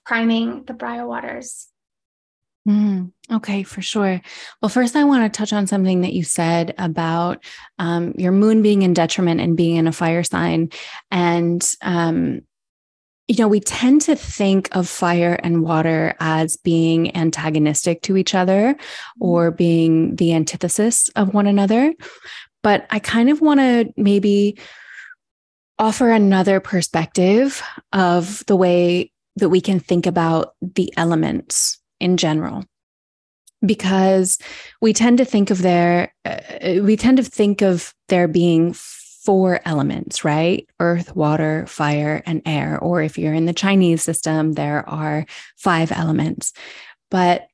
priming 0.05 0.63
the 0.65 0.73
bio 0.73 1.07
waters. 1.07 1.67
Mm, 2.67 3.11
okay, 3.31 3.61
for 3.61 3.81
sure. 3.81 4.21
Well, 4.61 4.69
first, 4.69 4.95
I 4.95 5.03
want 5.03 5.31
to 5.31 5.37
touch 5.37 5.53
on 5.53 5.67
something 5.67 6.01
that 6.01 6.13
you 6.13 6.23
said 6.23 6.73
about 6.79 7.43
um, 7.77 8.13
your 8.17 8.31
moon 8.31 8.63
being 8.63 8.81
in 8.81 8.93
detriment 8.93 9.39
and 9.39 9.55
being 9.55 9.75
in 9.75 9.87
a 9.87 9.91
fire 9.91 10.23
sign. 10.23 10.71
And, 11.11 11.63
um, 11.83 12.41
you 13.27 13.37
know, 13.37 13.47
we 13.47 13.59
tend 13.59 14.01
to 14.01 14.15
think 14.15 14.75
of 14.75 14.87
fire 14.87 15.39
and 15.43 15.63
water 15.63 16.15
as 16.19 16.57
being 16.57 17.15
antagonistic 17.15 18.01
to 18.03 18.17
each 18.17 18.33
other 18.33 18.73
mm-hmm. 18.73 19.23
or 19.23 19.51
being 19.51 20.15
the 20.15 20.33
antithesis 20.33 21.09
of 21.09 21.35
one 21.35 21.47
another. 21.47 21.93
But 22.63 22.87
I 22.89 22.97
kind 22.97 23.29
of 23.29 23.41
want 23.41 23.59
to 23.59 23.93
maybe 23.95 24.57
offer 25.77 26.09
another 26.09 26.59
perspective 26.59 27.61
of 27.93 28.43
the 28.47 28.55
way 28.55 29.11
that 29.35 29.49
we 29.49 29.61
can 29.61 29.79
think 29.79 30.07
about 30.07 30.55
the 30.61 30.91
elements 30.97 31.79
in 31.99 32.17
general 32.17 32.63
because 33.65 34.37
we 34.81 34.93
tend 34.93 35.17
to 35.17 35.25
think 35.25 35.49
of 35.49 35.61
there 35.61 36.13
uh, 36.25 36.39
we 36.81 36.95
tend 36.95 37.17
to 37.17 37.23
think 37.23 37.61
of 37.61 37.93
there 38.09 38.27
being 38.27 38.73
four 38.73 39.59
elements 39.65 40.23
right 40.23 40.67
earth 40.79 41.15
water 41.15 41.65
fire 41.67 42.21
and 42.25 42.41
air 42.45 42.77
or 42.79 43.01
if 43.01 43.17
you're 43.17 43.33
in 43.33 43.45
the 43.45 43.53
chinese 43.53 44.03
system 44.03 44.53
there 44.53 44.87
are 44.87 45.25
five 45.55 45.91
elements 45.91 46.53
but 47.09 47.47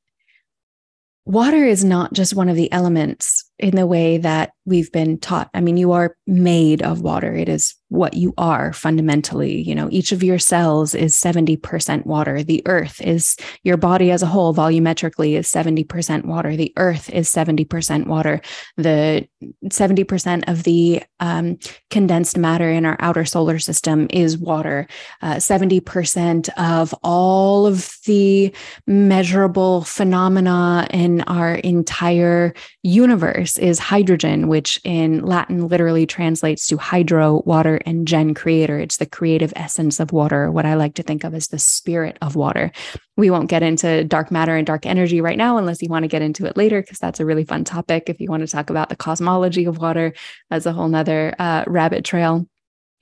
water 1.25 1.63
is 1.63 1.83
not 1.83 2.13
just 2.13 2.35
one 2.35 2.49
of 2.49 2.55
the 2.55 2.71
elements 2.71 3.49
in 3.59 3.75
the 3.75 3.87
way 3.87 4.17
that 4.17 4.51
we've 4.65 4.91
been 4.91 5.17
taught. 5.19 5.49
I 5.53 5.61
mean, 5.61 5.77
you 5.77 5.91
are 5.91 6.15
made 6.25 6.81
of 6.81 7.01
water. 7.01 7.33
It 7.33 7.47
is 7.47 7.75
what 7.91 8.13
you 8.13 8.33
are 8.37 8.71
fundamentally. 8.71 9.61
You 9.63 9.75
know, 9.75 9.89
each 9.91 10.13
of 10.13 10.23
your 10.23 10.39
cells 10.39 10.95
is 10.95 11.13
70% 11.13 12.05
water. 12.05 12.41
The 12.41 12.63
earth 12.65 13.01
is 13.01 13.35
your 13.63 13.75
body 13.75 14.11
as 14.11 14.23
a 14.23 14.27
whole, 14.27 14.53
volumetrically, 14.55 15.37
is 15.37 15.51
70% 15.51 16.23
water. 16.23 16.55
The 16.55 16.71
earth 16.77 17.09
is 17.09 17.27
70% 17.29 18.07
water. 18.07 18.39
The 18.77 19.27
70% 19.65 20.47
of 20.47 20.63
the 20.63 21.03
um, 21.19 21.59
condensed 21.89 22.37
matter 22.37 22.71
in 22.71 22.85
our 22.85 22.95
outer 22.99 23.25
solar 23.25 23.59
system 23.59 24.07
is 24.09 24.37
water. 24.37 24.87
Uh, 25.21 25.35
70% 25.35 26.47
of 26.57 26.95
all 27.03 27.67
of 27.67 27.97
the 28.05 28.55
measurable 28.87 29.81
phenomena 29.81 30.87
in 30.91 31.23
our 31.23 31.55
entire 31.55 32.53
universe 32.83 33.57
is 33.57 33.79
hydrogen, 33.79 34.47
which 34.47 34.79
in 34.85 35.25
Latin 35.25 35.67
literally 35.67 36.05
translates 36.05 36.67
to 36.67 36.77
hydro, 36.77 37.43
water, 37.45 37.80
and 37.85 38.07
gen 38.07 38.33
creator. 38.33 38.79
It's 38.79 38.97
the 38.97 39.05
creative 39.05 39.53
essence 39.55 39.99
of 39.99 40.11
water, 40.11 40.51
what 40.51 40.65
I 40.65 40.75
like 40.75 40.95
to 40.95 41.03
think 41.03 41.23
of 41.23 41.33
as 41.33 41.47
the 41.47 41.59
spirit 41.59 42.17
of 42.21 42.35
water. 42.35 42.71
We 43.17 43.29
won't 43.29 43.49
get 43.49 43.63
into 43.63 44.03
dark 44.03 44.31
matter 44.31 44.55
and 44.55 44.65
dark 44.65 44.85
energy 44.85 45.21
right 45.21 45.37
now, 45.37 45.57
unless 45.57 45.81
you 45.81 45.89
want 45.89 46.03
to 46.03 46.09
get 46.09 46.21
into 46.21 46.45
it 46.45 46.57
later, 46.57 46.81
because 46.81 46.99
that's 46.99 47.19
a 47.19 47.25
really 47.25 47.43
fun 47.43 47.63
topic. 47.63 48.03
If 48.07 48.19
you 48.19 48.29
want 48.29 48.41
to 48.41 48.47
talk 48.47 48.69
about 48.69 48.89
the 48.89 48.95
cosmology 48.95 49.65
of 49.65 49.77
water, 49.77 50.13
as 50.49 50.65
a 50.65 50.73
whole 50.73 50.87
nother 50.87 51.33
uh, 51.39 51.63
rabbit 51.67 52.05
trail 52.05 52.47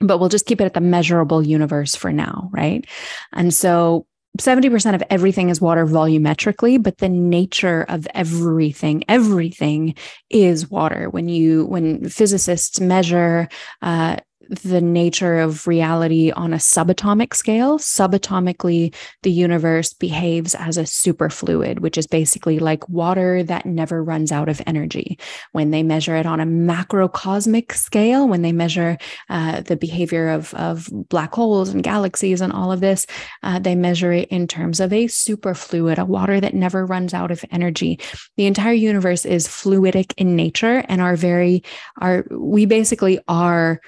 but 0.00 0.18
we'll 0.18 0.30
just 0.30 0.46
keep 0.46 0.60
it 0.60 0.64
at 0.64 0.72
the 0.74 0.80
measurable 0.80 1.46
universe 1.46 1.94
for 1.94 2.10
now, 2.10 2.48
right? 2.52 2.86
And 3.32 3.52
so 3.52 4.06
70% 4.38 4.94
of 4.94 5.02
everything 5.10 5.48
is 5.48 5.60
water 5.60 5.84
volumetrically 5.86 6.80
but 6.80 6.98
the 6.98 7.08
nature 7.08 7.84
of 7.88 8.06
everything 8.14 9.02
everything 9.08 9.94
is 10.30 10.70
water 10.70 11.10
when 11.10 11.28
you 11.28 11.66
when 11.66 12.08
physicists 12.08 12.78
measure 12.80 13.48
uh, 13.82 14.16
the 14.50 14.80
nature 14.80 15.38
of 15.38 15.66
reality 15.68 16.32
on 16.32 16.52
a 16.52 16.56
subatomic 16.56 17.34
scale. 17.34 17.78
Subatomically, 17.78 18.92
the 19.22 19.30
universe 19.30 19.92
behaves 19.92 20.56
as 20.56 20.76
a 20.76 20.82
superfluid, 20.82 21.78
which 21.78 21.96
is 21.96 22.08
basically 22.08 22.58
like 22.58 22.88
water 22.88 23.44
that 23.44 23.64
never 23.64 24.02
runs 24.02 24.32
out 24.32 24.48
of 24.48 24.60
energy. 24.66 25.18
When 25.52 25.70
they 25.70 25.84
measure 25.84 26.16
it 26.16 26.26
on 26.26 26.40
a 26.40 26.46
macrocosmic 26.46 27.72
scale, 27.72 28.26
when 28.26 28.42
they 28.42 28.50
measure 28.50 28.98
uh, 29.28 29.60
the 29.60 29.76
behavior 29.76 30.28
of, 30.28 30.52
of 30.54 30.88
black 31.08 31.32
holes 31.32 31.68
and 31.68 31.84
galaxies 31.84 32.40
and 32.40 32.52
all 32.52 32.72
of 32.72 32.80
this, 32.80 33.06
uh, 33.44 33.60
they 33.60 33.76
measure 33.76 34.12
it 34.12 34.28
in 34.30 34.48
terms 34.48 34.80
of 34.80 34.92
a 34.92 35.06
superfluid, 35.06 35.98
a 35.98 36.04
water 36.04 36.40
that 36.40 36.54
never 36.54 36.84
runs 36.84 37.14
out 37.14 37.30
of 37.30 37.44
energy. 37.52 38.00
The 38.36 38.46
entire 38.46 38.72
universe 38.72 39.24
is 39.24 39.46
fluidic 39.46 40.12
in 40.16 40.34
nature 40.34 40.84
and 40.88 41.00
are 41.00 41.14
very, 41.14 41.62
are, 42.00 42.26
we 42.30 42.66
basically 42.66 43.20
are 43.28 43.80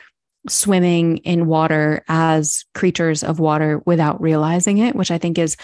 swimming 0.48 1.18
in 1.18 1.46
water 1.46 2.04
as 2.08 2.64
creatures 2.74 3.22
of 3.22 3.38
water 3.38 3.80
without 3.86 4.20
realizing 4.20 4.78
it, 4.78 4.96
which 4.96 5.10
I 5.10 5.18
think 5.18 5.38
is 5.38 5.56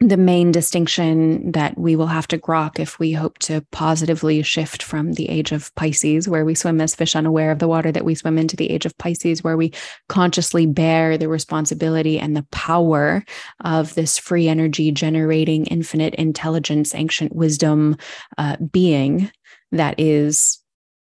the 0.00 0.16
main 0.16 0.50
distinction 0.50 1.52
that 1.52 1.78
we 1.78 1.94
will 1.94 2.08
have 2.08 2.26
to 2.26 2.38
grok 2.38 2.80
if 2.80 2.98
we 2.98 3.12
hope 3.12 3.38
to 3.38 3.64
positively 3.70 4.42
shift 4.42 4.82
from 4.82 5.12
the 5.12 5.28
age 5.28 5.52
of 5.52 5.72
Pisces, 5.76 6.28
where 6.28 6.44
we 6.44 6.56
swim 6.56 6.80
as 6.80 6.94
fish 6.94 7.14
unaware 7.14 7.52
of 7.52 7.60
the 7.60 7.68
water, 7.68 7.92
that 7.92 8.04
we 8.04 8.16
swim 8.16 8.36
into 8.36 8.56
the 8.56 8.68
age 8.70 8.84
of 8.84 8.98
Pisces, 8.98 9.44
where 9.44 9.56
we 9.56 9.72
consciously 10.08 10.66
bear 10.66 11.16
the 11.16 11.28
responsibility 11.28 12.18
and 12.18 12.36
the 12.36 12.46
power 12.50 13.24
of 13.60 13.94
this 13.94 14.18
free 14.18 14.48
energy 14.48 14.90
generating 14.90 15.66
infinite 15.66 16.16
intelligence, 16.16 16.96
ancient 16.96 17.32
wisdom 17.32 17.96
uh, 18.38 18.56
being 18.56 19.30
that 19.70 20.00
is 20.00 20.60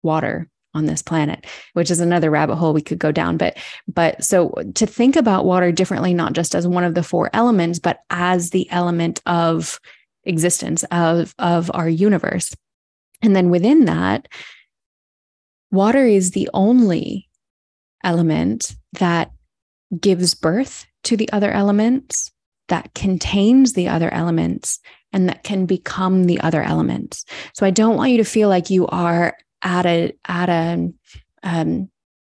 water 0.04 0.48
on 0.74 0.86
this 0.86 1.02
planet 1.02 1.46
which 1.74 1.90
is 1.90 2.00
another 2.00 2.30
rabbit 2.30 2.56
hole 2.56 2.72
we 2.72 2.82
could 2.82 2.98
go 2.98 3.12
down 3.12 3.36
but 3.36 3.56
but 3.86 4.22
so 4.22 4.54
to 4.74 4.86
think 4.86 5.16
about 5.16 5.44
water 5.44 5.72
differently 5.72 6.14
not 6.14 6.32
just 6.32 6.54
as 6.54 6.66
one 6.66 6.84
of 6.84 6.94
the 6.94 7.02
four 7.02 7.30
elements 7.32 7.78
but 7.78 8.00
as 8.10 8.50
the 8.50 8.68
element 8.70 9.20
of 9.26 9.80
existence 10.24 10.84
of 10.90 11.34
of 11.38 11.70
our 11.74 11.88
universe 11.88 12.54
and 13.22 13.34
then 13.34 13.50
within 13.50 13.84
that 13.84 14.28
water 15.70 16.06
is 16.06 16.30
the 16.30 16.48
only 16.54 17.28
element 18.02 18.76
that 18.94 19.30
gives 20.00 20.34
birth 20.34 20.86
to 21.02 21.16
the 21.16 21.30
other 21.32 21.50
elements 21.50 22.32
that 22.68 22.94
contains 22.94 23.74
the 23.74 23.88
other 23.88 24.12
elements 24.12 24.80
and 25.12 25.28
that 25.28 25.44
can 25.44 25.66
become 25.66 26.24
the 26.24 26.40
other 26.40 26.62
elements. 26.62 27.24
So 27.54 27.66
I 27.66 27.70
don't 27.70 27.96
want 27.96 28.10
you 28.10 28.18
to 28.18 28.24
feel 28.24 28.48
like 28.48 28.70
you 28.70 28.86
are 28.88 29.36
at 29.62 29.86
a 29.86 30.12
at 30.26 30.48
a 30.48 30.92
um, 31.42 31.90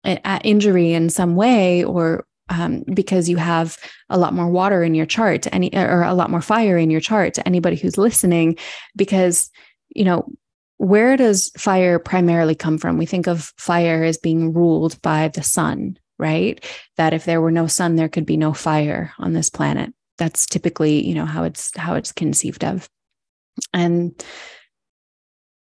at 0.05 0.45
injury 0.45 0.93
in 0.93 1.11
some 1.11 1.37
way 1.37 1.85
or 1.85 2.27
um, 2.51 2.83
because 2.95 3.29
you 3.29 3.37
have 3.37 3.77
a 4.09 4.19
lot 4.19 4.33
more 4.33 4.49
water 4.49 4.83
in 4.83 4.95
your 4.95 5.07
chart 5.07 5.47
any 5.53 5.75
or 5.75 6.03
a 6.03 6.15
lot 6.15 6.31
more 6.31 6.41
fire 6.41 6.79
in 6.79 6.91
your 6.91 7.01
chart 7.01 7.35
to 7.35 7.47
anybody 7.47 7.77
who's 7.77 7.99
listening 7.99 8.57
because 8.97 9.51
you 9.95 10.05
know 10.05 10.31
where 10.79 11.17
does 11.17 11.51
fire 11.59 11.99
primarily 11.99 12.55
come 12.55 12.79
from? 12.79 12.99
We 12.99 13.07
think 13.07 13.27
of 13.27 13.53
fire 13.59 14.05
as 14.05 14.17
being 14.17 14.53
ruled 14.53 15.01
by 15.03 15.29
the 15.29 15.43
sun 15.43 15.99
right? 16.19 16.65
That 16.97 17.15
if 17.15 17.25
there 17.25 17.41
were 17.41 17.51
no 17.51 17.67
sun 17.67 17.97
there 17.97 18.09
could 18.09 18.27
be 18.27 18.37
no 18.37 18.53
fire 18.53 19.13
on 19.19 19.33
this 19.33 19.51
planet. 19.51 19.93
That's 20.19 20.47
typically 20.47 21.07
you 21.07 21.15
know 21.15 21.27
how 21.27 21.45
it's 21.45 21.77
how 21.77 21.95
it's 21.95 22.13
conceived 22.13 22.65
of. 22.65 22.89
And 23.73 24.13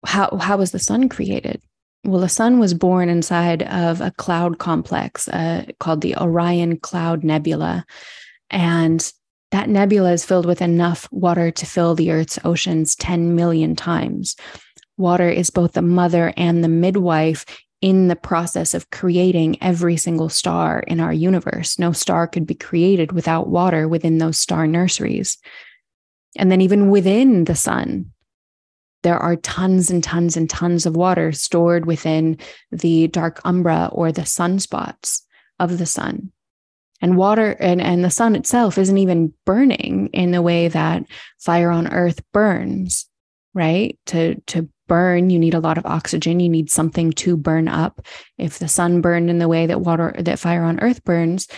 how 0.05 0.37
how 0.37 0.57
was 0.57 0.73
the 0.73 0.79
sun 0.79 1.09
created? 1.09 1.61
Well, 2.05 2.21
the 2.21 2.29
sun 2.29 2.59
was 2.59 2.73
born 2.73 3.09
inside 3.09 3.63
of 3.65 4.01
a 4.01 4.11
cloud 4.13 4.59
complex 4.59 5.29
uh, 5.29 5.67
called 5.81 6.01
the 6.01 6.17
Orion 6.17 6.79
Cloud 6.79 7.25
Nebula, 7.25 7.85
and 8.49 9.13
that 9.51 9.69
nebula 9.69 10.13
is 10.13 10.25
filled 10.25 10.47
with 10.47 10.63
enough 10.63 11.09
water 11.11 11.51
to 11.51 11.67
fill 11.67 11.95
the 11.95 12.11
Earth's 12.11 12.39
oceans 12.45 12.95
10 12.97 13.35
million 13.35 13.75
times. 13.75 14.37
Water 14.97 15.29
is 15.29 15.51
both 15.51 15.73
the 15.73 15.83
mother 15.83 16.33
and 16.37 16.63
the 16.63 16.69
midwife 16.69 17.45
in 17.81 18.09
the 18.09 18.17
process 18.17 18.75
of 18.75 18.91
creating 18.91 19.61
every 19.63 19.97
single 19.97 20.29
star 20.29 20.81
in 20.81 21.01
our 21.01 21.13
universe. 21.13 21.79
No 21.79 21.93
star 21.93 22.27
could 22.27 22.47
be 22.47 22.55
created 22.55 23.13
without 23.13 23.49
water 23.49 23.89
within 23.89 24.19
those 24.19 24.39
star 24.39 24.67
nurseries. 24.67 25.39
And 26.37 26.53
then, 26.53 26.61
even 26.61 26.91
within 26.91 27.45
the 27.45 27.57
sun, 27.57 28.13
there 29.03 29.19
are 29.19 29.37
tons 29.37 29.91
and 29.91 30.03
tons 30.03 30.37
and 30.37 30.49
tons 30.49 30.87
of 30.87 30.97
water 30.97 31.33
stored 31.33 31.87
within 31.87 32.39
the 32.71 33.09
dark 33.09 33.41
umbra 33.45 33.89
or 33.93 34.13
the 34.13 34.23
sunspots 34.23 35.23
of 35.59 35.79
the 35.79 35.87
sun. 35.87 36.33
And 37.01 37.17
water 37.17 37.53
and, 37.53 37.81
and 37.81 38.05
the 38.05 38.11
sun 38.11 38.37
itself 38.37 38.77
isn't 38.77 38.99
even 38.99 39.33
burning 39.47 40.09
in 40.13 40.33
the 40.33 40.43
way 40.43 40.69
that 40.69 41.05
fire 41.39 41.71
on 41.71 41.93
earth 41.93 42.21
burns, 42.33 43.07
right? 43.55 43.99
To, 44.07 44.35
to 44.49 44.69
burn, 44.87 45.31
you 45.31 45.39
need 45.39 45.55
a 45.55 45.61
lot 45.61 45.79
of 45.79 45.87
oxygen. 45.87 46.41
You 46.41 46.49
need 46.51 46.71
something 46.71 47.13
to 47.13 47.37
burn 47.37 47.69
up. 47.69 48.05
If 48.37 48.59
the 48.59 48.69
sun 48.69 49.01
burned 49.01 49.31
in 49.31 49.39
the 49.39 49.49
way 49.49 49.67
that 49.67 49.81
water, 49.81 50.15
that 50.19 50.39
fire 50.39 50.65
on 50.65 50.81
earth 50.81 51.03
burns, 51.05 51.49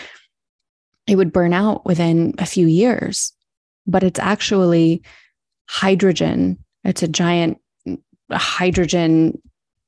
it 1.07 1.17
would 1.17 1.33
burn 1.33 1.51
out 1.51 1.85
within 1.85 2.35
a 2.37 2.45
few 2.45 2.67
years. 2.67 3.33
But 3.85 4.03
it's 4.03 4.19
actually 4.19 5.03
hydrogen 5.67 6.63
it's 6.83 7.03
a 7.03 7.07
giant 7.07 7.59
hydrogen 8.31 9.41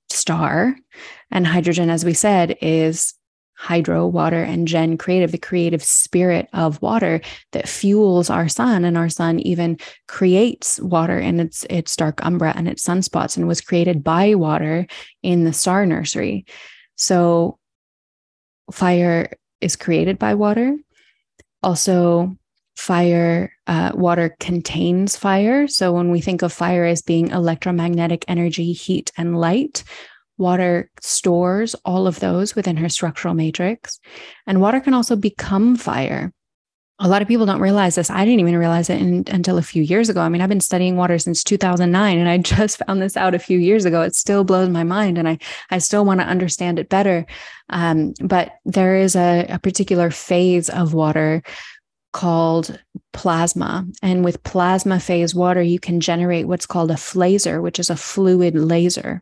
star. 0.10 0.76
And 1.32 1.46
hydrogen, 1.46 1.90
as 1.90 2.06
we 2.06 2.14
said, 2.14 2.58
is 2.62 3.14
hydro, 3.58 4.06
water, 4.06 4.44
and 4.44 4.68
gen 4.68 4.98
creative, 4.98 5.32
the 5.32 5.38
creative 5.38 5.84
spirit 5.84 6.48
of 6.54 6.82
water 6.82 7.22
that 7.54 7.68
fuels 7.68 8.30
our 8.30 8.48
sun. 8.48 8.84
And 8.84 8.98
our 8.98 9.10
sun 9.10 9.40
even 9.40 9.78
creates 10.08 10.80
water 10.80 11.18
in 11.20 11.40
its 11.40 11.66
its 11.70 11.96
dark 11.96 12.24
umbra 12.26 12.54
and 12.56 12.68
its 12.68 12.86
sunspots 12.86 13.38
and 13.38 13.48
was 13.48 13.62
created 13.62 14.04
by 14.04 14.36
water 14.36 14.88
in 15.24 15.46
the 15.46 15.54
star 15.54 15.86
nursery. 15.86 16.46
So 16.96 17.58
fire 18.72 19.32
is 19.62 19.76
created 19.76 20.20
by 20.20 20.36
water. 20.36 20.78
Also, 21.64 22.38
fire 22.76 23.52
uh, 23.68 23.92
water 23.96 24.36
contains 24.40 25.16
fire 25.16 25.68
so 25.68 25.94
when 25.94 26.12
we 26.12 26.22
think 26.22 26.42
of 26.42 26.52
fire 26.52 26.86
as 26.86 27.02
being 27.02 27.30
electromagnetic 27.30 28.26
energy 28.28 28.74
heat 28.74 29.12
and 29.18 29.40
light 29.40 29.84
water 30.38 30.90
stores 31.00 31.74
all 31.86 32.08
of 32.08 32.20
those 32.20 32.56
within 32.56 32.78
her 32.78 32.90
structural 32.90 33.34
matrix 33.34 34.00
and 34.46 34.60
water 34.60 34.80
can 34.80 34.94
also 34.94 35.16
become 35.16 35.76
fire 35.76 36.34
a 37.00 37.10
lot 37.10 37.22
of 37.22 37.28
people 37.28 37.46
don't 37.46 37.60
realize 37.60 37.96
this. 37.96 38.10
I 38.10 38.24
didn't 38.24 38.40
even 38.40 38.56
realize 38.56 38.90
it 38.90 39.02
in, 39.02 39.26
until 39.28 39.58
a 39.58 39.62
few 39.62 39.84
years 39.84 40.08
ago. 40.08 40.22
I 40.22 40.30
mean, 40.30 40.42
I've 40.42 40.50
been 40.50 40.62
studying 40.62 40.96
water 40.96 41.20
since 41.20 41.44
2009 41.44 42.18
and 42.18 42.30
I 42.30 42.38
just 42.56 42.82
found 42.86 43.02
this 43.02 43.18
out 43.18 43.36
a 43.36 43.40
few 43.40 43.60
years 43.60 43.84
ago. 43.84 44.02
It 44.02 44.16
still 44.16 44.46
blows 44.46 44.70
my 44.70 44.84
mind 44.84 45.18
and 45.18 45.28
I, 45.28 45.38
I 45.70 45.80
still 45.80 46.06
want 46.06 46.22
to 46.22 46.26
understand 46.26 46.80
it 46.80 46.88
better. 46.88 47.26
Um, 47.70 48.14
but 48.22 48.54
there 48.64 48.96
is 48.96 49.16
a, 49.16 49.46
a 49.50 49.60
particular 49.60 50.10
phase 50.10 50.70
of 50.70 50.94
water 50.94 51.44
called 52.16 52.80
plasma. 53.12 53.86
And 54.02 54.24
with 54.24 54.42
plasma 54.44 55.02
phase 55.02 55.36
water, 55.36 55.62
you 55.62 55.80
can 55.80 56.00
generate 56.00 56.48
what's 56.48 56.66
called 56.66 56.90
a 56.90 56.94
flazer, 56.96 57.62
which 57.62 57.78
is 57.78 57.90
a 57.90 57.98
fluid 57.98 58.56
laser. 58.56 59.22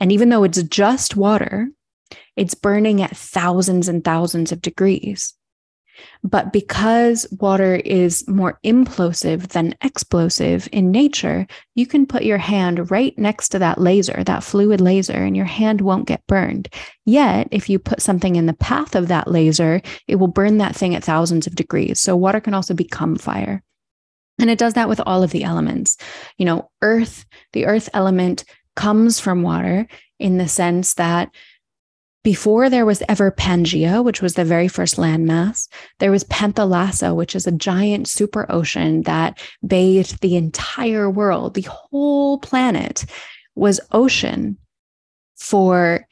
And 0.00 0.12
even 0.12 0.28
though 0.28 0.44
it's 0.44 0.62
just 0.64 1.16
water, 1.16 1.70
it's 2.36 2.54
burning 2.54 3.00
at 3.00 3.16
thousands 3.16 3.88
and 3.88 4.04
thousands 4.04 4.52
of 4.52 4.60
degrees. 4.60 5.32
But 6.22 6.52
because 6.52 7.26
water 7.38 7.76
is 7.76 8.26
more 8.28 8.58
implosive 8.64 9.48
than 9.48 9.74
explosive 9.82 10.68
in 10.72 10.90
nature, 10.90 11.46
you 11.74 11.86
can 11.86 12.06
put 12.06 12.24
your 12.24 12.38
hand 12.38 12.90
right 12.90 13.16
next 13.18 13.50
to 13.50 13.58
that 13.58 13.80
laser, 13.80 14.22
that 14.24 14.44
fluid 14.44 14.80
laser, 14.80 15.14
and 15.14 15.36
your 15.36 15.46
hand 15.46 15.80
won't 15.80 16.06
get 16.06 16.26
burned. 16.26 16.68
Yet, 17.06 17.48
if 17.50 17.68
you 17.68 17.78
put 17.78 18.02
something 18.02 18.36
in 18.36 18.46
the 18.46 18.54
path 18.54 18.94
of 18.94 19.08
that 19.08 19.28
laser, 19.28 19.80
it 20.06 20.16
will 20.16 20.28
burn 20.28 20.58
that 20.58 20.76
thing 20.76 20.94
at 20.94 21.04
thousands 21.04 21.46
of 21.46 21.54
degrees. 21.54 22.00
So, 22.00 22.16
water 22.16 22.40
can 22.40 22.54
also 22.54 22.74
become 22.74 23.16
fire. 23.16 23.62
And 24.38 24.50
it 24.50 24.58
does 24.58 24.74
that 24.74 24.88
with 24.88 25.00
all 25.04 25.22
of 25.22 25.30
the 25.30 25.44
elements. 25.44 25.96
You 26.38 26.46
know, 26.46 26.70
earth, 26.82 27.26
the 27.52 27.66
earth 27.66 27.88
element 27.92 28.44
comes 28.74 29.20
from 29.20 29.42
water 29.42 29.86
in 30.18 30.38
the 30.38 30.48
sense 30.48 30.94
that 30.94 31.30
before 32.22 32.68
there 32.68 32.84
was 32.84 33.02
ever 33.08 33.30
Pangea, 33.30 34.04
which 34.04 34.20
was 34.20 34.34
the 34.34 34.44
very 34.44 34.68
first 34.68 34.96
landmass, 34.96 35.68
there 35.98 36.10
was 36.10 36.24
Panthalassa, 36.24 37.14
which 37.14 37.34
is 37.34 37.46
a 37.46 37.52
giant 37.52 38.08
super 38.08 38.46
ocean 38.50 39.02
that 39.02 39.40
bathed 39.66 40.20
the 40.20 40.36
entire 40.36 41.08
world. 41.08 41.54
The 41.54 41.62
whole 41.62 42.38
planet 42.38 43.06
was 43.54 43.80
ocean 43.92 44.58
for 45.36 46.06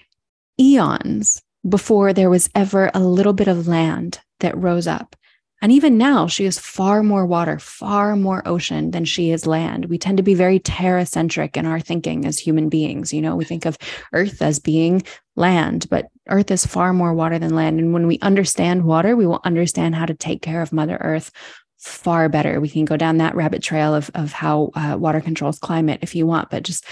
eons 0.58 1.42
before 1.68 2.12
there 2.12 2.30
was 2.30 2.48
ever 2.54 2.90
a 2.94 3.00
little 3.00 3.34
bit 3.34 3.48
of 3.48 3.68
land 3.68 4.20
that 4.40 4.56
rose 4.56 4.86
up. 4.86 5.14
And 5.60 5.72
even 5.72 5.98
now, 5.98 6.28
she 6.28 6.44
is 6.44 6.58
far 6.58 7.02
more 7.02 7.26
water, 7.26 7.58
far 7.58 8.14
more 8.14 8.46
ocean 8.46 8.92
than 8.92 9.04
she 9.04 9.32
is 9.32 9.46
land. 9.46 9.86
We 9.86 9.98
tend 9.98 10.18
to 10.18 10.22
be 10.22 10.34
very 10.34 10.60
terra 10.60 11.04
centric 11.04 11.56
in 11.56 11.66
our 11.66 11.80
thinking 11.80 12.24
as 12.26 12.38
human 12.38 12.68
beings. 12.68 13.12
You 13.12 13.20
know, 13.20 13.34
we 13.34 13.44
think 13.44 13.66
of 13.66 13.76
Earth 14.12 14.40
as 14.40 14.60
being 14.60 15.02
land, 15.34 15.88
but 15.90 16.06
Earth 16.28 16.52
is 16.52 16.64
far 16.64 16.92
more 16.92 17.12
water 17.12 17.40
than 17.40 17.56
land. 17.56 17.80
And 17.80 17.92
when 17.92 18.06
we 18.06 18.20
understand 18.20 18.84
water, 18.84 19.16
we 19.16 19.26
will 19.26 19.40
understand 19.44 19.96
how 19.96 20.06
to 20.06 20.14
take 20.14 20.42
care 20.42 20.62
of 20.62 20.72
Mother 20.72 20.96
Earth 21.00 21.32
far 21.78 22.28
better. 22.28 22.60
We 22.60 22.68
can 22.68 22.84
go 22.84 22.96
down 22.96 23.18
that 23.18 23.34
rabbit 23.34 23.62
trail 23.62 23.94
of, 23.94 24.10
of 24.14 24.32
how 24.32 24.70
uh, 24.74 24.96
water 24.98 25.20
controls 25.20 25.58
climate 25.58 26.00
if 26.02 26.14
you 26.14 26.26
want, 26.26 26.50
but 26.50 26.62
just 26.62 26.84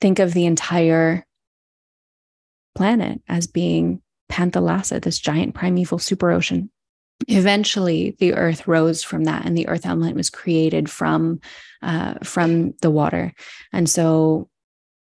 think 0.00 0.18
of 0.18 0.34
the 0.34 0.46
entire 0.46 1.24
planet 2.74 3.22
as 3.28 3.46
being 3.46 4.02
Panthalassa, 4.30 5.00
this 5.00 5.18
giant 5.18 5.54
primeval 5.54 5.98
super 5.98 6.30
ocean. 6.30 6.70
Eventually, 7.28 8.16
the 8.18 8.34
earth 8.34 8.66
rose 8.66 9.02
from 9.02 9.24
that, 9.24 9.44
and 9.46 9.56
the 9.56 9.68
earth 9.68 9.86
element 9.86 10.16
was 10.16 10.30
created 10.30 10.90
from 10.90 11.40
uh, 11.82 12.14
from 12.22 12.72
the 12.82 12.90
water. 12.90 13.32
And 13.72 13.88
so, 13.88 14.48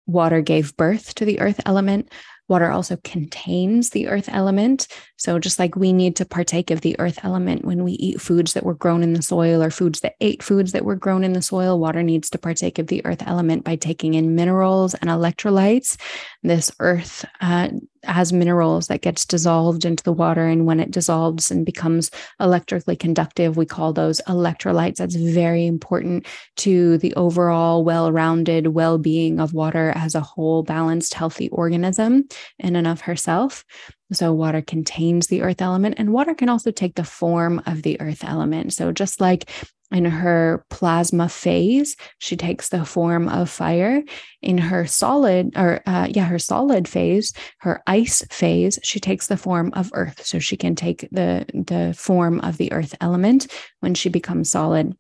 water 0.06 0.42
gave 0.42 0.78
birth 0.78 1.16
to 1.16 1.26
the 1.26 1.40
earth 1.40 1.62
element. 1.66 2.12
Water 2.48 2.70
also 2.70 2.98
contains 3.04 3.90
the 3.90 4.08
earth 4.08 4.30
element. 4.32 4.88
So, 5.18 5.40
just 5.40 5.60
like 5.60 5.76
we 5.76 5.94
need 5.94 6.16
to 6.18 6.26
partake 6.26 6.72
of 6.72 6.82
the 6.82 6.96
earth 7.00 7.20
element 7.24 7.64
when 7.66 7.84
we 7.84 7.94
eat 7.94 8.22
foods 8.22 8.54
that 8.54 8.66
were 8.66 8.74
grown 8.74 9.02
in 9.02 9.14
the 9.14 9.22
soil 9.22 9.64
or 9.64 9.70
foods 9.70 10.02
that 10.02 10.16
ate 10.20 10.44
foods 10.44 10.74
that 10.74 10.86
were 10.86 10.96
grown 10.96 11.24
in 11.24 11.34
the 11.34 11.42
soil, 11.42 11.80
water 11.80 12.04
needs 12.04 12.30
to 12.32 12.38
partake 12.38 12.80
of 12.80 12.88
the 12.88 13.06
earth 13.06 13.24
element 13.26 13.64
by 13.64 13.76
taking 13.76 14.14
in 14.14 14.36
minerals 14.36 14.94
and 14.96 15.10
electrolytes. 15.10 15.98
This 16.44 16.72
earth 16.80 17.26
uh, 17.42 17.70
has 18.06 18.32
minerals 18.32 18.88
that 18.88 19.02
gets 19.02 19.26
dissolved 19.26 19.86
into 19.86 20.04
the 20.04 20.14
water 20.14 20.46
and 20.46 20.66
when 20.66 20.80
it 20.80 20.92
dissolves 20.92 21.52
and 21.52 21.66
becomes 21.66 22.12
electrically 22.40 22.96
conductive 22.96 23.58
we 23.58 23.66
call 23.66 23.94
those 23.94 24.22
electrolytes 24.28 24.98
that's 24.98 25.16
very 25.16 25.66
important 25.66 26.26
to 26.56 26.98
the 27.00 27.14
overall 27.16 27.84
well-rounded 27.84 28.68
well-being 28.68 29.40
of 29.40 29.54
water 29.54 29.92
as 29.96 30.16
a 30.16 30.22
whole 30.22 30.64
balanced 30.64 31.14
healthy 31.14 31.50
organism 31.50 32.28
in 32.60 32.76
and 32.76 32.88
of 32.88 33.02
herself 33.02 33.64
so, 34.14 34.32
water 34.34 34.62
contains 34.62 35.28
the 35.28 35.42
earth 35.42 35.62
element, 35.62 35.96
and 35.98 36.14
water 36.14 36.36
can 36.36 36.48
also 36.48 36.70
take 36.70 36.96
the 36.96 37.04
form 37.04 37.62
of 37.66 37.82
the 37.82 38.00
earth 38.00 38.24
element. 38.24 38.74
So, 38.74 38.92
just 38.92 39.20
like 39.20 39.50
in 39.92 40.06
her 40.06 40.64
plasma 40.70 41.28
phase, 41.28 41.96
she 42.20 42.36
takes 42.36 42.70
the 42.70 42.86
form 42.86 43.28
of 43.28 43.50
fire. 43.50 44.04
In 44.44 44.60
her 44.60 44.86
solid, 44.86 45.54
or 45.56 45.82
uh, 45.88 46.08
yeah, 46.10 46.26
her 46.26 46.38
solid 46.38 46.88
phase, 46.88 47.34
her 47.60 47.82
ice 47.88 48.24
phase, 48.30 48.78
she 48.84 49.00
takes 49.00 49.26
the 49.26 49.38
form 49.38 49.72
of 49.74 49.90
earth. 49.96 50.24
So, 50.24 50.38
she 50.38 50.56
can 50.56 50.76
take 50.76 51.10
the, 51.12 51.48
the 51.54 51.96
form 51.98 52.42
of 52.42 52.58
the 52.58 52.72
earth 52.74 52.94
element 53.02 53.48
when 53.80 53.96
she 53.96 54.10
becomes 54.10 54.52
solid. 54.52 54.96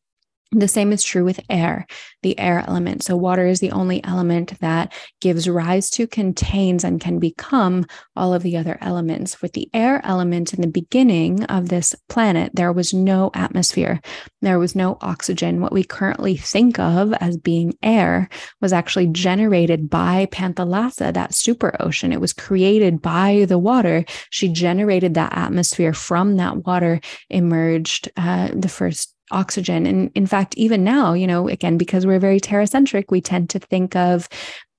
The 0.52 0.68
same 0.68 0.92
is 0.92 1.04
true 1.04 1.26
with 1.26 1.40
air, 1.50 1.86
the 2.26 2.38
air 2.40 2.66
element. 2.68 3.04
So, 3.04 3.16
water 3.16 3.46
is 3.46 3.60
the 3.60 3.72
only 3.72 4.04
element 4.04 4.60
that 4.60 4.92
gives 5.22 5.48
rise 5.48 5.92
to, 5.92 6.08
contains, 6.08 6.84
and 6.84 7.00
can 7.00 7.20
become 7.20 7.86
all 8.16 8.34
of 8.34 8.42
the 8.42 8.58
other 8.58 8.80
elements. 8.82 9.44
With 9.44 9.54
the 9.54 9.70
air 9.76 10.02
element 10.04 10.52
in 10.52 10.62
the 10.62 10.68
beginning 10.68 11.44
of 11.44 11.70
this 11.70 11.94
planet, 12.10 12.52
there 12.56 12.74
was 12.74 12.96
no 12.96 13.30
atmosphere, 13.36 14.02
there 14.42 14.58
was 14.58 14.76
no 14.76 14.98
oxygen. 15.02 15.62
What 15.62 15.72
we 15.72 15.84
currently 15.84 16.36
think 16.36 16.80
of 16.80 17.14
as 17.14 17.38
being 17.38 17.78
air 17.84 18.28
was 18.60 18.74
actually 18.74 19.08
generated 19.08 19.88
by 19.88 20.26
Panthalassa, 20.32 21.14
that 21.14 21.36
super 21.36 21.76
ocean. 21.80 22.12
It 22.12 22.22
was 22.22 22.34
created 22.34 23.04
by 23.04 23.46
the 23.48 23.60
water. 23.60 24.04
She 24.32 24.48
generated 24.50 25.14
that 25.14 25.38
atmosphere 25.38 25.94
from 25.94 26.38
that 26.38 26.66
water, 26.66 27.02
emerged 27.30 28.10
uh, 28.18 28.50
the 28.52 28.70
first 28.70 29.16
oxygen. 29.32 29.86
And 29.86 30.12
in 30.16 30.28
fact, 30.28 30.56
even 30.56 30.84
now, 30.84 31.14
you 31.14 31.28
know, 31.28 31.48
again, 31.48 31.78
because 31.78 32.06
we're 32.06 32.15
very 32.20 32.40
terracentric, 32.40 33.06
we 33.10 33.22
tend 33.22 33.50
to 33.52 33.60
think 33.60 33.96
of 33.96 34.28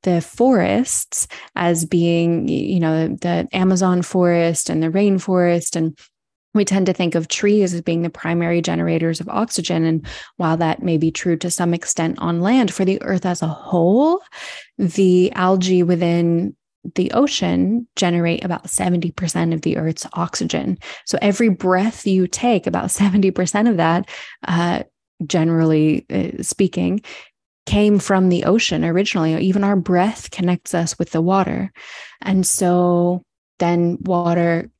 the 0.02 0.20
forests 0.20 1.26
as 1.56 1.84
being, 1.84 2.48
you 2.48 2.78
know, 2.78 3.08
the 3.08 3.48
Amazon 3.52 4.02
forest 4.02 4.70
and 4.70 4.82
the 4.82 4.90
rainforest 4.90 5.74
and 5.76 5.98
we 6.56 6.64
tend 6.64 6.86
to 6.86 6.92
think 6.92 7.14
of 7.14 7.28
trees 7.28 7.74
as 7.74 7.82
being 7.82 8.02
the 8.02 8.10
primary 8.10 8.60
generators 8.60 9.20
of 9.20 9.28
oxygen. 9.28 9.84
And 9.84 10.06
while 10.38 10.56
that 10.56 10.82
may 10.82 10.96
be 10.96 11.10
true 11.10 11.36
to 11.36 11.50
some 11.50 11.74
extent 11.74 12.18
on 12.18 12.40
land, 12.40 12.72
for 12.72 12.84
the 12.84 13.00
earth 13.02 13.26
as 13.26 13.42
a 13.42 13.46
whole, 13.46 14.20
the 14.78 15.30
algae 15.32 15.82
within 15.82 16.56
the 16.94 17.10
ocean 17.12 17.86
generate 17.96 18.44
about 18.44 18.64
70% 18.64 19.52
of 19.52 19.62
the 19.62 19.76
earth's 19.76 20.06
oxygen. 20.14 20.78
So 21.04 21.18
every 21.20 21.48
breath 21.48 22.06
you 22.06 22.26
take, 22.26 22.66
about 22.66 22.86
70% 22.86 23.68
of 23.68 23.76
that, 23.76 24.08
uh, 24.46 24.84
generally 25.24 26.06
uh, 26.10 26.42
speaking, 26.42 27.02
came 27.66 27.98
from 27.98 28.28
the 28.28 28.44
ocean 28.44 28.84
originally. 28.84 29.36
Even 29.38 29.64
our 29.64 29.76
breath 29.76 30.30
connects 30.30 30.74
us 30.74 30.98
with 30.98 31.10
the 31.10 31.20
water. 31.20 31.72
And 32.22 32.46
so 32.46 33.22
then 33.58 33.98
water 34.00 34.70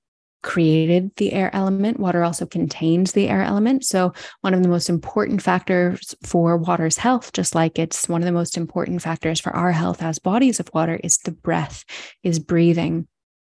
created 0.43 1.11
the 1.17 1.33
air 1.33 1.51
element. 1.55 1.99
Water 1.99 2.23
also 2.23 2.47
contains 2.47 3.13
the 3.13 3.29
air 3.29 3.43
element. 3.43 3.85
So, 3.85 4.13
one 4.43 4.55
of 4.55 4.63
the 4.63 4.69
most 4.69 4.89
important 4.89 5.43
factors 5.43 6.15
for 6.23 6.57
water's 6.57 6.97
health, 6.97 7.33
just 7.33 7.57
like 7.57 7.81
it's 7.81 8.09
one 8.09 8.23
of 8.23 8.27
the 8.27 8.33
most 8.33 8.57
important 8.57 9.03
factors 9.03 9.41
for 9.41 9.55
our 9.57 9.73
health 9.73 10.03
as 10.03 10.21
bodies 10.21 10.61
of 10.61 10.71
water, 10.73 11.01
is 11.03 11.19
the 11.19 11.33
breath, 11.33 11.85
is 12.23 12.39
breathing 12.39 13.09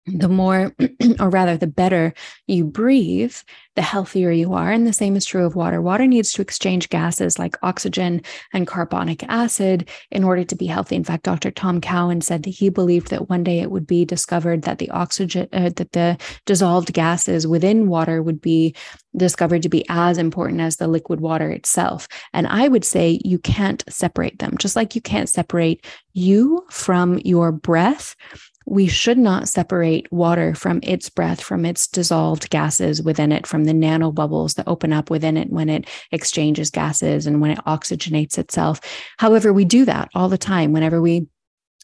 the 0.06 0.28
more, 0.28 0.74
or 1.20 1.30
rather, 1.30 1.56
the 1.56 1.66
better 1.66 2.12
you 2.46 2.64
breathe, 2.64 3.36
the 3.76 3.82
healthier 3.82 4.30
you 4.30 4.52
are. 4.54 4.70
And 4.70 4.86
the 4.86 4.92
same 4.92 5.14
is 5.16 5.24
true 5.24 5.44
of 5.44 5.54
water. 5.54 5.80
Water 5.80 6.06
needs 6.06 6.32
to 6.32 6.42
exchange 6.42 6.88
gases 6.88 7.38
like 7.38 7.56
oxygen 7.62 8.22
and 8.52 8.66
carbonic 8.66 9.22
acid 9.24 9.88
in 10.10 10.24
order 10.24 10.44
to 10.44 10.56
be 10.56 10.66
healthy. 10.66 10.96
In 10.96 11.04
fact, 11.04 11.24
Dr. 11.24 11.50
Tom 11.50 11.80
Cowan 11.80 12.20
said 12.20 12.42
that 12.42 12.50
he 12.50 12.68
believed 12.68 13.10
that 13.10 13.28
one 13.28 13.44
day 13.44 13.60
it 13.60 13.70
would 13.70 13.86
be 13.86 14.04
discovered 14.04 14.62
that 14.62 14.78
the 14.78 14.90
oxygen, 14.90 15.48
uh, 15.52 15.70
that 15.76 15.92
the 15.92 16.18
dissolved 16.46 16.92
gases 16.92 17.46
within 17.46 17.88
water 17.88 18.22
would 18.22 18.40
be 18.40 18.74
discovered 19.16 19.62
to 19.62 19.68
be 19.68 19.84
as 19.88 20.18
important 20.18 20.60
as 20.60 20.76
the 20.76 20.88
liquid 20.88 21.20
water 21.20 21.50
itself. 21.50 22.08
And 22.32 22.46
I 22.46 22.68
would 22.68 22.84
say 22.84 23.20
you 23.24 23.38
can't 23.38 23.82
separate 23.88 24.38
them, 24.38 24.56
just 24.58 24.76
like 24.76 24.94
you 24.94 25.00
can't 25.00 25.28
separate 25.28 25.84
you 26.12 26.64
from 26.70 27.18
your 27.18 27.52
breath 27.52 28.16
we 28.66 28.86
should 28.86 29.18
not 29.18 29.48
separate 29.48 30.10
water 30.12 30.54
from 30.54 30.80
its 30.82 31.08
breath, 31.08 31.40
from 31.40 31.64
its 31.64 31.86
dissolved 31.86 32.50
gases 32.50 33.02
within 33.02 33.32
it, 33.32 33.46
from 33.46 33.64
the 33.64 33.72
nanobubbles 33.72 34.54
that 34.54 34.68
open 34.68 34.92
up 34.92 35.10
within 35.10 35.36
it 35.36 35.50
when 35.50 35.68
it 35.68 35.88
exchanges 36.12 36.70
gases 36.70 37.26
and 37.26 37.40
when 37.40 37.50
it 37.50 37.64
oxygenates 37.66 38.38
itself. 38.38 38.80
However, 39.18 39.52
we 39.52 39.64
do 39.64 39.84
that 39.86 40.08
all 40.14 40.28
the 40.28 40.38
time 40.38 40.72
whenever 40.72 41.00
we 41.00 41.26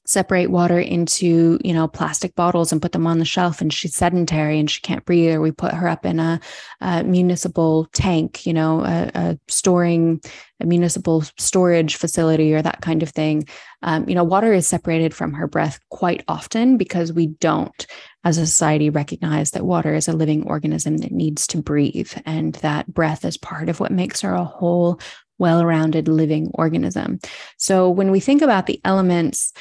separate 0.06 0.50
water 0.50 0.78
into 0.78 1.58
you 1.64 1.74
know 1.74 1.88
plastic 1.88 2.34
bottles 2.34 2.72
and 2.72 2.80
put 2.80 2.92
them 2.92 3.06
on 3.06 3.18
the 3.18 3.24
shelf 3.24 3.60
and 3.60 3.72
she's 3.72 3.94
sedentary 3.94 4.58
and 4.58 4.70
she 4.70 4.80
can't 4.80 5.04
breathe 5.04 5.34
or 5.34 5.40
we 5.40 5.50
put 5.50 5.72
her 5.72 5.88
up 5.88 6.06
in 6.06 6.20
a, 6.20 6.40
a 6.80 7.02
municipal 7.04 7.86
tank 7.92 8.46
you 8.46 8.52
know 8.52 8.84
a, 8.84 9.10
a, 9.14 9.38
storing 9.48 10.20
a 10.60 10.66
municipal 10.66 11.22
storage 11.36 11.96
facility 11.96 12.54
or 12.54 12.62
that 12.62 12.80
kind 12.80 13.02
of 13.02 13.10
thing. 13.10 13.46
Um, 13.82 14.08
you 14.08 14.14
know 14.14 14.24
water 14.24 14.52
is 14.52 14.66
separated 14.66 15.14
from 15.14 15.32
her 15.34 15.46
breath 15.46 15.80
quite 15.90 16.24
often 16.28 16.76
because 16.76 17.12
we 17.12 17.26
don't 17.26 17.86
as 18.24 18.38
a 18.38 18.46
society 18.46 18.90
recognize 18.90 19.50
that 19.52 19.66
water 19.66 19.94
is 19.94 20.08
a 20.08 20.12
living 20.12 20.46
organism 20.46 20.98
that 20.98 21.12
needs 21.12 21.46
to 21.48 21.62
breathe 21.62 22.12
and 22.24 22.54
that 22.56 22.92
breath 22.92 23.24
is 23.24 23.36
part 23.36 23.68
of 23.68 23.80
what 23.80 23.92
makes 23.92 24.22
her 24.22 24.34
a 24.34 24.44
whole 24.44 25.00
well-rounded 25.38 26.08
living 26.08 26.50
organism. 26.54 27.18
So 27.58 27.90
when 27.90 28.10
we 28.10 28.20
think 28.20 28.42
about 28.42 28.66
the 28.66 28.80
elements 28.84 29.52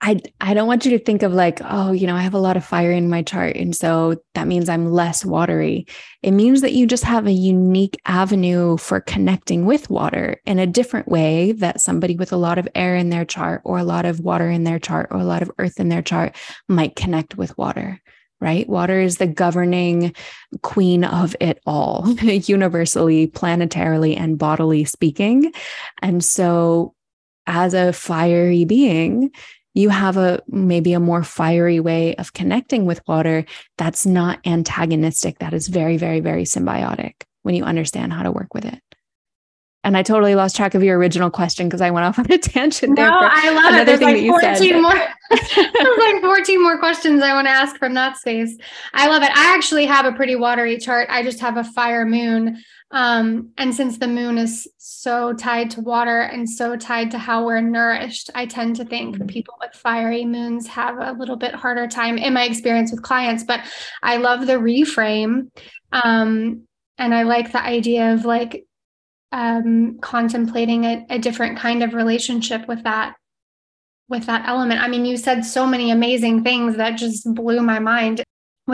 I 0.00 0.20
I 0.40 0.54
don't 0.54 0.68
want 0.68 0.84
you 0.84 0.96
to 0.96 1.04
think 1.04 1.22
of 1.22 1.32
like, 1.32 1.60
oh, 1.64 1.90
you 1.90 2.06
know, 2.06 2.14
I 2.14 2.22
have 2.22 2.34
a 2.34 2.38
lot 2.38 2.56
of 2.56 2.64
fire 2.64 2.92
in 2.92 3.10
my 3.10 3.22
chart 3.22 3.56
and 3.56 3.74
so 3.74 4.16
that 4.34 4.46
means 4.46 4.68
I'm 4.68 4.92
less 4.92 5.24
watery. 5.24 5.86
It 6.22 6.30
means 6.30 6.60
that 6.60 6.72
you 6.72 6.86
just 6.86 7.04
have 7.04 7.26
a 7.26 7.32
unique 7.32 7.96
avenue 8.06 8.76
for 8.76 9.00
connecting 9.00 9.66
with 9.66 9.90
water 9.90 10.40
in 10.46 10.60
a 10.60 10.66
different 10.66 11.08
way 11.08 11.52
that 11.52 11.80
somebody 11.80 12.14
with 12.14 12.32
a 12.32 12.36
lot 12.36 12.58
of 12.58 12.68
air 12.76 12.94
in 12.94 13.10
their 13.10 13.24
chart 13.24 13.60
or 13.64 13.78
a 13.78 13.84
lot 13.84 14.04
of 14.04 14.20
water 14.20 14.48
in 14.48 14.64
their 14.64 14.78
chart 14.78 15.08
or 15.10 15.18
a 15.18 15.24
lot 15.24 15.42
of 15.42 15.50
earth 15.58 15.80
in 15.80 15.88
their 15.88 16.02
chart 16.02 16.36
might 16.68 16.94
connect 16.94 17.36
with 17.36 17.56
water. 17.58 18.00
Right? 18.40 18.68
Water 18.68 19.00
is 19.00 19.16
the 19.16 19.26
governing 19.26 20.14
queen 20.62 21.02
of 21.02 21.34
it 21.40 21.60
all, 21.66 22.08
universally, 22.22 23.26
planetarily, 23.26 24.16
and 24.16 24.38
bodily 24.38 24.84
speaking. 24.84 25.52
And 26.02 26.24
so, 26.24 26.94
as 27.48 27.74
a 27.74 27.92
fiery 27.92 28.64
being, 28.64 29.32
you 29.78 29.90
have 29.90 30.16
a 30.16 30.42
maybe 30.48 30.92
a 30.92 31.00
more 31.00 31.22
fiery 31.22 31.78
way 31.78 32.16
of 32.16 32.32
connecting 32.32 32.84
with 32.84 33.06
water 33.06 33.44
that's 33.76 34.04
not 34.04 34.40
antagonistic 34.44 35.38
that 35.38 35.54
is 35.54 35.68
very 35.68 35.96
very 35.96 36.18
very 36.20 36.42
symbiotic 36.42 37.14
when 37.42 37.54
you 37.54 37.62
understand 37.62 38.12
how 38.12 38.24
to 38.24 38.32
work 38.32 38.52
with 38.54 38.64
it 38.64 38.82
and 39.84 39.96
I 39.96 40.02
totally 40.02 40.34
lost 40.34 40.56
track 40.56 40.74
of 40.74 40.82
your 40.82 40.98
original 40.98 41.30
question 41.30 41.68
because 41.68 41.80
I 41.80 41.90
went 41.90 42.04
off 42.04 42.18
on 42.18 42.30
a 42.30 42.36
tangent 42.38 42.96
no, 42.96 43.04
there. 43.04 43.10
I 43.10 43.50
love 43.50 43.74
it. 43.74 43.86
There's 43.86 44.00
like 44.00 44.26
14 44.26 44.82
more. 44.82 44.92
There's 45.30 45.98
like 45.98 46.20
14 46.20 46.62
more 46.62 46.78
questions 46.78 47.22
I 47.22 47.32
want 47.32 47.46
to 47.46 47.52
ask 47.52 47.76
from 47.78 47.94
that 47.94 48.16
space. 48.16 48.58
I 48.92 49.06
love 49.06 49.22
it. 49.22 49.30
I 49.30 49.54
actually 49.54 49.86
have 49.86 50.04
a 50.04 50.12
pretty 50.12 50.34
watery 50.34 50.78
chart. 50.78 51.08
I 51.10 51.22
just 51.22 51.40
have 51.40 51.56
a 51.56 51.64
fire 51.64 52.04
moon. 52.04 52.62
Um, 52.90 53.50
and 53.58 53.74
since 53.74 53.98
the 53.98 54.08
moon 54.08 54.38
is 54.38 54.66
so 54.78 55.34
tied 55.34 55.70
to 55.72 55.82
water 55.82 56.22
and 56.22 56.48
so 56.48 56.74
tied 56.74 57.10
to 57.10 57.18
how 57.18 57.44
we're 57.44 57.60
nourished, 57.60 58.30
I 58.34 58.46
tend 58.46 58.76
to 58.76 58.84
think 58.84 59.16
mm-hmm. 59.16 59.26
people 59.26 59.54
with 59.60 59.74
fiery 59.74 60.24
moons 60.24 60.66
have 60.68 60.96
a 60.98 61.12
little 61.12 61.36
bit 61.36 61.54
harder 61.54 61.86
time 61.86 62.16
in 62.16 62.32
my 62.32 62.44
experience 62.44 62.90
with 62.90 63.02
clients. 63.02 63.44
But 63.44 63.60
I 64.02 64.16
love 64.16 64.46
the 64.46 64.54
reframe. 64.54 65.50
Um, 65.92 66.62
and 66.96 67.14
I 67.14 67.24
like 67.24 67.52
the 67.52 67.62
idea 67.62 68.14
of 68.14 68.24
like 68.24 68.64
um, 69.32 69.98
contemplating 70.00 70.84
a, 70.84 71.06
a 71.10 71.18
different 71.18 71.58
kind 71.58 71.82
of 71.82 71.94
relationship 71.94 72.66
with 72.66 72.84
that 72.84 73.14
with 74.08 74.24
that 74.24 74.48
element. 74.48 74.80
I 74.80 74.88
mean, 74.88 75.04
you 75.04 75.18
said 75.18 75.44
so 75.44 75.66
many 75.66 75.90
amazing 75.90 76.42
things 76.42 76.76
that 76.76 76.92
just 76.92 77.32
blew 77.34 77.60
my 77.60 77.78
mind. 77.78 78.22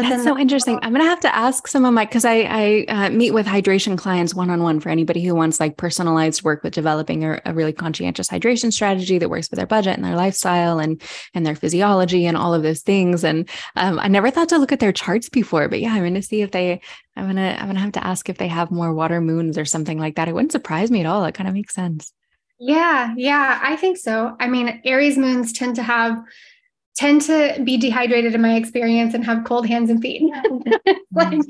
That's 0.03 0.25
so 0.25 0.37
interesting. 0.37 0.79
I'm 0.83 0.93
going 0.93 1.05
to 1.05 1.09
have 1.09 1.21
to 1.21 1.35
ask 1.35 1.69
some 1.69 1.85
of 1.85 1.95
my 1.95 2.05
because 2.05 2.25
I 2.25 2.41
I 2.43 2.85
uh, 2.89 3.11
meet 3.11 3.33
with 3.33 3.47
hydration 3.47 3.97
clients 3.97 4.35
one 4.35 4.51
on 4.51 4.63
one 4.63 4.81
for 4.81 4.89
anybody 4.89 5.23
who 5.23 5.35
wants 5.35 5.61
like 5.61 5.77
personalized 5.77 6.43
work 6.43 6.65
with 6.65 6.75
developing 6.75 7.25
a, 7.25 7.41
a, 7.45 7.55
really 7.55 7.73
conscientious 7.73 8.29
hydration 8.29 8.73
strategy 8.73 9.19
that 9.19 9.31
works 9.31 9.51
with 9.51 9.59
their 9.59 9.67
budget 9.67 9.95
and 9.95 10.05
their 10.05 10.17
lifestyle 10.17 10.81
and 10.81 11.01
and 11.33 11.47
their 11.47 11.55
physiology 11.55 12.27
and 12.27 12.37
all 12.37 12.55
of 12.55 12.63
those 12.63 12.83
things. 12.83 13.23
And 13.23 13.49
um, 13.77 14.01
I 14.01 14.09
never 14.09 14.31
thought 14.31 14.49
to 14.49 14.59
look 14.59 14.73
at 14.73 14.81
their 14.81 14.93
charts 14.93 15.29
before, 15.29 15.69
but 15.69 15.81
yeah, 15.81 15.93
I'm 15.93 16.01
going 16.01 16.15
to 16.15 16.23
see 16.23 16.43
if 16.43 16.51
they. 16.51 16.81
I'm 17.17 17.27
gonna 17.27 17.57
I'm 17.61 17.69
gonna 17.69 17.79
have 17.79 17.93
to 17.93 18.05
ask 18.05 18.29
if 18.29 18.39
they 18.39 18.49
have 18.49 18.73
more 18.73 18.93
water 18.93 19.21
moons 19.21 19.57
or 19.57 19.65
something 19.65 20.01
like 20.01 20.17
that. 20.17 20.27
It 20.27 20.35
wouldn't 20.35 20.51
surprise 20.51 20.91
me 20.91 21.01
at 21.01 21.07
all. 21.07 21.25
It 21.25 21.35
kind 21.35 21.49
of 21.49 21.55
makes 21.55 21.73
sense. 21.73 22.13
Yeah, 22.59 23.15
yeah, 23.17 23.61
I 23.63 23.77
think 23.77 23.99
so. 23.99 24.37
I 24.41 24.49
mean, 24.49 24.81
Aries 24.85 25.19
moons 25.19 25.53
tend 25.53 25.77
to 25.77 25.83
have 25.83 26.23
tend 26.97 27.23
to 27.23 27.61
be 27.65 27.77
dehydrated 27.77 28.35
in 28.35 28.41
my 28.41 28.55
experience 28.55 29.15
and 29.15 29.25
have 29.25 29.45
cold 29.45 29.67
hands 29.67 29.91
and 29.91 30.01
feet. 30.01 30.33
like 31.13 31.41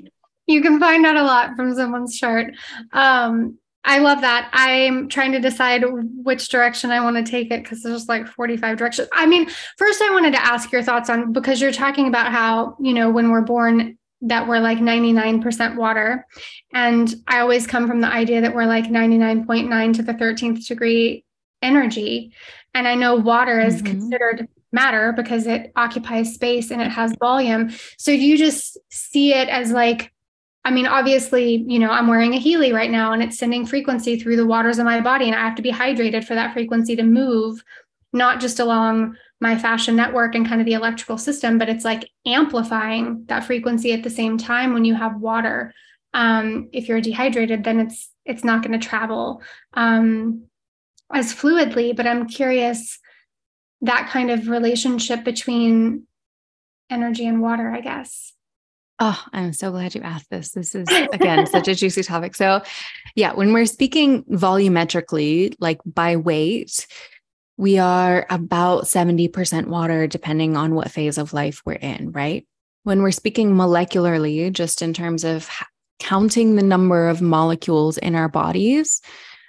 you 0.47 0.63
can 0.63 0.79
find 0.79 1.05
out 1.07 1.17
a 1.17 1.23
lot 1.23 1.57
from 1.57 1.75
someone's 1.75 2.19
chart. 2.19 2.55
Um, 2.93 3.59
I 3.87 3.99
love 3.99 4.23
that. 4.23 4.49
I'm 4.53 5.09
trying 5.09 5.33
to 5.33 5.41
decide 5.41 5.85
which 5.87 6.49
direction 6.49 6.91
I 6.91 7.01
want 7.01 7.17
to 7.17 7.31
take 7.31 7.51
it 7.51 7.63
because 7.63 7.83
there's 7.83 8.09
like 8.09 8.27
45 8.27 8.79
directions. 8.79 9.09
I 9.13 9.27
mean, 9.27 9.49
first 9.77 10.01
I 10.01 10.11
wanted 10.11 10.33
to 10.33 10.45
ask 10.45 10.73
your 10.73 10.83
thoughts 10.83 11.11
on 11.11 11.33
because 11.33 11.61
you're 11.61 11.73
talking 11.73 12.09
about 12.09 12.33
how, 12.33 12.77
you 12.81 12.95
know, 12.95 13.11
when 13.11 13.31
we're 13.31 13.43
born 13.43 13.99
that 14.23 14.49
we're 14.49 14.61
like 14.61 14.79
99% 14.79 15.77
water. 15.77 16.27
And 16.73 17.15
I 17.29 17.41
always 17.41 17.67
come 17.67 17.87
from 17.87 18.01
the 18.01 18.09
idea 18.09 18.41
that 18.41 18.55
we're 18.55 18.65
like 18.65 18.87
99.9 18.87 19.97
to 19.97 20.03
the 20.03 20.15
13th 20.15 20.67
degree 20.67 21.25
energy. 21.61 22.33
And 22.73 22.89
I 22.89 22.95
know 22.95 23.17
water 23.17 23.61
is 23.61 23.77
mm-hmm. 23.77 23.87
considered 23.87 24.49
matter 24.75 25.13
because 25.13 25.47
it 25.47 25.73
occupies 25.77 26.35
space 26.35 26.71
and 26.71 26.83
it 26.83 26.91
has 26.91 27.15
volume. 27.21 27.71
So 27.97 28.11
you 28.11 28.37
just 28.37 28.77
see 28.91 29.33
it 29.33 29.49
as 29.49 29.71
like, 29.71 30.13
I 30.65 30.71
mean, 30.71 30.87
obviously, 30.87 31.65
you 31.67 31.79
know, 31.79 31.91
I'm 31.91 32.09
wearing 32.09 32.35
a 32.35 32.39
Healy 32.39 32.73
right 32.73 32.91
now 32.91 33.13
and 33.13 33.23
it's 33.23 33.39
sending 33.39 33.65
frequency 33.67 34.19
through 34.19 34.37
the 34.37 34.47
waters 34.47 34.79
of 34.79 34.85
my 34.85 35.01
body, 35.01 35.27
and 35.27 35.35
I 35.35 35.41
have 35.41 35.57
to 35.57 35.63
be 35.63 35.73
hydrated 35.73 36.25
for 36.25 36.35
that 36.35 36.53
frequency 36.53 36.97
to 36.97 37.03
move, 37.03 37.63
not 38.13 38.41
just 38.41 38.61
along 38.61 39.17
my 39.41 39.59
fascia 39.59 39.93
network 39.93 40.35
and 40.35 40.49
kind 40.49 40.61
of 40.61 40.65
the 40.65 40.73
electrical 40.73 41.19
system, 41.19 41.59
but 41.59 41.69
it's 41.69 41.85
like 41.85 42.09
amplifying 42.27 43.25
that 43.27 43.45
frequency 43.45 43.93
at 43.93 44.03
the 44.03 44.11
same 44.11 44.39
time 44.39 44.73
when 44.73 44.85
you 44.87 44.95
have 44.95 45.21
water. 45.21 45.75
Um, 46.15 46.71
if 46.73 46.89
you're 46.89 47.01
dehydrated, 47.01 47.63
then 47.65 47.81
it's 47.81 48.11
it's 48.25 48.45
not 48.45 48.63
going 48.63 48.79
to 48.79 48.89
travel 48.89 49.43
um, 49.75 50.45
as 51.13 51.35
fluidly. 51.35 51.95
But 51.95 52.07
I'm 52.07 52.27
curious 52.27 52.99
that 53.85 54.09
kind 54.11 54.31
of 54.31 54.49
relationship 54.49 55.25
between 55.25 56.07
energy 56.91 57.27
and 57.27 57.41
water, 57.41 57.71
I 57.71 57.81
guess. 57.81 58.33
Oh, 59.01 59.23
I'm 59.33 59.53
so 59.53 59.71
glad 59.71 59.95
you 59.95 60.03
asked 60.03 60.31
this. 60.31 60.53
This 60.53 60.75
is, 60.75 60.89
again, 61.13 61.47
such 61.47 61.69
a 61.69 61.75
juicy 61.75 62.03
topic. 62.03 62.35
So, 62.35 62.63
yeah, 63.15 63.33
when 63.33 63.53
we're 63.53 63.67
speaking 63.67 64.25
volumetrically, 64.25 65.55
like 65.59 65.81
by 65.85 66.17
weight, 66.17 66.87
we 67.57 67.79
are 67.79 68.27
about 68.31 68.85
70% 68.85 69.67
water, 69.67 70.07
depending 70.07 70.57
on 70.57 70.75
what 70.75 70.91
phase 70.91 71.19
of 71.19 71.33
life 71.33 71.63
we're 71.65 71.75
in, 71.75 72.13
right? 72.13 72.47
When 72.85 73.03
we're 73.03 73.13
speaking 73.13 73.55
molecularly, 73.55 74.53
just 74.53 74.83
in 74.83 74.93
terms 74.93 75.25
of 75.25 75.49
counting 75.99 76.57
the 76.57 76.63
number 76.63 77.09
of 77.09 77.23
molecules 77.23 77.99
in 77.99 78.15
our 78.15 78.29
bodies, 78.29 79.01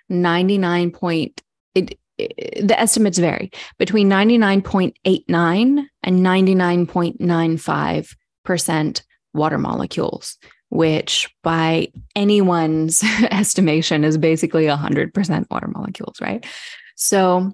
99 0.09 0.91
point, 0.91 1.41
it, 1.73 1.97
the 2.17 2.75
estimates 2.77 3.17
vary 3.17 3.51
between 3.77 4.09
99.89 4.09 5.85
and 6.03 6.19
99.95% 6.19 9.01
water 9.33 9.57
molecules, 9.57 10.37
which 10.69 11.33
by 11.43 11.87
anyone's 12.15 13.03
estimation 13.31 14.03
is 14.03 14.17
basically 14.17 14.65
100% 14.65 15.45
water 15.51 15.67
molecules, 15.67 16.19
right? 16.21 16.45
So, 16.95 17.51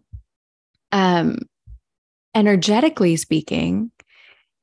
um, 0.91 1.37
energetically 2.35 3.17
speaking, 3.17 3.91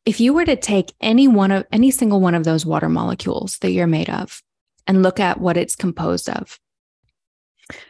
if 0.05 0.21
you 0.21 0.33
were 0.33 0.45
to 0.45 0.57
take 0.57 0.95
any 1.01 1.29
one 1.29 1.51
of 1.51 1.67
any 1.73 1.91
single 1.91 2.21
one 2.21 2.35
of 2.35 2.45
those 2.45 2.65
water 2.65 2.89
molecules 2.89 3.59
that 3.59 3.73
you're 3.73 3.87
made 3.87 4.09
of 4.09 4.43
and 4.87 5.03
look 5.03 5.21
at 5.21 5.41
what 5.41 5.57
it's 5.57 5.77
composed 5.77 6.31
of, 6.31 6.59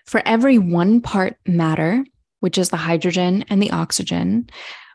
for 0.07 0.23
every 0.25 0.59
one 0.59 1.01
part 1.01 1.37
matter, 1.47 2.05
which 2.41 2.59
is 2.59 2.71
the 2.71 2.77
hydrogen 2.77 3.45
and 3.49 3.63
the 3.63 3.71
oxygen, 3.71 4.49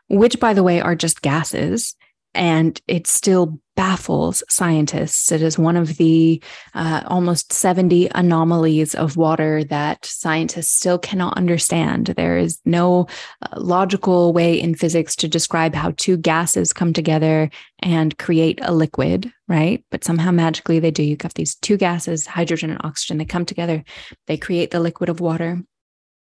which, 0.08 0.40
by 0.40 0.54
the 0.54 0.62
way, 0.62 0.80
are 0.80 0.94
just 0.94 1.22
gases, 1.22 1.96
and 2.34 2.80
it 2.86 3.06
still 3.06 3.60
baffles 3.76 4.42
scientists. 4.48 5.32
It 5.32 5.42
is 5.42 5.58
one 5.58 5.76
of 5.76 5.96
the 5.96 6.42
uh, 6.74 7.02
almost 7.06 7.52
70 7.52 8.08
anomalies 8.14 8.94
of 8.94 9.16
water 9.16 9.64
that 9.64 10.04
scientists 10.04 10.70
still 10.70 10.98
cannot 10.98 11.36
understand. 11.36 12.06
There 12.06 12.38
is 12.38 12.60
no 12.64 13.08
uh, 13.42 13.60
logical 13.60 14.32
way 14.32 14.60
in 14.60 14.74
physics 14.74 15.16
to 15.16 15.28
describe 15.28 15.74
how 15.74 15.92
two 15.96 16.16
gases 16.16 16.72
come 16.72 16.92
together 16.92 17.50
and 17.80 18.16
create 18.18 18.60
a 18.62 18.72
liquid, 18.72 19.32
right? 19.48 19.84
But 19.90 20.04
somehow 20.04 20.30
magically 20.30 20.78
they 20.78 20.90
do. 20.90 21.02
You 21.02 21.10
have 21.10 21.18
got 21.18 21.34
these 21.34 21.56
two 21.56 21.76
gases, 21.76 22.26
hydrogen 22.26 22.70
and 22.70 22.80
oxygen, 22.84 23.18
they 23.18 23.24
come 23.24 23.44
together, 23.44 23.84
they 24.26 24.36
create 24.36 24.70
the 24.70 24.80
liquid 24.80 25.08
of 25.08 25.20
water. 25.20 25.62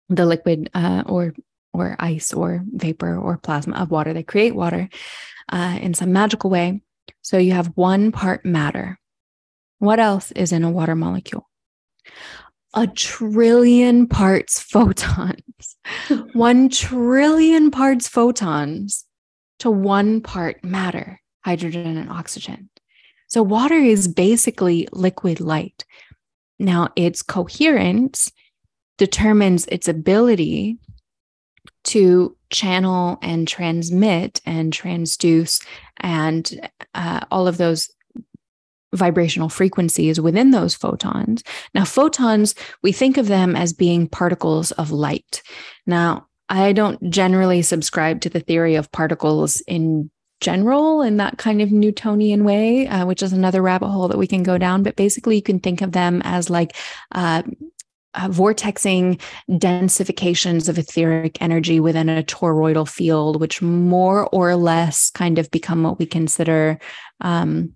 The 0.09 0.25
liquid 0.25 0.69
uh, 0.73 1.03
or 1.05 1.33
or 1.73 1.95
ice 1.99 2.33
or 2.33 2.65
vapor 2.73 3.17
or 3.17 3.37
plasma 3.37 3.77
of 3.77 3.91
water. 3.91 4.13
They 4.13 4.23
create 4.23 4.53
water 4.53 4.89
uh, 5.51 5.77
in 5.81 5.93
some 5.93 6.13
magical 6.13 6.49
way. 6.49 6.81
So 7.21 7.37
you 7.37 7.51
have 7.51 7.71
one 7.75 8.11
part 8.11 8.45
matter. 8.45 8.99
What 9.79 9.99
else 9.99 10.31
is 10.31 10.51
in 10.51 10.63
a 10.63 10.71
water 10.71 10.95
molecule? 10.95 11.49
A 12.73 12.87
trillion 12.87 14.07
parts 14.07 14.59
photons, 14.59 15.77
one 16.33 16.69
trillion 16.69 17.69
parts 17.69 18.07
photons 18.07 19.05
to 19.59 19.69
one 19.69 20.21
part 20.21 20.63
matter, 20.63 21.21
hydrogen 21.43 21.97
and 21.97 22.09
oxygen. 22.09 22.69
So 23.27 23.43
water 23.43 23.75
is 23.75 24.07
basically 24.07 24.87
liquid 24.91 25.39
light. 25.39 25.85
Now, 26.59 26.89
its 26.95 27.21
coherence 27.21 28.31
determines 28.97 29.65
its 29.67 29.87
ability 29.87 30.77
to 31.83 32.35
channel 32.49 33.17
and 33.21 33.47
transmit 33.47 34.41
and 34.45 34.73
transduce 34.73 35.65
and 35.97 36.69
uh, 36.93 37.21
all 37.31 37.47
of 37.47 37.57
those 37.57 37.89
vibrational 38.93 39.49
frequencies 39.49 40.19
within 40.19 40.51
those 40.51 40.75
photons. 40.75 41.43
Now, 41.73 41.85
photons, 41.85 42.55
we 42.83 42.91
think 42.91 43.17
of 43.17 43.27
them 43.27 43.55
as 43.55 43.73
being 43.73 44.07
particles 44.07 44.71
of 44.73 44.91
light. 44.91 45.41
Now, 45.85 46.27
I 46.49 46.73
don't 46.73 47.09
generally 47.09 47.61
subscribe 47.61 48.19
to 48.21 48.29
the 48.29 48.41
theory 48.41 48.75
of 48.75 48.91
particles 48.91 49.61
in 49.61 50.11
general 50.41 51.01
in 51.01 51.17
that 51.17 51.37
kind 51.37 51.61
of 51.61 51.71
Newtonian 51.71 52.43
way, 52.43 52.87
uh, 52.87 53.05
which 53.05 53.23
is 53.23 53.31
another 53.31 53.61
rabbit 53.61 53.87
hole 53.87 54.09
that 54.09 54.17
we 54.17 54.27
can 54.27 54.43
go 54.43 54.57
down. 54.57 54.83
But 54.83 54.97
basically, 54.97 55.37
you 55.37 55.41
can 55.41 55.59
think 55.59 55.81
of 55.81 55.93
them 55.93 56.21
as 56.25 56.49
like 56.49 56.75
uh, 57.13 57.43
uh, 58.13 58.27
vortexing 58.27 59.19
densifications 59.49 60.67
of 60.67 60.77
etheric 60.77 61.41
energy 61.41 61.79
within 61.79 62.09
a 62.09 62.23
toroidal 62.23 62.87
field, 62.87 63.39
which 63.39 63.61
more 63.61 64.27
or 64.29 64.55
less 64.55 65.09
kind 65.11 65.39
of 65.39 65.49
become 65.51 65.83
what 65.83 65.99
we 65.99 66.05
consider 66.05 66.79
um, 67.21 67.73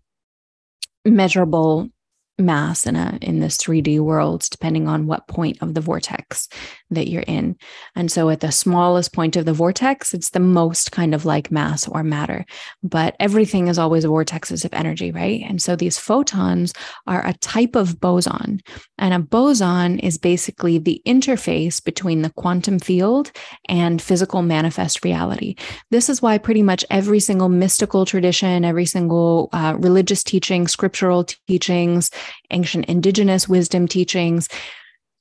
measurable 1.05 1.89
mass 2.37 2.85
in 2.85 2.95
a 2.95 3.17
in 3.21 3.39
this 3.39 3.57
3D 3.57 3.99
world, 3.99 4.45
depending 4.51 4.87
on 4.87 5.07
what 5.07 5.27
point 5.27 5.57
of 5.61 5.73
the 5.73 5.81
vortex 5.81 6.49
that 6.95 7.07
you're 7.07 7.23
in. 7.23 7.55
And 7.95 8.11
so 8.11 8.29
at 8.29 8.41
the 8.41 8.51
smallest 8.51 9.13
point 9.13 9.35
of 9.35 9.45
the 9.45 9.53
vortex, 9.53 10.13
it's 10.13 10.31
the 10.31 10.39
most 10.39 10.91
kind 10.91 11.13
of 11.13 11.25
like 11.25 11.51
mass 11.51 11.87
or 11.87 12.03
matter. 12.03 12.45
But 12.83 13.15
everything 13.19 13.67
is 13.67 13.79
always 13.79 14.05
vortexes 14.05 14.65
of 14.65 14.73
energy, 14.73 15.11
right? 15.11 15.43
And 15.47 15.61
so 15.61 15.75
these 15.75 15.97
photons 15.97 16.73
are 17.07 17.25
a 17.25 17.33
type 17.33 17.75
of 17.75 17.99
boson. 17.99 18.61
And 18.97 19.13
a 19.13 19.19
boson 19.19 19.99
is 19.99 20.17
basically 20.17 20.77
the 20.77 21.01
interface 21.05 21.83
between 21.83 22.21
the 22.21 22.31
quantum 22.31 22.79
field 22.79 23.31
and 23.69 24.01
physical 24.01 24.41
manifest 24.41 25.03
reality. 25.03 25.55
This 25.91 26.09
is 26.09 26.21
why 26.21 26.37
pretty 26.37 26.63
much 26.63 26.83
every 26.89 27.19
single 27.19 27.49
mystical 27.49 28.05
tradition, 28.05 28.65
every 28.65 28.85
single 28.85 29.49
uh, 29.53 29.75
religious 29.77 30.23
teaching, 30.23 30.67
scriptural 30.67 31.23
teachings, 31.47 32.11
ancient 32.51 32.85
indigenous 32.85 33.47
wisdom 33.47 33.87
teachings, 33.87 34.47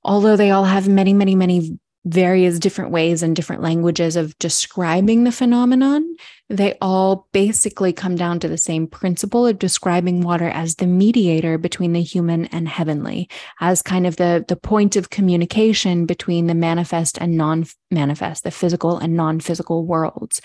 although 0.05 0.37
they 0.37 0.51
all 0.51 0.65
have 0.65 0.89
many, 0.89 1.13
many, 1.13 1.35
many 1.35 1.79
various 2.07 2.59
different 2.59 2.91
ways 2.91 3.23
and 3.23 3.35
different 3.35 3.63
languages 3.63 4.15
of 4.15 4.39
describing 4.39 5.25
the 5.25 5.33
phenomenon, 5.33 6.17
they 6.51 6.77
all 6.83 7.27
basically 7.33 7.95
come 7.95 8.15
down 8.15 8.39
to 8.39 8.49
the 8.49 8.59
same 8.59 8.87
principle 8.87 9.47
of 9.47 9.59
describing 9.59 10.21
water 10.21 10.49
as 10.49 10.75
the 10.75 10.87
mediator 10.87 11.57
between 11.57 11.95
the 11.95 12.03
human 12.03 12.45
and 12.47 12.69
heavenly, 12.69 13.29
as 13.61 13.81
kind 13.81 14.07
of 14.07 14.17
the, 14.17 14.45
the 14.49 14.57
point 14.57 14.97
of 14.97 15.09
communication 15.09 16.05
between 16.05 16.47
the 16.47 16.55
manifest 16.55 17.17
and 17.19 17.39
non 17.39 17.65
manifest, 17.91 18.45
the 18.45 18.51
physical 18.51 18.99
and 18.99 19.17
non 19.17 19.41
physical 19.41 19.87
worlds. 19.87 20.43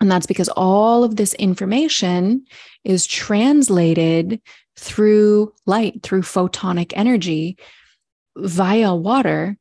And 0.00 0.10
that's 0.10 0.26
because 0.26 0.50
all 0.50 1.02
of 1.02 1.16
this 1.16 1.32
information 1.34 2.44
is 2.84 3.06
translated 3.06 4.40
through 4.76 5.52
light, 5.66 6.02
through 6.02 6.22
photonic 6.22 6.92
energy 6.94 7.56
via 8.38 8.94
water 8.94 9.56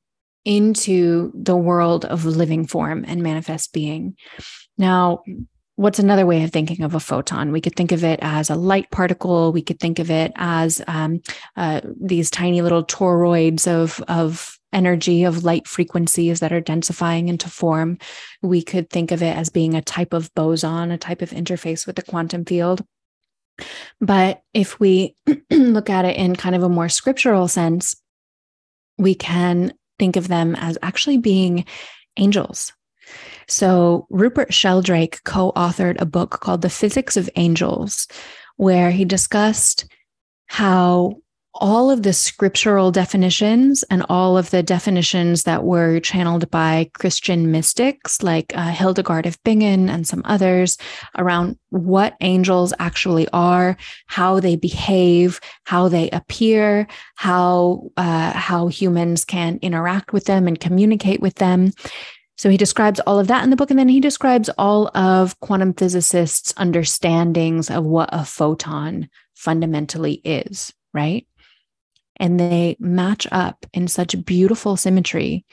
into 0.45 1.31
the 1.35 1.57
world 1.57 2.05
of 2.05 2.25
living 2.25 2.65
form 2.65 3.03
and 3.07 3.21
manifest 3.21 3.73
being. 3.73 4.15
Now, 4.77 5.23
what's 5.75 5.99
another 5.99 6.25
way 6.25 6.43
of 6.43 6.51
thinking 6.51 6.83
of 6.83 6.95
a 6.95 6.99
photon? 6.99 7.51
We 7.51 7.61
could 7.61 7.75
think 7.75 7.91
of 7.91 8.03
it 8.03 8.19
as 8.21 8.49
a 8.49 8.55
light 8.55 8.89
particle. 8.89 9.51
We 9.51 9.61
could 9.61 9.79
think 9.79 9.99
of 9.99 10.09
it 10.09 10.31
as 10.35 10.81
um, 10.87 11.21
uh, 11.55 11.81
these 11.99 12.31
tiny 12.31 12.61
little 12.61 12.85
toroids 12.85 13.67
of, 13.67 14.01
of 14.07 14.57
energy, 14.73 15.23
of 15.23 15.43
light 15.43 15.67
frequencies 15.67 16.39
that 16.39 16.53
are 16.53 16.61
densifying 16.61 17.27
into 17.27 17.49
form. 17.49 17.97
We 18.41 18.61
could 18.61 18.89
think 18.89 19.11
of 19.11 19.21
it 19.21 19.35
as 19.35 19.49
being 19.49 19.75
a 19.75 19.81
type 19.81 20.13
of 20.13 20.33
boson, 20.33 20.91
a 20.91 20.97
type 20.97 21.21
of 21.21 21.31
interface 21.31 21.85
with 21.85 21.95
the 21.95 22.03
quantum 22.03 22.45
field. 22.45 22.83
But 23.99 24.41
if 24.53 24.79
we 24.79 25.15
look 25.51 25.89
at 25.89 26.05
it 26.05 26.17
in 26.17 26.35
kind 26.35 26.55
of 26.55 26.63
a 26.63 26.69
more 26.69 26.89
scriptural 26.89 27.47
sense, 27.47 27.95
we 28.97 29.15
can 29.15 29.73
think 29.99 30.15
of 30.15 30.27
them 30.27 30.55
as 30.55 30.77
actually 30.81 31.17
being 31.17 31.65
angels. 32.17 32.73
So, 33.47 34.05
Rupert 34.09 34.53
Sheldrake 34.53 35.23
co 35.23 35.53
authored 35.55 35.99
a 36.01 36.05
book 36.05 36.31
called 36.41 36.61
The 36.61 36.69
Physics 36.69 37.15
of 37.15 37.29
Angels, 37.35 38.07
where 38.57 38.91
he 38.91 39.05
discussed 39.05 39.85
how 40.47 41.15
all 41.59 41.91
of 41.91 42.03
the 42.03 42.13
scriptural 42.13 42.91
definitions 42.91 43.83
and 43.89 44.05
all 44.09 44.37
of 44.37 44.49
the 44.51 44.63
definitions 44.63 45.43
that 45.43 45.63
were 45.63 45.99
channeled 45.99 46.49
by 46.51 46.89
Christian 46.93 47.51
mystics 47.51 48.21
like 48.23 48.55
uh, 48.55 48.71
Hildegard 48.71 49.25
of 49.25 49.41
Bingen 49.43 49.89
and 49.89 50.07
some 50.07 50.21
others 50.25 50.77
around 51.17 51.57
what 51.69 52.15
angels 52.21 52.73
actually 52.79 53.27
are, 53.33 53.77
how 54.07 54.39
they 54.39 54.55
behave, 54.55 55.39
how 55.65 55.87
they 55.87 56.09
appear, 56.11 56.87
how 57.15 57.89
uh, 57.97 58.31
how 58.33 58.67
humans 58.67 59.25
can 59.25 59.59
interact 59.61 60.13
with 60.13 60.25
them 60.25 60.47
and 60.47 60.59
communicate 60.59 61.21
with 61.21 61.35
them. 61.35 61.71
So 62.37 62.49
he 62.49 62.57
describes 62.57 62.99
all 63.01 63.19
of 63.19 63.27
that 63.27 63.43
in 63.43 63.49
the 63.49 63.55
book, 63.55 63.71
and 63.71 63.79
then 63.79 63.89
he 63.89 63.99
describes 63.99 64.49
all 64.57 64.95
of 64.95 65.39
quantum 65.39 65.73
physicists' 65.73 66.53
understandings 66.55 67.71
of 67.71 67.83
what 67.83 68.09
a 68.11 68.23
photon 68.23 69.09
fundamentally 69.33 70.21
is, 70.23 70.71
right? 70.93 71.25
And 72.19 72.39
they 72.39 72.75
match 72.79 73.27
up 73.31 73.65
in 73.73 73.87
such 73.87 74.25
beautiful 74.25 74.77
symmetry 74.77 75.45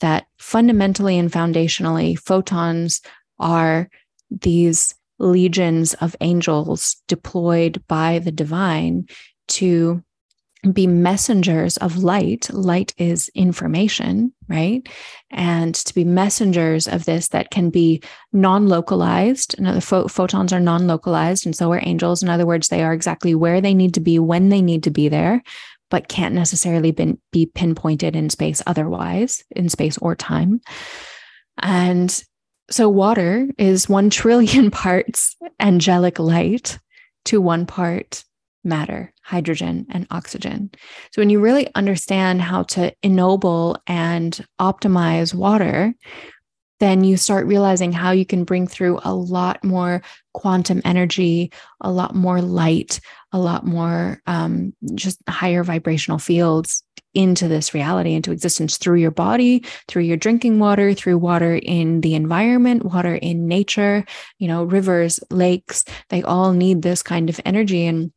that 0.00 0.26
fundamentally 0.38 1.18
and 1.18 1.30
foundationally, 1.30 2.18
photons 2.18 3.00
are 3.38 3.88
these 4.30 4.94
legions 5.18 5.94
of 5.94 6.16
angels 6.20 6.96
deployed 7.06 7.82
by 7.86 8.18
the 8.18 8.32
divine 8.32 9.06
to 9.46 10.02
be 10.72 10.86
messengers 10.86 11.76
of 11.78 12.04
light. 12.04 12.48
Light 12.52 12.94
is 12.96 13.28
information, 13.34 14.32
right? 14.48 14.88
And 15.30 15.74
to 15.74 15.94
be 15.94 16.04
messengers 16.04 16.86
of 16.86 17.04
this 17.04 17.28
that 17.28 17.50
can 17.50 17.70
be 17.70 18.00
non 18.32 18.68
localized. 18.68 19.58
Another 19.58 19.80
pho- 19.80 20.06
photons 20.06 20.52
are 20.52 20.60
non 20.60 20.86
localized, 20.86 21.46
and 21.46 21.56
so 21.56 21.72
are 21.72 21.80
angels. 21.82 22.22
In 22.22 22.28
other 22.28 22.46
words, 22.46 22.68
they 22.68 22.82
are 22.82 22.92
exactly 22.92 23.34
where 23.34 23.60
they 23.60 23.74
need 23.74 23.94
to 23.94 24.00
be 24.00 24.20
when 24.20 24.50
they 24.50 24.62
need 24.62 24.84
to 24.84 24.90
be 24.90 25.08
there 25.08 25.42
but 25.92 26.08
can't 26.08 26.34
necessarily 26.34 26.90
been, 26.90 27.18
be 27.32 27.44
pinpointed 27.44 28.16
in 28.16 28.30
space 28.30 28.62
otherwise, 28.66 29.44
in 29.50 29.68
space 29.68 29.98
or 29.98 30.16
time. 30.16 30.58
And 31.58 32.24
so 32.70 32.88
water 32.88 33.46
is 33.58 33.90
one 33.90 34.08
trillion 34.22 34.70
parts 34.70 35.36
angelic 35.60 36.18
light 36.18 36.78
to 37.26 37.42
one 37.42 37.66
part 37.66 38.24
matter, 38.64 39.12
hydrogen, 39.22 39.86
and 39.90 40.06
oxygen. 40.10 40.70
So 41.12 41.20
when 41.20 41.28
you 41.28 41.40
really 41.40 41.68
understand 41.74 42.40
how 42.40 42.62
to 42.62 42.94
ennoble 43.02 43.76
and 43.86 44.46
optimize 44.58 45.34
water, 45.34 45.92
then 46.82 47.04
you 47.04 47.16
start 47.16 47.46
realizing 47.46 47.92
how 47.92 48.10
you 48.10 48.26
can 48.26 48.42
bring 48.42 48.66
through 48.66 48.98
a 49.04 49.14
lot 49.14 49.62
more 49.62 50.02
quantum 50.34 50.82
energy, 50.84 51.52
a 51.80 51.92
lot 51.92 52.12
more 52.12 52.42
light, 52.42 52.98
a 53.30 53.38
lot 53.38 53.64
more 53.64 54.20
um, 54.26 54.74
just 54.96 55.20
higher 55.28 55.62
vibrational 55.62 56.18
fields 56.18 56.82
into 57.14 57.46
this 57.46 57.72
reality, 57.72 58.14
into 58.14 58.32
existence 58.32 58.78
through 58.78 58.96
your 58.96 59.12
body, 59.12 59.64
through 59.86 60.02
your 60.02 60.16
drinking 60.16 60.58
water, 60.58 60.92
through 60.92 61.18
water 61.18 61.54
in 61.62 62.00
the 62.00 62.16
environment, 62.16 62.84
water 62.84 63.14
in 63.14 63.46
nature, 63.46 64.04
you 64.40 64.48
know, 64.48 64.64
rivers, 64.64 65.20
lakes, 65.30 65.84
they 66.08 66.24
all 66.24 66.52
need 66.52 66.82
this 66.82 67.00
kind 67.00 67.30
of 67.30 67.40
energy. 67.44 67.86
And 67.86 68.10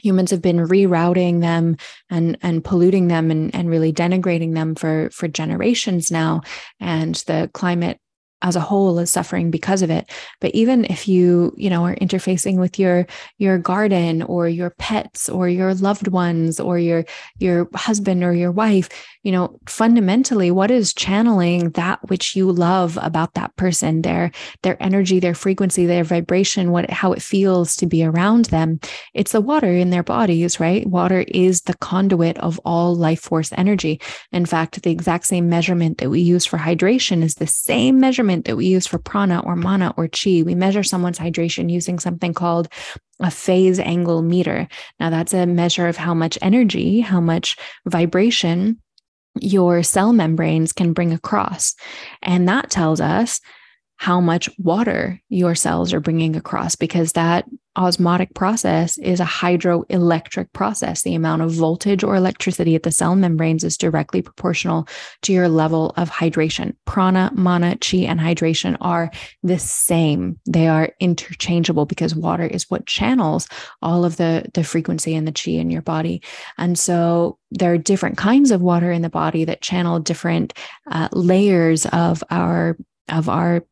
humans 0.00 0.30
have 0.30 0.42
been 0.42 0.58
rerouting 0.58 1.40
them 1.40 1.76
and 2.08 2.38
and 2.40 2.64
polluting 2.64 3.08
them 3.08 3.32
and, 3.32 3.52
and 3.52 3.68
really 3.68 3.92
denigrating 3.92 4.54
them 4.54 4.76
for 4.76 5.10
for 5.10 5.26
generations 5.26 6.10
now 6.10 6.40
and 6.78 7.16
the 7.26 7.50
climate 7.52 7.98
as 8.42 8.56
a 8.56 8.60
whole 8.60 8.98
is 8.98 9.10
suffering 9.10 9.50
because 9.50 9.82
of 9.82 9.90
it. 9.90 10.10
But 10.40 10.54
even 10.54 10.84
if 10.86 11.08
you 11.08 11.54
you 11.56 11.70
know 11.70 11.84
are 11.84 11.96
interfacing 11.96 12.58
with 12.58 12.78
your 12.78 13.06
your 13.38 13.58
garden 13.58 14.22
or 14.22 14.48
your 14.48 14.70
pets 14.70 15.28
or 15.28 15.48
your 15.48 15.74
loved 15.74 16.08
ones 16.08 16.60
or 16.60 16.78
your 16.78 17.04
your 17.38 17.68
husband 17.74 18.24
or 18.24 18.32
your 18.32 18.52
wife 18.52 18.88
you 19.22 19.32
know 19.32 19.58
fundamentally 19.66 20.50
what 20.50 20.70
is 20.70 20.92
channeling 20.94 21.70
that 21.70 21.98
which 22.08 22.34
you 22.34 22.50
love 22.50 22.98
about 23.02 23.34
that 23.34 23.54
person 23.56 24.02
their 24.02 24.30
their 24.62 24.80
energy 24.82 25.20
their 25.20 25.34
frequency 25.34 25.86
their 25.86 26.04
vibration 26.04 26.70
what 26.72 26.90
how 26.90 27.12
it 27.12 27.22
feels 27.22 27.76
to 27.76 27.86
be 27.86 28.04
around 28.04 28.46
them? 28.46 28.80
It's 29.14 29.32
the 29.32 29.40
water 29.40 29.72
in 29.72 29.90
their 29.90 30.02
bodies 30.02 30.58
right? 30.58 30.86
Water 30.86 31.24
is 31.28 31.62
the 31.62 31.74
conduit 31.74 32.38
of 32.38 32.60
all 32.64 32.94
life 32.94 33.20
force 33.20 33.52
energy. 33.56 34.00
In 34.32 34.46
fact 34.46 34.82
the 34.82 34.90
exact 34.90 35.26
same 35.26 35.48
measurement 35.48 35.98
that 35.98 36.10
we 36.10 36.20
use 36.20 36.46
for 36.46 36.58
hydration 36.58 37.22
is 37.22 37.36
the 37.36 37.46
same 37.46 38.00
measurement 38.00 38.31
measurement 38.32 38.46
that 38.46 38.56
we 38.56 38.66
use 38.66 38.86
for 38.86 38.98
prana 38.98 39.40
or 39.44 39.56
mana 39.56 39.92
or 39.96 40.08
chi. 40.08 40.42
We 40.44 40.54
measure 40.54 40.82
someone's 40.82 41.18
hydration 41.18 41.70
using 41.70 41.98
something 41.98 42.34
called 42.34 42.68
a 43.20 43.30
phase 43.30 43.78
angle 43.78 44.22
meter. 44.22 44.68
Now, 44.98 45.10
that's 45.10 45.34
a 45.34 45.46
measure 45.46 45.88
of 45.88 45.96
how 45.96 46.14
much 46.14 46.38
energy, 46.42 47.00
how 47.00 47.20
much 47.20 47.56
vibration 47.86 48.78
your 49.40 49.82
cell 49.82 50.12
membranes 50.12 50.72
can 50.72 50.92
bring 50.92 51.12
across. 51.12 51.74
And 52.22 52.48
that 52.48 52.70
tells 52.70 53.00
us 53.00 53.40
how 54.02 54.20
much 54.20 54.50
water 54.58 55.22
your 55.28 55.54
cells 55.54 55.92
are 55.92 56.00
bringing 56.00 56.34
across 56.34 56.74
because 56.74 57.12
that 57.12 57.44
osmotic 57.76 58.34
process 58.34 58.98
is 58.98 59.20
a 59.20 59.24
hydroelectric 59.24 60.52
process. 60.52 61.02
The 61.02 61.14
amount 61.14 61.42
of 61.42 61.52
voltage 61.52 62.02
or 62.02 62.16
electricity 62.16 62.74
at 62.74 62.82
the 62.82 62.90
cell 62.90 63.14
membranes 63.14 63.62
is 63.62 63.78
directly 63.78 64.20
proportional 64.20 64.88
to 65.22 65.32
your 65.32 65.48
level 65.48 65.94
of 65.96 66.10
hydration. 66.10 66.74
Prana, 66.84 67.30
mana, 67.32 67.78
chi, 67.78 67.98
and 67.98 68.18
hydration 68.18 68.76
are 68.80 69.08
the 69.44 69.60
same. 69.60 70.36
They 70.48 70.66
are 70.66 70.90
interchangeable 70.98 71.86
because 71.86 72.12
water 72.12 72.48
is 72.48 72.68
what 72.68 72.86
channels 72.86 73.46
all 73.82 74.04
of 74.04 74.16
the, 74.16 74.50
the 74.52 74.64
frequency 74.64 75.14
and 75.14 75.28
the 75.28 75.32
chi 75.32 75.52
in 75.52 75.70
your 75.70 75.80
body. 75.80 76.20
And 76.58 76.76
so 76.76 77.38
there 77.52 77.72
are 77.72 77.78
different 77.78 78.18
kinds 78.18 78.50
of 78.50 78.62
water 78.62 78.90
in 78.90 79.02
the 79.02 79.08
body 79.08 79.44
that 79.44 79.62
channel 79.62 80.00
different 80.00 80.54
uh, 80.90 81.08
layers 81.12 81.86
of 81.86 82.24
our 82.30 82.76
of 83.08 83.28
our 83.28 83.62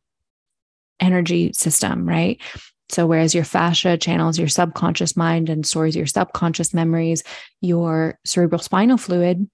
energy 1.01 1.51
system, 1.53 2.07
right? 2.07 2.39
So, 2.89 3.05
whereas 3.07 3.33
your 3.33 3.45
fascia 3.45 3.97
channels 3.97 4.37
your 4.37 4.49
subconscious 4.49 5.15
mind 5.15 5.49
and 5.49 5.65
stores 5.65 5.95
your 5.95 6.07
subconscious 6.07 6.73
memories, 6.73 7.23
your 7.61 8.19
cerebral 8.25 8.61
spinal 8.61 8.97
fluid 8.97 9.49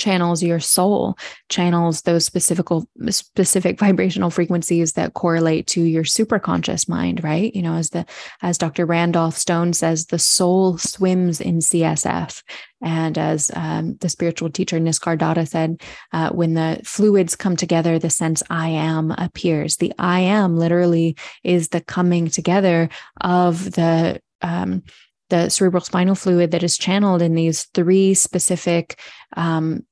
channels 0.00 0.42
your 0.42 0.58
soul, 0.58 1.16
channels 1.48 2.02
those 2.02 2.24
specific 2.24 2.66
specific 3.10 3.78
vibrational 3.78 4.30
frequencies 4.30 4.94
that 4.94 5.14
correlate 5.14 5.68
to 5.68 5.82
your 5.82 6.02
superconscious 6.02 6.88
mind, 6.88 7.22
right? 7.22 7.54
You 7.54 7.62
know, 7.62 7.74
as 7.74 7.90
the 7.90 8.04
as 8.42 8.58
Dr. 8.58 8.86
Randolph 8.86 9.36
Stone 9.36 9.74
says, 9.74 10.06
the 10.06 10.18
soul 10.18 10.78
swims 10.78 11.40
in 11.40 11.58
CSF. 11.58 12.42
And 12.82 13.18
as 13.18 13.50
um, 13.54 13.96
the 13.96 14.08
spiritual 14.08 14.50
teacher 14.50 14.80
Nisargadatta 14.80 15.46
said, 15.46 15.82
uh, 16.12 16.30
when 16.30 16.54
the 16.54 16.80
fluids 16.82 17.36
come 17.36 17.54
together, 17.54 17.98
the 17.98 18.08
sense 18.08 18.42
I 18.48 18.70
am 18.70 19.10
appears. 19.12 19.76
The 19.76 19.92
I 19.98 20.20
am 20.20 20.56
literally 20.56 21.16
is 21.44 21.68
the 21.68 21.82
coming 21.82 22.28
together 22.28 22.88
of 23.20 23.72
the 23.72 24.20
um, 24.42 24.82
the 25.30 25.48
cerebral 25.48 25.80
spinal 25.80 26.14
fluid 26.14 26.50
that 26.50 26.62
is 26.62 26.76
channeled 26.76 27.22
in 27.22 27.34
these 27.34 27.64
three 27.74 28.14
specific 28.14 29.00
um, 29.36 29.86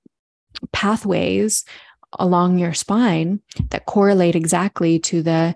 pathways 0.72 1.64
along 2.18 2.58
your 2.58 2.74
spine 2.74 3.40
that 3.70 3.86
correlate 3.86 4.34
exactly 4.34 4.98
to 4.98 5.22
the 5.22 5.54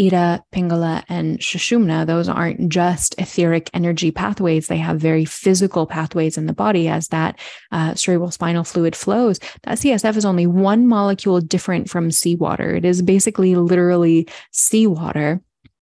Ida, 0.00 0.42
Pingala, 0.52 1.04
and 1.08 1.38
Sushumna, 1.38 2.06
those 2.06 2.28
aren't 2.28 2.70
just 2.70 3.14
etheric 3.18 3.68
energy 3.74 4.10
pathways. 4.10 4.66
They 4.66 4.78
have 4.78 4.98
very 4.98 5.26
physical 5.26 5.86
pathways 5.86 6.38
in 6.38 6.46
the 6.46 6.54
body 6.54 6.88
as 6.88 7.08
that 7.08 7.38
uh, 7.72 7.94
cerebral 7.94 8.30
spinal 8.30 8.64
fluid 8.64 8.96
flows. 8.96 9.38
That 9.64 9.78
CSF 9.78 10.16
is 10.16 10.24
only 10.24 10.46
one 10.46 10.86
molecule 10.86 11.40
different 11.40 11.90
from 11.90 12.10
seawater. 12.10 12.74
It 12.74 12.86
is 12.86 13.02
basically 13.02 13.54
literally 13.54 14.28
seawater 14.50 15.42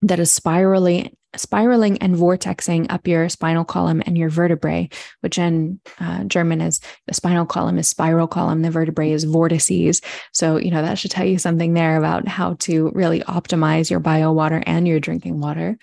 that 0.02 0.20
is 0.20 0.32
spiraling 0.32 1.16
spiraling 1.40 1.98
and 2.00 2.16
vortexing 2.16 2.88
up 2.90 3.08
your 3.08 3.30
spinal 3.30 3.66
column 3.66 4.02
and 4.06 4.18
your 4.18 4.30
vertebrae, 4.30 4.90
which 5.22 5.38
in 5.38 5.80
uh, 6.00 6.24
German 6.26 6.62
is 6.62 6.82
the 7.08 7.14
spinal 7.14 7.46
column 7.46 7.78
is 7.78 7.88
spiral 7.88 8.28
column, 8.28 8.62
the 8.62 8.72
vertebrae 8.72 9.12
is 9.12 9.24
vortices. 9.24 10.02
So, 10.32 10.58
you 10.58 10.72
know, 10.72 10.82
that 10.82 10.98
should 10.98 11.12
tell 11.12 11.26
you 11.26 11.38
something 11.38 11.74
there 11.74 11.98
about 11.98 12.28
how 12.28 12.56
to 12.60 12.92
really 12.94 13.22
optimize 13.22 13.90
your 13.90 14.00
bio 14.00 14.32
water 14.32 14.64
and 14.66 14.88
your 14.88 15.00
drinking 15.00 15.40
water. 15.40 15.78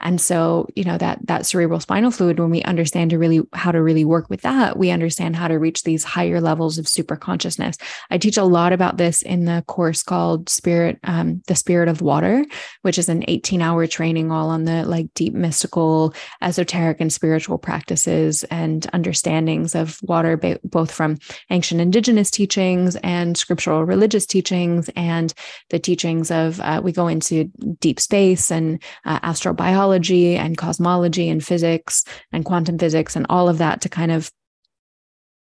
And 0.00 0.20
so, 0.20 0.68
you 0.76 0.84
know, 0.84 0.96
that 0.98 1.18
that 1.26 1.44
cerebral 1.44 1.80
spinal 1.80 2.10
fluid, 2.10 2.38
when 2.38 2.50
we 2.50 2.62
understand 2.62 3.10
to 3.10 3.18
really 3.18 3.40
how 3.52 3.72
to 3.72 3.82
really 3.82 4.04
work 4.04 4.30
with 4.30 4.42
that, 4.42 4.76
we 4.76 4.90
understand 4.90 5.34
how 5.34 5.48
to 5.48 5.58
reach 5.58 5.82
these 5.82 6.04
higher 6.04 6.40
levels 6.40 6.78
of 6.78 6.86
super 6.86 7.16
consciousness. 7.16 7.76
I 8.10 8.18
teach 8.18 8.36
a 8.36 8.44
lot 8.44 8.72
about 8.72 8.96
this 8.96 9.22
in 9.22 9.44
the 9.44 9.64
course 9.66 10.02
called 10.02 10.48
Spirit, 10.48 10.98
um, 11.02 11.42
the 11.48 11.56
Spirit 11.56 11.88
of 11.88 12.00
Water, 12.00 12.46
which 12.82 12.98
is 12.98 13.08
an 13.08 13.24
18 13.26 13.60
hour 13.60 13.86
training 13.88 14.30
all 14.30 14.50
on 14.50 14.64
the 14.64 14.84
like 14.84 15.12
deep 15.14 15.34
mystical, 15.34 16.14
esoteric, 16.42 17.00
and 17.00 17.12
spiritual 17.12 17.58
practices 17.58 18.44
and 18.44 18.86
understandings 18.92 19.74
of 19.74 19.98
water, 20.02 20.36
both 20.62 20.92
from 20.92 21.18
ancient 21.50 21.80
indigenous 21.80 22.30
teachings 22.30 22.94
and 22.96 23.36
scriptural 23.36 23.84
religious 23.84 24.26
teachings 24.26 24.88
and 24.94 25.34
the 25.70 25.78
teachings 25.78 26.30
of, 26.30 26.60
uh, 26.60 26.80
we 26.82 26.92
go 26.92 27.08
into 27.08 27.44
deep 27.80 27.98
space 27.98 28.50
and 28.52 28.80
uh, 29.04 29.18
astrobiology 29.20 29.87
and 29.92 30.56
cosmology 30.56 31.28
and 31.28 31.44
physics 31.44 32.04
and 32.32 32.44
quantum 32.44 32.78
physics 32.78 33.16
and 33.16 33.26
all 33.28 33.48
of 33.48 33.58
that 33.58 33.80
to 33.82 33.88
kind 33.88 34.12
of 34.12 34.30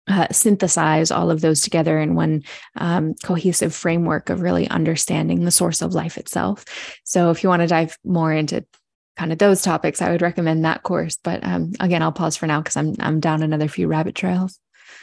uh, 0.08 0.26
synthesize 0.32 1.10
all 1.10 1.30
of 1.30 1.40
those 1.40 1.60
together 1.60 1.98
in 1.98 2.14
one 2.14 2.42
um, 2.76 3.14
cohesive 3.22 3.74
framework 3.74 4.28
of 4.28 4.40
really 4.40 4.68
understanding 4.68 5.44
the 5.44 5.50
source 5.50 5.82
of 5.82 5.94
life 5.94 6.18
itself. 6.18 6.64
So, 7.04 7.30
if 7.30 7.42
you 7.42 7.48
want 7.48 7.62
to 7.62 7.68
dive 7.68 7.96
more 8.04 8.32
into 8.32 8.64
kind 9.16 9.32
of 9.32 9.38
those 9.38 9.62
topics, 9.62 10.02
I 10.02 10.10
would 10.10 10.22
recommend 10.22 10.64
that 10.64 10.82
course. 10.82 11.18
But 11.22 11.44
um, 11.44 11.72
again, 11.78 12.02
I'll 12.02 12.10
pause 12.12 12.36
for 12.36 12.46
now 12.46 12.60
because 12.60 12.76
I'm 12.76 12.94
I'm 12.98 13.20
down 13.20 13.42
another 13.42 13.68
few 13.68 13.86
rabbit 13.86 14.14
trails. 14.14 14.58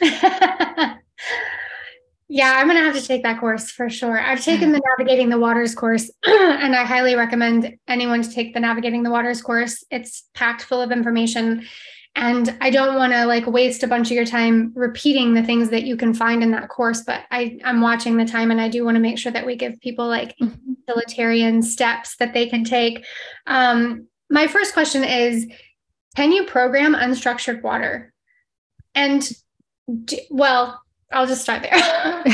Yeah, 2.30 2.52
I'm 2.56 2.66
going 2.66 2.78
to 2.78 2.84
have 2.84 2.94
to 2.94 3.06
take 3.06 3.22
that 3.22 3.40
course 3.40 3.70
for 3.70 3.88
sure. 3.88 4.20
I've 4.20 4.44
taken 4.44 4.72
the 4.72 4.82
Navigating 4.98 5.30
the 5.30 5.38
Waters 5.38 5.74
course, 5.74 6.10
and 6.26 6.76
I 6.76 6.84
highly 6.84 7.14
recommend 7.14 7.78
anyone 7.88 8.20
to 8.20 8.30
take 8.30 8.52
the 8.52 8.60
Navigating 8.60 9.02
the 9.02 9.10
Waters 9.10 9.40
course. 9.40 9.82
It's 9.90 10.28
packed 10.34 10.62
full 10.62 10.82
of 10.82 10.92
information. 10.92 11.66
And 12.14 12.54
I 12.60 12.68
don't 12.68 12.96
want 12.96 13.12
to 13.12 13.24
like 13.24 13.46
waste 13.46 13.82
a 13.82 13.86
bunch 13.86 14.10
of 14.10 14.14
your 14.14 14.26
time 14.26 14.72
repeating 14.74 15.32
the 15.32 15.42
things 15.42 15.70
that 15.70 15.84
you 15.84 15.96
can 15.96 16.12
find 16.12 16.42
in 16.42 16.50
that 16.50 16.68
course, 16.68 17.02
but 17.02 17.22
I, 17.30 17.58
I'm 17.64 17.80
watching 17.80 18.16
the 18.16 18.26
time 18.26 18.50
and 18.50 18.60
I 18.60 18.68
do 18.68 18.84
want 18.84 18.96
to 18.96 19.00
make 19.00 19.18
sure 19.18 19.32
that 19.32 19.46
we 19.46 19.56
give 19.56 19.80
people 19.80 20.06
like 20.06 20.36
mm-hmm. 20.36 20.72
utilitarian 20.86 21.62
steps 21.62 22.16
that 22.16 22.34
they 22.34 22.46
can 22.46 22.64
take. 22.64 23.06
Um, 23.46 24.08
my 24.28 24.48
first 24.48 24.74
question 24.74 25.04
is 25.04 25.46
Can 26.16 26.32
you 26.32 26.44
program 26.44 26.94
unstructured 26.94 27.62
water? 27.62 28.12
And 28.94 29.30
do, 30.04 30.18
well, 30.28 30.82
I'll 31.12 31.26
just 31.26 31.42
start 31.42 31.62
there. 31.62 32.24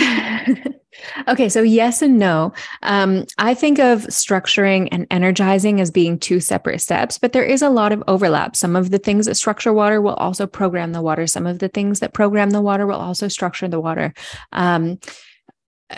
okay, 1.29 1.49
so 1.49 1.63
yes 1.63 2.03
and 2.03 2.19
no. 2.19 2.53
Um, 2.83 3.25
I 3.39 3.55
think 3.55 3.79
of 3.79 4.03
structuring 4.05 4.89
and 4.91 5.07
energizing 5.11 5.81
as 5.81 5.91
being 5.91 6.19
two 6.19 6.41
separate 6.41 6.81
steps, 6.81 7.19
but 7.19 7.33
there 7.33 7.45
is 7.45 7.63
a 7.63 7.71
lot 7.71 7.93
of 7.93 8.03
overlap. 8.09 8.57
Some 8.57 8.75
of 8.75 8.91
the 8.91 8.99
things 8.99 9.27
that 9.27 9.37
structure 9.37 9.73
water 9.73 10.01
will 10.01 10.15
also 10.15 10.47
program 10.47 10.93
the 10.93 11.03
water. 11.03 11.27
Some 11.27 11.47
of 11.47 11.61
the 11.61 11.69
things 11.69 12.01
that 12.01 12.15
program 12.15 12.51
the 12.51 12.63
water 12.63 12.87
will 12.87 13.01
also 13.01 13.29
structure 13.29 13.69
the 13.69 13.81
water. 13.81 14.13
Um, 14.53 14.99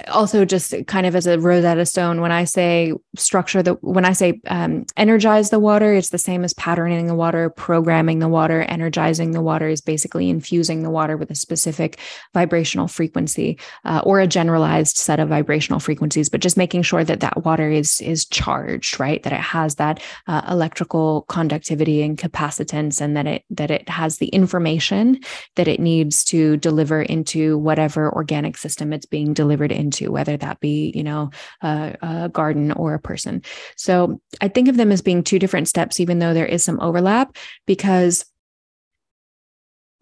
also 0.08 0.44
just 0.44 0.74
kind 0.88 1.06
of 1.06 1.14
as 1.14 1.26
a 1.26 1.38
rosetta 1.38 1.86
stone 1.86 2.20
when 2.20 2.32
i 2.32 2.42
say 2.42 2.92
structure 3.16 3.62
the 3.62 3.74
when 3.74 4.04
i 4.04 4.12
say 4.12 4.40
um, 4.48 4.84
energize 4.96 5.50
the 5.50 5.60
water 5.60 5.94
it's 5.94 6.10
the 6.10 6.18
same 6.18 6.42
as 6.44 6.52
patterning 6.54 7.06
the 7.06 7.14
water 7.14 7.48
programming 7.48 8.18
the 8.18 8.28
water 8.28 8.62
energizing 8.62 9.30
the 9.30 9.40
water 9.40 9.68
is 9.68 9.80
basically 9.80 10.28
infusing 10.28 10.82
the 10.82 10.90
water 10.90 11.16
with 11.16 11.30
a 11.30 11.36
specific 11.36 11.98
vibrational 12.34 12.88
frequency 12.88 13.58
uh, 13.84 14.02
or 14.04 14.18
a 14.18 14.26
generalized 14.26 14.96
set 14.96 15.20
of 15.20 15.28
vibrational 15.28 15.78
frequencies 15.78 16.28
but 16.28 16.40
just 16.40 16.56
making 16.56 16.82
sure 16.82 17.04
that 17.04 17.20
that 17.20 17.44
water 17.44 17.70
is 17.70 18.00
is 18.00 18.26
charged 18.26 18.96
right? 18.98 19.22
That 19.22 19.32
it 19.32 19.40
has 19.40 19.76
that 19.76 20.02
uh, 20.26 20.42
electrical 20.48 21.22
conductivity 21.28 22.02
and 22.02 22.18
capacitance 22.18 23.00
and 23.00 23.16
that 23.16 23.26
it 23.26 23.44
that 23.50 23.70
it 23.70 23.88
has 23.88 24.18
the 24.18 24.28
information 24.28 25.20
that 25.56 25.68
it 25.68 25.80
needs 25.80 26.24
to 26.24 26.56
deliver 26.58 27.02
into 27.02 27.58
whatever 27.58 28.12
organic 28.12 28.56
system 28.56 28.92
it's 28.92 29.06
being 29.06 29.32
delivered 29.32 29.72
into, 29.86 30.12
whether 30.12 30.36
that 30.36 30.60
be, 30.60 30.92
you 30.94 31.04
know, 31.04 31.30
a, 31.62 31.96
a 32.02 32.28
garden 32.28 32.72
or 32.72 32.94
a 32.94 33.04
person. 33.10 33.42
So 33.76 34.20
I 34.40 34.48
think 34.48 34.68
of 34.68 34.76
them 34.76 34.92
as 34.92 35.02
being 35.02 35.22
two 35.22 35.38
different 35.38 35.68
steps, 35.68 36.00
even 36.00 36.18
though 36.18 36.34
there 36.34 36.52
is 36.54 36.64
some 36.64 36.80
overlap, 36.80 37.36
because 37.66 38.24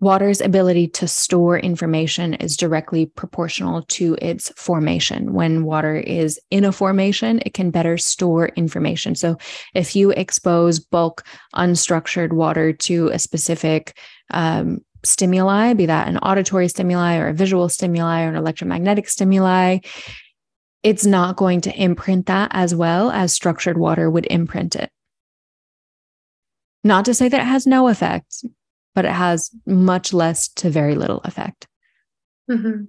water's 0.01 0.41
ability 0.41 0.89
to 0.89 1.07
store 1.07 1.57
information 1.59 2.35
is 2.35 2.57
directly 2.57 3.07
proportional 3.07 3.83
to 3.83 4.17
its 4.21 4.51
formation. 4.57 5.33
When 5.33 5.65
water 5.65 5.97
is 5.97 6.41
in 6.51 6.65
a 6.65 6.73
formation, 6.73 7.41
it 7.47 7.55
can 7.55 7.71
better 7.71 7.97
store 7.97 8.49
information. 8.57 9.15
So 9.15 9.37
if 9.73 9.95
you 9.95 10.11
expose 10.11 10.81
bulk 10.81 11.25
unstructured 11.55 12.33
water 12.33 12.73
to 12.73 13.09
a 13.09 13.19
specific 13.19 13.97
um, 14.31 14.81
stimuli, 15.05 15.75
be 15.75 15.87
that 15.87 16.09
an 16.09 16.19
auditory 16.19 16.69
stimuli 16.69 17.17
or 17.17 17.29
a 17.29 17.35
visual 17.35 17.69
stimuli 17.69 18.25
or 18.25 18.29
an 18.29 18.37
electromagnetic 18.37 19.09
stimuli, 19.09 19.79
it's 20.83 21.07
not 21.07 21.37
going 21.37 21.61
to 21.63 21.75
imprint 21.75 22.27
that 22.27 22.51
as 22.53 22.75
well 22.75 23.11
as 23.11 23.33
structured 23.33 23.79
water 23.79 24.11
would 24.11 24.27
imprint 24.31 24.77
it. 24.77 24.91
Not 26.85 27.07
to 27.07 27.15
say 27.15 27.29
that 27.29 27.41
it 27.41 27.47
has 27.47 27.67
no 27.67 27.89
effect, 27.89 28.45
but 28.95 29.07
it 29.07 29.13
has 29.13 29.51
much 29.67 30.13
less 30.13 30.49
to 30.49 30.69
very 30.69 30.95
little 30.95 31.21
effect. 31.25 31.67
Mm-hmm. 32.51 32.85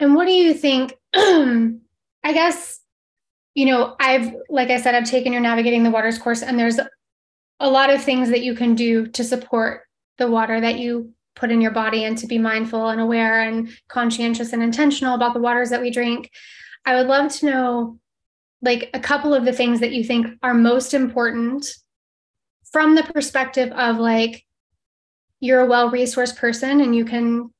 And 0.00 0.14
what 0.14 0.26
do 0.26 0.32
you 0.32 0.52
think? 0.52 0.94
I 1.14 2.32
guess, 2.32 2.80
you 3.54 3.66
know, 3.66 3.94
I've, 4.00 4.34
like 4.50 4.70
I 4.70 4.80
said, 4.80 4.94
I've 4.94 5.08
taken 5.08 5.32
your 5.32 5.40
Navigating 5.40 5.84
the 5.84 5.90
Waters 5.90 6.18
course, 6.18 6.42
and 6.42 6.58
there's 6.58 6.80
a 7.60 7.70
lot 7.70 7.90
of 7.90 8.02
things 8.02 8.28
that 8.30 8.42
you 8.42 8.54
can 8.54 8.74
do 8.74 9.06
to 9.06 9.24
support 9.24 9.85
the 10.18 10.30
water 10.30 10.60
that 10.60 10.78
you 10.78 11.12
put 11.34 11.50
in 11.50 11.60
your 11.60 11.70
body 11.70 12.04
and 12.04 12.16
to 12.18 12.26
be 12.26 12.38
mindful 12.38 12.88
and 12.88 13.00
aware 13.00 13.42
and 13.42 13.68
conscientious 13.88 14.52
and 14.52 14.62
intentional 14.62 15.14
about 15.14 15.34
the 15.34 15.40
waters 15.40 15.70
that 15.70 15.82
we 15.82 15.90
drink. 15.90 16.30
I 16.84 16.96
would 16.96 17.06
love 17.06 17.30
to 17.34 17.46
know 17.46 17.98
like 18.62 18.90
a 18.94 19.00
couple 19.00 19.34
of 19.34 19.44
the 19.44 19.52
things 19.52 19.80
that 19.80 19.92
you 19.92 20.02
think 20.02 20.26
are 20.42 20.54
most 20.54 20.94
important 20.94 21.66
from 22.72 22.94
the 22.94 23.02
perspective 23.02 23.70
of 23.72 23.98
like 23.98 24.44
you're 25.40 25.60
a 25.60 25.66
well-resourced 25.66 26.36
person 26.36 26.80
and 26.80 26.96
you 26.96 27.04
can 27.04 27.50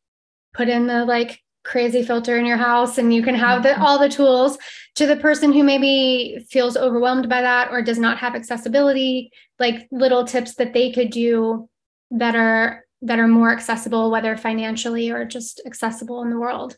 put 0.54 0.68
in 0.68 0.86
the 0.86 1.04
like 1.04 1.40
crazy 1.64 2.02
filter 2.02 2.38
in 2.38 2.46
your 2.46 2.56
house 2.56 2.96
and 2.96 3.12
you 3.12 3.22
can 3.22 3.34
have 3.34 3.62
the, 3.62 3.70
mm-hmm. 3.70 3.82
all 3.82 3.98
the 3.98 4.08
tools 4.08 4.56
to 4.94 5.06
the 5.06 5.16
person 5.16 5.52
who 5.52 5.62
maybe 5.62 6.38
feels 6.48 6.76
overwhelmed 6.76 7.28
by 7.28 7.42
that 7.42 7.70
or 7.70 7.82
does 7.82 7.98
not 7.98 8.18
have 8.18 8.34
accessibility 8.34 9.30
like 9.58 9.86
little 9.90 10.24
tips 10.24 10.54
that 10.54 10.72
they 10.72 10.90
could 10.92 11.10
do 11.10 11.68
that 12.10 12.36
are 12.36 12.84
that 13.02 13.18
are 13.18 13.28
more 13.28 13.52
accessible 13.52 14.10
whether 14.10 14.36
financially 14.36 15.10
or 15.10 15.24
just 15.24 15.60
accessible 15.66 16.22
in 16.22 16.30
the 16.30 16.38
world 16.38 16.76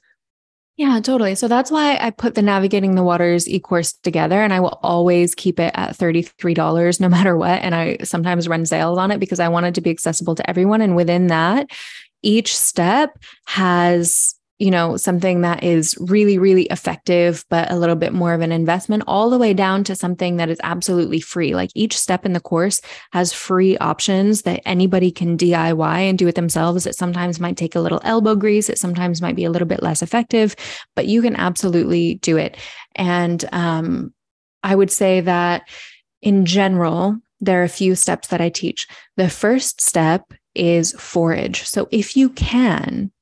yeah, 0.79 1.01
totally. 1.01 1.35
So 1.35 1.49
that's 1.49 1.72
why 1.72 1.99
I 2.01 2.11
put 2.11 2.37
the 2.37 2.41
Navigating 2.41 2.95
the 2.95 3.03
Waters 3.03 3.49
e 3.49 3.59
course 3.59 3.95
together, 3.95 4.41
and 4.41 4.53
I 4.53 4.61
will 4.61 4.79
always 4.85 5.35
keep 5.35 5.59
it 5.59 5.72
at 5.74 5.97
$33 5.99 7.01
no 7.01 7.09
matter 7.09 7.37
what. 7.37 7.61
And 7.62 7.74
I 7.74 7.97
sometimes 8.05 8.47
run 8.47 8.64
sales 8.64 8.97
on 8.97 9.11
it 9.11 9.18
because 9.18 9.41
I 9.41 9.49
want 9.49 9.66
it 9.66 9.74
to 9.74 9.81
be 9.81 9.91
accessible 9.91 10.37
to 10.37 10.49
everyone. 10.49 10.81
And 10.81 10.95
within 10.95 11.26
that, 11.26 11.68
each 12.22 12.57
step 12.57 13.18
has 13.47 14.37
you 14.59 14.73
know, 14.73 14.97
something 14.97 15.43
that 15.43 15.63
is 15.63 15.97
really, 16.01 16.37
really 16.37 16.65
effective, 16.65 17.45
but 17.49 17.71
a 17.71 17.77
little 17.77 17.95
bit 17.95 18.13
more 18.13 18.33
of 18.33 18.41
an 18.41 18.51
investment, 18.51 19.05
all 19.07 19.31
the 19.31 19.39
way 19.39 19.55
down 19.55 19.85
to 19.85 19.95
something 19.95 20.37
that 20.37 20.51
is 20.51 20.59
absolutely 20.65 21.21
free. 21.21 21.55
Like 21.55 21.71
each 21.75 21.97
step 21.97 22.27
in 22.27 22.33
the 22.33 22.41
course 22.41 22.81
has 23.13 23.33
free 23.33 23.79
options 23.79 24.43
that 24.43 24.61
anybody 24.67 25.13
can 25.13 25.39
DIY 25.39 25.99
and 25.99 26.19
do 26.19 26.27
it 26.27 26.35
themselves. 26.35 26.87
It 26.87 26.97
sometimes 26.97 27.39
might 27.39 27.57
take 27.57 27.77
a 27.77 27.81
little 27.81 28.01
elbow 28.03 28.35
grease, 28.35 28.69
it 28.69 28.79
sometimes 28.79 29.23
might 29.23 29.37
be 29.37 29.45
a 29.45 29.51
little 29.51 29.69
bit 29.69 29.83
less 29.83 30.03
effective, 30.03 30.57
but 30.97 31.07
you 31.07 31.23
can 31.23 31.37
absolutely 31.37 32.17
do 32.17 32.37
it. 32.37 32.57
And 32.97 33.45
um, 33.53 34.13
I 34.65 34.75
would 34.75 34.91
say 34.91 35.21
that 35.21 35.69
in 36.21 36.47
general, 36.47 37.17
there 37.41 37.61
are 37.61 37.65
a 37.65 37.69
few 37.69 37.95
steps 37.95 38.29
that 38.29 38.41
I 38.41 38.49
teach. 38.49 38.89
The 39.17 39.31
first 39.31 39.81
step 39.81 40.33
is 40.57 40.93
forage. 40.99 41.63
So 41.63 41.87
if 41.93 42.17
you 42.17 42.31
can, 42.31 43.13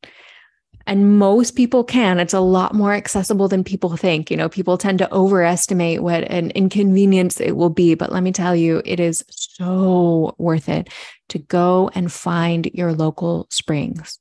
and 0.86 1.18
most 1.18 1.56
people 1.56 1.82
can. 1.82 2.20
It's 2.20 2.34
a 2.34 2.40
lot 2.40 2.74
more 2.74 2.92
accessible 2.92 3.48
than 3.48 3.64
people 3.64 3.96
think. 3.96 4.30
You 4.30 4.36
know 4.36 4.48
people 4.48 4.78
tend 4.78 4.98
to 4.98 5.12
overestimate 5.12 6.02
what 6.02 6.24
an 6.24 6.50
inconvenience 6.50 7.40
it 7.40 7.56
will 7.56 7.70
be. 7.70 7.94
But 7.94 8.12
let 8.12 8.22
me 8.22 8.32
tell 8.32 8.54
you 8.54 8.82
it 8.84 9.00
is 9.00 9.24
so 9.28 10.34
worth 10.38 10.68
it 10.68 10.88
to 11.28 11.38
go 11.38 11.90
and 11.94 12.12
find 12.12 12.70
your 12.72 12.92
local 12.92 13.46
springs. 13.50 14.18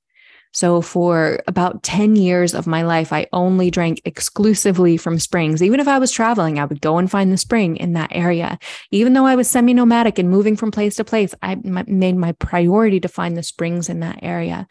So 0.53 0.81
for 0.81 1.43
about 1.47 1.83
10 1.83 2.15
years 2.15 2.55
of 2.55 2.65
my 2.65 2.83
life 2.83 3.11
i 3.11 3.27
only 3.33 3.69
drank 3.69 4.01
exclusively 4.05 4.95
from 4.95 5.19
springs. 5.19 5.61
Even 5.61 5.81
if 5.81 5.87
i 5.87 5.99
was 5.99 6.11
traveling 6.11 6.59
i 6.59 6.65
would 6.65 6.81
go 6.81 6.97
and 6.97 7.11
find 7.11 7.31
the 7.31 7.37
spring 7.37 7.75
in 7.75 7.93
that 7.93 8.09
area. 8.13 8.57
Even 8.89 9.13
though 9.13 9.25
i 9.25 9.35
was 9.35 9.49
semi 9.49 9.73
nomadic 9.73 10.17
and 10.17 10.29
moving 10.29 10.55
from 10.55 10.71
place 10.71 10.95
to 10.95 11.03
place 11.03 11.35
i 11.43 11.55
made 11.87 12.15
my 12.15 12.31
priority 12.31 13.01
to 13.01 13.09
find 13.09 13.35
the 13.35 13.43
springs 13.43 13.89
in 13.89 13.99
that 13.99 14.19
area 14.21 14.65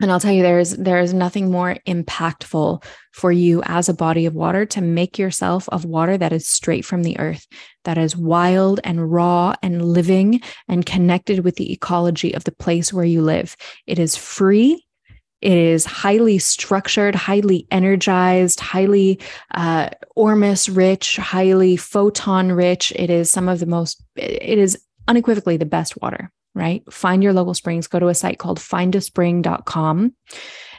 and 0.00 0.12
I'll 0.12 0.20
tell 0.20 0.32
you, 0.32 0.42
there's 0.42 0.72
there 0.72 1.00
is 1.00 1.14
nothing 1.14 1.50
more 1.50 1.76
impactful 1.86 2.84
for 3.12 3.32
you 3.32 3.62
as 3.64 3.88
a 3.88 3.94
body 3.94 4.26
of 4.26 4.34
water 4.34 4.66
to 4.66 4.82
make 4.82 5.18
yourself 5.18 5.68
of 5.70 5.86
water 5.86 6.18
that 6.18 6.34
is 6.34 6.46
straight 6.46 6.84
from 6.84 7.02
the 7.02 7.18
earth, 7.18 7.46
that 7.84 7.96
is 7.96 8.14
wild 8.14 8.78
and 8.84 9.10
raw 9.10 9.54
and 9.62 9.82
living 9.82 10.42
and 10.68 10.84
connected 10.84 11.44
with 11.44 11.56
the 11.56 11.72
ecology 11.72 12.34
of 12.34 12.44
the 12.44 12.52
place 12.52 12.92
where 12.92 13.06
you 13.06 13.22
live. 13.22 13.56
It 13.86 13.98
is 13.98 14.16
free. 14.16 14.84
It 15.40 15.56
is 15.56 15.86
highly 15.86 16.38
structured, 16.38 17.14
highly 17.14 17.66
energized, 17.70 18.60
highly 18.60 19.20
uh, 19.54 19.90
ormus 20.14 20.68
rich, 20.68 21.16
highly 21.16 21.76
photon 21.76 22.52
rich. 22.52 22.92
It 22.96 23.08
is 23.08 23.30
some 23.30 23.48
of 23.48 23.60
the 23.60 23.66
most. 23.66 24.02
It 24.16 24.58
is 24.58 24.78
unequivocally 25.08 25.56
the 25.56 25.64
best 25.64 26.00
water 26.02 26.30
right? 26.56 26.82
Find 26.90 27.22
your 27.22 27.34
local 27.34 27.54
springs. 27.54 27.86
Go 27.86 28.00
to 28.00 28.08
a 28.08 28.14
site 28.14 28.38
called 28.38 28.58
findaspring.com 28.58 30.14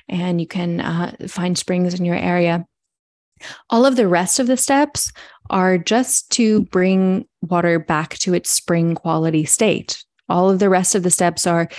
and 0.10 0.42
you 0.42 0.48
can 0.48 0.82
uh, 0.82 1.16
find 1.28 1.58
springs 1.58 1.94
in 1.94 2.04
your 2.04 2.16
area. 2.16 2.66
All 3.70 3.86
of 3.86 3.96
the 3.96 4.08
rest 4.08 4.40
of 4.40 4.48
the 4.48 4.58
steps 4.58 5.12
are 5.52 5.78
just 5.78 6.32
to 6.32 6.64
bring 6.66 7.28
water 7.42 7.78
back 7.78 8.18
to 8.20 8.34
its 8.34 8.50
spring 8.50 8.96
quality 8.96 9.46
state. 9.46 10.04
All 10.28 10.50
of 10.50 10.58
the 10.58 10.70
rest 10.70 10.96
of 10.96 11.04
the 11.04 11.12
steps 11.12 11.46
are 11.46 11.70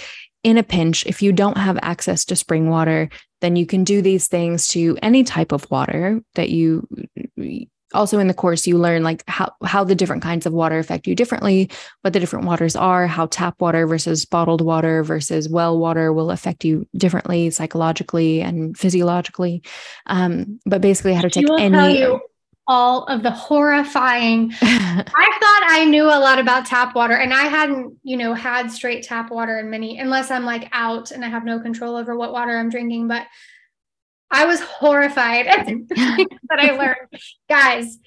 in 0.44 0.56
a 0.56 0.62
pinch. 0.62 1.04
If 1.04 1.20
you 1.20 1.32
don't 1.32 1.58
have 1.58 1.78
access 1.82 2.24
to 2.26 2.36
spring 2.36 2.70
water, 2.70 3.10
then 3.40 3.56
you 3.56 3.66
can 3.66 3.82
do 3.82 4.00
these 4.00 4.28
things 4.28 4.68
to 4.68 4.96
any 5.02 5.24
type 5.24 5.50
of 5.50 5.68
water 5.70 6.20
that 6.36 6.50
you 6.50 6.86
also 7.94 8.18
in 8.18 8.28
the 8.28 8.34
course 8.34 8.66
you 8.66 8.76
learn 8.76 9.02
like 9.02 9.22
how 9.28 9.52
how 9.64 9.84
the 9.84 9.94
different 9.94 10.22
kinds 10.22 10.46
of 10.46 10.52
water 10.52 10.78
affect 10.78 11.06
you 11.06 11.14
differently 11.14 11.70
what 12.02 12.12
the 12.12 12.20
different 12.20 12.44
waters 12.44 12.76
are 12.76 13.06
how 13.06 13.26
tap 13.26 13.60
water 13.60 13.86
versus 13.86 14.24
bottled 14.24 14.60
water 14.60 15.02
versus 15.02 15.48
well 15.48 15.78
water 15.78 16.12
will 16.12 16.30
affect 16.30 16.64
you 16.64 16.86
differently 16.96 17.50
psychologically 17.50 18.40
and 18.40 18.76
physiologically. 18.76 19.62
Um, 20.06 20.60
but 20.66 20.80
basically 20.80 21.14
how 21.14 21.22
to 21.22 21.30
take 21.30 21.48
any 21.58 22.06
all 22.68 23.04
of 23.04 23.22
the 23.22 23.30
horrifying 23.30 24.52
i 24.62 25.02
thought 25.04 25.66
i 25.70 25.86
knew 25.88 26.04
a 26.04 26.20
lot 26.20 26.38
about 26.38 26.66
tap 26.66 26.94
water 26.94 27.14
and 27.14 27.32
i 27.32 27.44
hadn't 27.44 27.96
you 28.02 28.16
know 28.16 28.34
had 28.34 28.70
straight 28.70 29.02
tap 29.02 29.30
water 29.30 29.58
in 29.58 29.70
many 29.70 29.98
unless 29.98 30.30
i'm 30.30 30.44
like 30.44 30.68
out 30.72 31.10
and 31.10 31.24
i 31.24 31.28
have 31.28 31.46
no 31.46 31.58
control 31.58 31.96
over 31.96 32.14
what 32.14 32.30
water 32.30 32.58
i'm 32.58 32.68
drinking 32.68 33.08
but 33.08 33.26
I 34.30 34.46
was 34.46 34.60
horrified 34.60 35.46
that 35.46 36.26
I 36.50 36.70
learned. 36.72 37.08
Guys, 37.48 37.98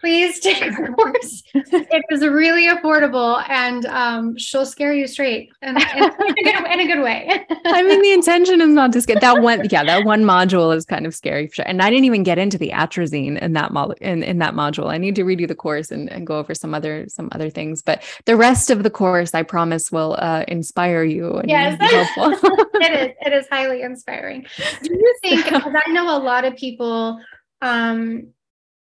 please 0.00 0.40
take 0.40 0.62
her 0.62 0.92
course. 0.92 1.42
it 1.54 2.04
is 2.10 2.22
really 2.26 2.68
affordable 2.68 3.42
and 3.48 3.86
um, 3.86 4.36
she'll 4.36 4.66
scare 4.66 4.94
you 4.94 5.06
straight 5.06 5.50
and, 5.62 5.76
in, 5.76 6.04
a 6.04 6.10
good, 6.10 6.38
in, 6.38 6.80
a 6.80 6.86
good, 6.86 7.02
way. 7.02 7.46
I 7.66 7.82
mean, 7.82 8.02
the 8.02 8.12
intention 8.12 8.60
is 8.60 8.68
not 8.68 8.92
to 8.92 9.00
scare 9.00 9.20
that 9.20 9.42
one. 9.42 9.68
Yeah, 9.70 9.84
that 9.84 10.04
one 10.04 10.24
module 10.24 10.74
is 10.74 10.84
kind 10.84 11.06
of 11.06 11.14
scary 11.14 11.46
for 11.48 11.56
sure. 11.56 11.68
And 11.68 11.82
I 11.82 11.90
didn't 11.90 12.04
even 12.04 12.22
get 12.22 12.38
into 12.38 12.58
the 12.58 12.70
atrazine 12.70 13.40
in 13.40 13.52
that 13.54 13.72
mo- 13.72 13.94
in, 14.00 14.22
in 14.22 14.38
that 14.38 14.54
module. 14.54 14.90
I 14.90 14.98
need 14.98 15.14
to 15.16 15.24
redo 15.24 15.46
the 15.46 15.54
course 15.54 15.90
and, 15.90 16.10
and 16.10 16.26
go 16.26 16.38
over 16.38 16.54
some 16.54 16.74
other 16.74 17.06
some 17.08 17.28
other 17.32 17.50
things. 17.50 17.82
But 17.82 18.02
the 18.24 18.36
rest 18.36 18.70
of 18.70 18.82
the 18.82 18.90
course, 18.90 19.34
I 19.34 19.42
promise, 19.42 19.90
will 19.92 20.16
uh, 20.18 20.44
inspire 20.48 21.04
you. 21.04 21.40
yes, 21.44 21.78
it 21.80 22.92
is. 22.92 23.16
It 23.20 23.32
is 23.32 23.46
highly 23.50 23.82
inspiring. 23.82 24.46
Do 24.82 24.92
you 24.92 25.16
think? 25.22 25.38
Because 25.58 25.74
I 25.86 25.90
know 25.92 26.16
a 26.16 26.20
lot 26.20 26.44
of 26.44 26.56
people 26.56 27.20
um 27.62 28.28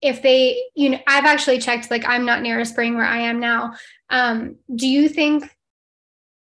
if 0.01 0.23
they 0.23 0.63
you 0.75 0.91
know 0.91 0.99
i've 1.07 1.25
actually 1.25 1.59
checked 1.59 1.91
like 1.91 2.05
i'm 2.07 2.25
not 2.25 2.43
near 2.43 2.61
a 2.61 2.65
spring 2.65 2.95
where 2.95 3.07
i 3.07 3.19
am 3.19 3.41
now. 3.41 3.75
Um 4.11 4.57
do 4.75 4.87
you 4.87 5.09
think 5.09 5.55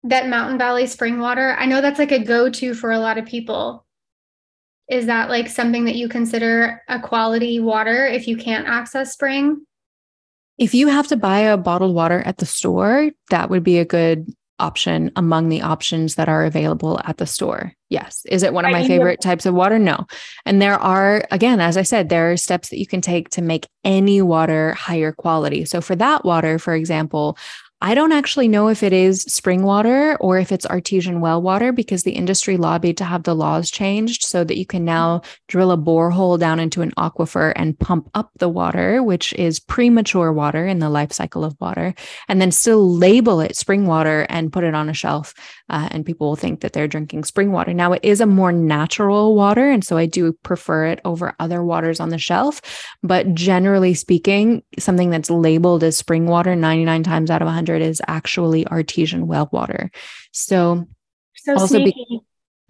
that 0.05 0.29
mountain 0.29 0.59
valley 0.59 0.87
spring 0.87 1.19
water 1.19 1.57
i 1.59 1.67
know 1.67 1.81
that's 1.81 1.99
like 1.99 2.13
a 2.13 2.23
go-to 2.23 2.75
for 2.75 2.91
a 2.91 2.99
lot 2.99 3.19
of 3.19 3.27
people. 3.27 3.85
Is 4.89 5.07
that 5.07 5.29
like 5.29 5.49
something 5.49 5.85
that 5.85 5.97
you 5.97 6.09
consider 6.09 6.83
a 6.89 6.99
quality 6.99 7.61
water 7.61 8.07
if 8.07 8.27
you 8.27 8.39
can't 8.39 8.67
access 8.67 9.13
spring? 9.13 9.67
If 10.57 10.75
you 10.75 10.89
have 10.89 11.07
to 11.09 11.17
buy 11.17 11.41
a 11.41 11.59
bottled 11.59 11.95
water 11.95 12.23
at 12.25 12.39
the 12.39 12.47
store 12.47 13.11
that 13.31 13.51
would 13.51 13.63
be 13.63 13.79
a 13.79 13.85
good 13.85 14.33
option 14.59 15.11
among 15.17 15.49
the 15.49 15.63
options 15.63 16.17
that 16.17 16.29
are 16.29 16.45
available 16.45 17.01
at 17.05 17.19
the 17.19 17.27
store. 17.27 17.73
Yes. 17.89 18.27
Is 18.29 18.43
it 18.43 18.53
one 18.53 18.65
of 18.65 18.73
my 18.73 18.87
favorite 18.87 19.21
types 19.21 19.47
of 19.47 19.55
water? 19.55 19.79
No. 19.79 20.07
And 20.45 20.61
there 20.61 20.79
are, 20.79 21.25
again, 21.31 21.61
as 21.61 21.77
I 21.77 21.83
said, 21.83 22.09
there 22.09 22.33
are 22.33 22.37
steps 22.37 22.69
that 22.69 22.79
you 22.79 22.87
can 22.87 23.01
take 23.01 23.31
to 23.31 23.43
make 23.43 23.67
any 23.85 24.21
water 24.21 24.75
higher 24.75 25.13
quality. 25.13 25.65
So 25.65 25.81
for 25.81 25.97
that 25.97 26.25
water, 26.25 26.59
for 26.59 26.75
example, 26.75 27.39
I 27.81 27.95
don't 27.95 28.11
actually 28.11 28.49
know 28.49 28.67
if 28.69 28.83
it 28.83 28.93
is 28.93 29.23
spring 29.23 29.63
water 29.63 30.17
or 30.21 30.37
if 30.37 30.51
it's 30.51 30.67
artesian 30.67 31.21
well 31.21 31.41
water 31.41 31.71
because 31.71 32.03
the 32.03 32.11
industry 32.11 32.57
lobbied 32.57 32.97
to 32.97 33.05
have 33.05 33.23
the 33.23 33.37
laws 33.37 33.71
changed 33.71 34.25
so 34.25 34.43
that 34.43 34.59
you 34.59 34.67
can 34.67 34.85
now 34.85 35.23
drill 35.47 35.71
a 35.71 35.77
borehole 35.77 36.41
down 36.41 36.59
into 36.59 36.83
an 36.83 36.91
aquifer 36.99 37.53
and 37.55 37.79
pump 37.79 38.11
up 38.15 38.33
the 38.39 38.49
water, 38.49 39.01
which 39.01 39.33
is 39.35 39.61
premature 39.61 40.33
water 40.33 40.67
in 40.67 40.81
the 40.81 40.91
life 40.91 41.13
cycle 41.13 41.45
of 41.45 41.57
water, 41.61 41.95
and 42.27 42.43
then 42.43 42.51
still 42.51 42.93
label 42.93 43.41
it 43.41 43.57
spring 43.57 43.87
water 43.87 44.27
and 44.29 44.53
put 44.53 44.65
it 44.65 44.75
on 44.75 44.89
a 44.89 44.95
shelf. 44.95 45.33
Uh, 45.69 45.89
and 45.91 46.07
people 46.07 46.29
will 46.29 46.37
think 46.37 46.61
that 46.61 46.73
they're 46.73 46.89
drinking 46.89 47.25
spring 47.25 47.53
water. 47.53 47.75
Now, 47.75 47.93
it 47.93 48.01
is 48.03 48.21
a 48.21 48.27
more 48.27 48.53
natural 48.53 49.35
water. 49.35 49.71
And 49.71 49.85
so 49.85 49.97
I 49.97 50.07
do 50.07 50.33
prefer 50.43 50.87
it 50.87 51.01
over 51.05 51.35
other 51.39 51.63
waters 51.63 52.01
on 52.01 52.09
the 52.09 52.19
shelf. 52.19 52.61
But 53.03 53.35
generally 53.35 53.95
speaking, 53.95 54.63
something 54.79 55.11
that's 55.11 55.31
labeled 55.31 55.85
as 55.85 55.97
spring 55.97 56.27
water 56.27 56.57
99 56.57 57.03
times 57.03 57.31
out 57.31 57.43
of 57.43 57.47
100 57.47 57.83
is 57.83 58.01
actually 58.07 58.67
artesian 58.67 59.27
well 59.27 59.49
water. 59.53 59.91
So, 60.33 60.87
so 61.37 61.53
also 61.53 61.79
sneaky. 61.79 62.07
Be- 62.09 62.21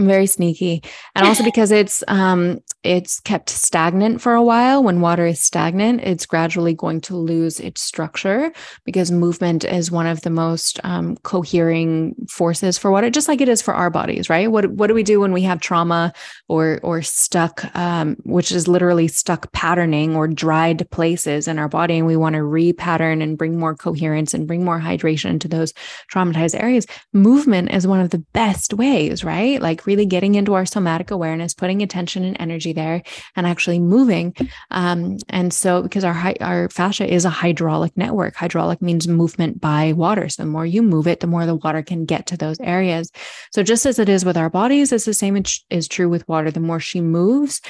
very 0.01 0.27
sneaky. 0.27 0.83
And 1.15 1.27
also 1.27 1.45
because 1.49 1.71
it's 1.71 2.05
um 2.09 2.59
it's 2.85 3.19
kept 3.21 3.51
stagnant 3.51 4.21
for 4.21 4.35
a 4.35 4.43
while 4.43 4.85
when 4.85 5.01
water 5.01 5.27
is 5.27 5.41
stagnant 5.41 6.01
it's 6.03 6.25
gradually 6.25 6.73
going 6.73 7.01
to 7.01 7.17
lose 7.17 7.59
its 7.59 7.83
structure 7.83 8.53
because 8.85 9.11
movement 9.11 9.65
is 9.65 9.91
one 9.91 10.07
of 10.07 10.21
the 10.21 10.31
most 10.31 10.79
um, 10.85 11.17
cohering 11.19 12.15
forces 12.29 12.79
for 12.79 12.93
water 12.93 13.11
just 13.11 13.27
like 13.27 13.41
it 13.41 13.49
is 13.49 13.61
for 13.61 13.75
our 13.75 13.91
bodies 13.91 14.31
right? 14.31 14.51
What 14.51 14.71
what 14.71 14.87
do 14.87 14.95
we 14.95 15.03
do 15.03 15.21
when 15.21 15.33
we 15.33 15.43
have 15.43 15.61
trauma 15.61 16.13
or 16.49 16.79
or 16.83 17.03
stuck 17.03 17.65
um, 17.77 18.17
which 18.25 18.53
is 18.53 18.69
literally 18.69 19.09
stuck 19.09 19.51
patterning 19.53 20.15
or 20.15 20.29
dried 20.29 20.89
places 20.91 21.49
in 21.49 21.59
our 21.59 21.69
body 21.69 21.99
and 21.99 22.07
we 22.07 22.17
want 22.17 22.35
to 22.35 22.41
repattern 22.43 23.23
and 23.23 23.37
bring 23.37 23.59
more 23.59 23.75
coherence 23.75 24.35
and 24.35 24.47
bring 24.47 24.65
more 24.65 24.79
hydration 24.79 25.41
to 25.41 25.49
those 25.49 25.73
traumatized 26.13 26.61
areas? 26.61 26.87
Movement 27.13 27.73
is 27.73 27.87
one 27.87 28.01
of 28.01 28.11
the 28.11 28.25
best 28.33 28.73
ways 28.75 29.25
right? 29.25 29.61
Like 29.61 29.88
really 29.89 30.07
getting 30.07 30.35
into 30.35 30.53
our 30.53 30.67
somatic 30.67 31.11
awareness, 31.11 31.55
putting 31.55 31.81
attention 31.81 32.23
and 32.23 32.37
energy 32.39 32.75
there, 32.75 33.03
and 33.35 33.47
actually 33.47 33.79
moving. 33.79 34.35
Um, 34.71 35.17
and 35.31 35.53
so, 35.53 35.83
because 35.83 36.05
our 36.05 36.35
our 36.43 36.69
fascia 36.69 37.11
is 37.11 37.25
a 37.25 37.31
hydraulic 37.31 37.97
network, 37.97 38.37
hydraulic 38.37 38.83
means 38.83 39.09
movement 39.09 39.61
by 39.61 39.95
water. 39.95 40.29
So 40.29 40.43
the 40.43 40.51
more 40.51 40.67
you 40.67 40.83
move 40.83 41.07
it, 41.07 41.21
the 41.21 41.27
more 41.27 41.47
the 41.47 41.57
water 41.57 41.83
can 41.83 42.05
get 42.05 42.27
to 42.27 42.37
those 42.37 42.61
areas. 42.61 43.11
So 43.53 43.63
just 43.63 43.87
as 43.87 43.99
it 43.99 44.11
is 44.11 44.27
with 44.27 44.37
our 44.37 44.51
bodies, 44.51 44.93
it's 44.93 45.07
the 45.07 45.15
same 45.15 45.43
is 45.71 45.89
true 45.89 46.11
with 46.11 46.29
water. 46.29 46.51
The 46.51 46.61
more 46.61 46.81
she 46.81 47.01
moves, 47.01 47.63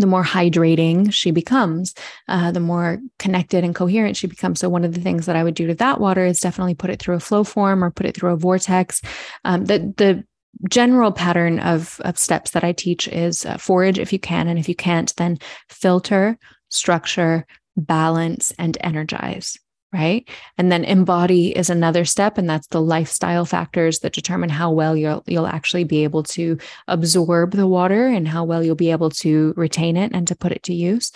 the 0.00 0.06
more 0.06 0.24
hydrating 0.24 1.12
she 1.12 1.30
becomes, 1.30 1.94
uh, 2.28 2.50
the 2.50 2.60
more 2.60 2.98
connected 3.18 3.64
and 3.64 3.74
coherent 3.74 4.16
she 4.16 4.26
becomes. 4.26 4.60
So, 4.60 4.68
one 4.68 4.84
of 4.84 4.94
the 4.94 5.00
things 5.00 5.26
that 5.26 5.36
I 5.36 5.44
would 5.44 5.54
do 5.54 5.66
to 5.66 5.74
that 5.74 6.00
water 6.00 6.24
is 6.24 6.40
definitely 6.40 6.74
put 6.74 6.90
it 6.90 7.00
through 7.00 7.16
a 7.16 7.20
flow 7.20 7.44
form 7.44 7.82
or 7.84 7.90
put 7.90 8.06
it 8.06 8.16
through 8.16 8.32
a 8.32 8.36
vortex. 8.36 9.02
Um, 9.44 9.64
the 9.64 9.92
the 9.96 10.24
general 10.68 11.12
pattern 11.12 11.58
of, 11.60 12.00
of 12.04 12.18
steps 12.18 12.52
that 12.52 12.64
I 12.64 12.72
teach 12.72 13.08
is 13.08 13.44
uh, 13.44 13.58
forage 13.58 13.98
if 13.98 14.12
you 14.12 14.18
can. 14.18 14.48
And 14.48 14.58
if 14.58 14.68
you 14.68 14.74
can't, 14.74 15.14
then 15.16 15.38
filter, 15.68 16.38
structure, 16.68 17.46
balance, 17.76 18.52
and 18.58 18.76
energize. 18.80 19.58
Right. 19.92 20.28
And 20.58 20.70
then 20.70 20.84
embody 20.84 21.56
is 21.56 21.70
another 21.70 22.04
step. 22.04 22.36
And 22.36 22.50
that's 22.50 22.66
the 22.66 22.82
lifestyle 22.82 23.46
factors 23.46 24.00
that 24.00 24.12
determine 24.12 24.50
how 24.50 24.70
well 24.70 24.96
you'll 24.96 25.22
you'll 25.26 25.46
actually 25.46 25.84
be 25.84 26.04
able 26.04 26.22
to 26.24 26.58
absorb 26.88 27.52
the 27.52 27.68
water 27.68 28.06
and 28.06 28.26
how 28.28 28.44
well 28.44 28.62
you'll 28.62 28.74
be 28.74 28.90
able 28.90 29.10
to 29.10 29.54
retain 29.56 29.96
it 29.96 30.12
and 30.12 30.28
to 30.28 30.34
put 30.34 30.52
it 30.52 30.64
to 30.64 30.74
use. 30.74 31.12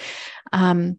Um, 0.52 0.98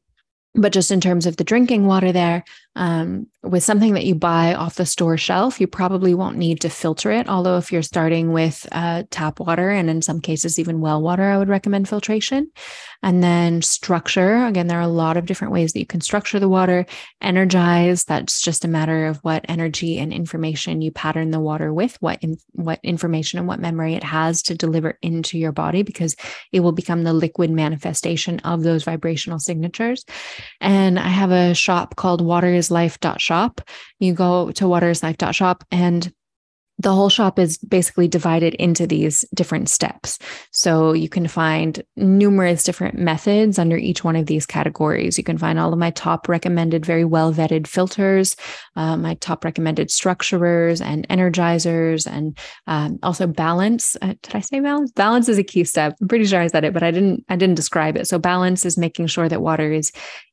but 0.54 0.74
just 0.74 0.92
in 0.92 1.02
terms 1.02 1.26
of 1.26 1.38
the 1.38 1.44
drinking 1.44 1.88
water 1.88 2.12
there 2.12 2.44
um, 2.76 3.28
with 3.44 3.64
something 3.64 3.96
that 3.96 4.06
you 4.06 4.14
buy 4.14 4.54
off 4.54 4.76
the 4.76 4.86
store 4.86 5.18
shelf 5.18 5.60
you 5.60 5.66
probably 5.66 6.14
won't 6.14 6.38
need 6.38 6.62
to 6.62 6.70
filter 6.70 7.12
it. 7.12 7.28
Although 7.28 7.58
if 7.58 7.72
you're 7.72 7.82
starting 7.82 8.34
with 8.34 8.68
uh, 8.72 9.04
tap 9.10 9.40
water 9.40 9.72
and 9.72 9.90
in 9.90 10.02
some 10.04 10.22
cases 10.22 10.60
even 10.60 10.80
well 10.80 11.02
water 11.02 11.24
i 11.24 11.38
would 11.38 11.50
recommend 11.50 11.90
filtration. 11.90 12.52
And 13.04 13.24
then 13.24 13.64
structure. 13.64 14.46
Again 14.46 14.68
there 14.68 14.78
are 14.78 14.82
a 14.82 14.88
lot 14.88 15.18
of 15.18 15.26
different 15.26 15.54
ways 15.54 15.74
that 15.74 15.80
you 15.80 15.88
can 15.88 16.02
structure 16.02 16.40
the 16.40 16.50
water. 16.50 16.86
Energize. 17.20 18.06
That's 18.06 18.42
just 18.42 18.64
a 18.64 18.68
matter 18.68 19.08
of 19.08 19.18
what 19.24 19.46
energy 19.50 19.98
and 19.98 20.14
information 20.14 20.82
you 20.82 20.92
pattern 20.92 21.32
the 21.32 21.40
water 21.40 21.74
with 21.74 21.98
what 22.00 22.20
in, 22.22 22.38
what 22.52 22.80
information 22.84 23.40
and 23.40 23.48
what 23.48 23.60
memory 23.60 23.96
it 23.96 24.04
has 24.04 24.44
to 24.44 24.56
deliver 24.56 25.00
into 25.02 25.40
your 25.40 25.52
body 25.52 25.82
because 25.82 26.16
it 26.52 26.60
will 26.60 26.74
become 26.74 27.04
the 27.04 27.14
liquid 27.14 27.50
manifestation 27.50 28.40
of 28.42 28.62
those 28.62 28.84
vibrational 28.84 29.40
signatures. 29.40 30.06
And 30.60 31.00
I 31.00 31.08
have 31.08 31.32
a 31.32 31.56
shop 31.56 31.96
called 31.96 32.22
waterislife.shop. 33.32 33.62
You 34.00 34.14
go 34.14 34.52
to 34.52 34.66
waterislife.shop 34.66 35.64
and 35.72 36.12
the 36.80 36.96
whole 36.96 37.10
shop 37.10 37.38
is 37.38 37.60
basically 37.60 38.08
divided 38.08 38.56
into 38.56 38.88
these 38.88 39.24
different 39.36 39.70
steps. 39.70 40.18
So 40.52 40.94
you 40.94 41.10
can 41.10 41.28
find 41.28 41.84
numerous 41.96 42.64
different 42.64 42.98
methods 42.98 43.60
under 43.60 43.78
each 43.78 44.04
one 44.04 44.16
of 44.16 44.26
these 44.26 44.48
categories. 44.48 45.16
You 45.16 45.24
can 45.24 45.38
find 45.38 45.60
all 45.60 45.72
of 45.72 45.78
my 45.78 45.92
top 45.92 46.28
recommended, 46.28 46.84
very 46.84 47.06
well 47.06 47.32
vetted 47.32 47.68
filters, 47.68 48.36
uh, 48.76 48.98
my 48.98 49.14
top 49.16 49.46
recommended 49.46 49.90
structurers 49.90 50.82
and 50.82 51.08
energizers, 51.10 52.08
and 52.12 52.36
um, 52.66 52.98
also 53.04 53.28
balance. 53.28 53.96
Uh, 54.02 54.16
did 54.24 54.34
I 54.36 54.40
say 54.40 54.60
balance? 54.60 54.92
Balance 54.92 55.30
is 55.30 55.38
a 55.38 55.44
key 55.44 55.66
step. 55.66 55.96
I'm 56.02 56.08
pretty 56.08 56.26
sure 56.26 56.42
I 56.42 56.48
said 56.48 56.64
it, 56.64 56.74
but 56.74 56.82
I 56.82 56.90
didn't. 56.90 57.24
I 57.30 57.36
didn't 57.36 57.56
describe 57.56 57.96
it. 57.96 58.08
So 58.08 58.18
balance 58.18 58.66
is 58.66 58.76
making 58.76 59.06
sure 59.06 59.30
that 59.30 59.42
water 59.42 59.72
is 59.72 59.92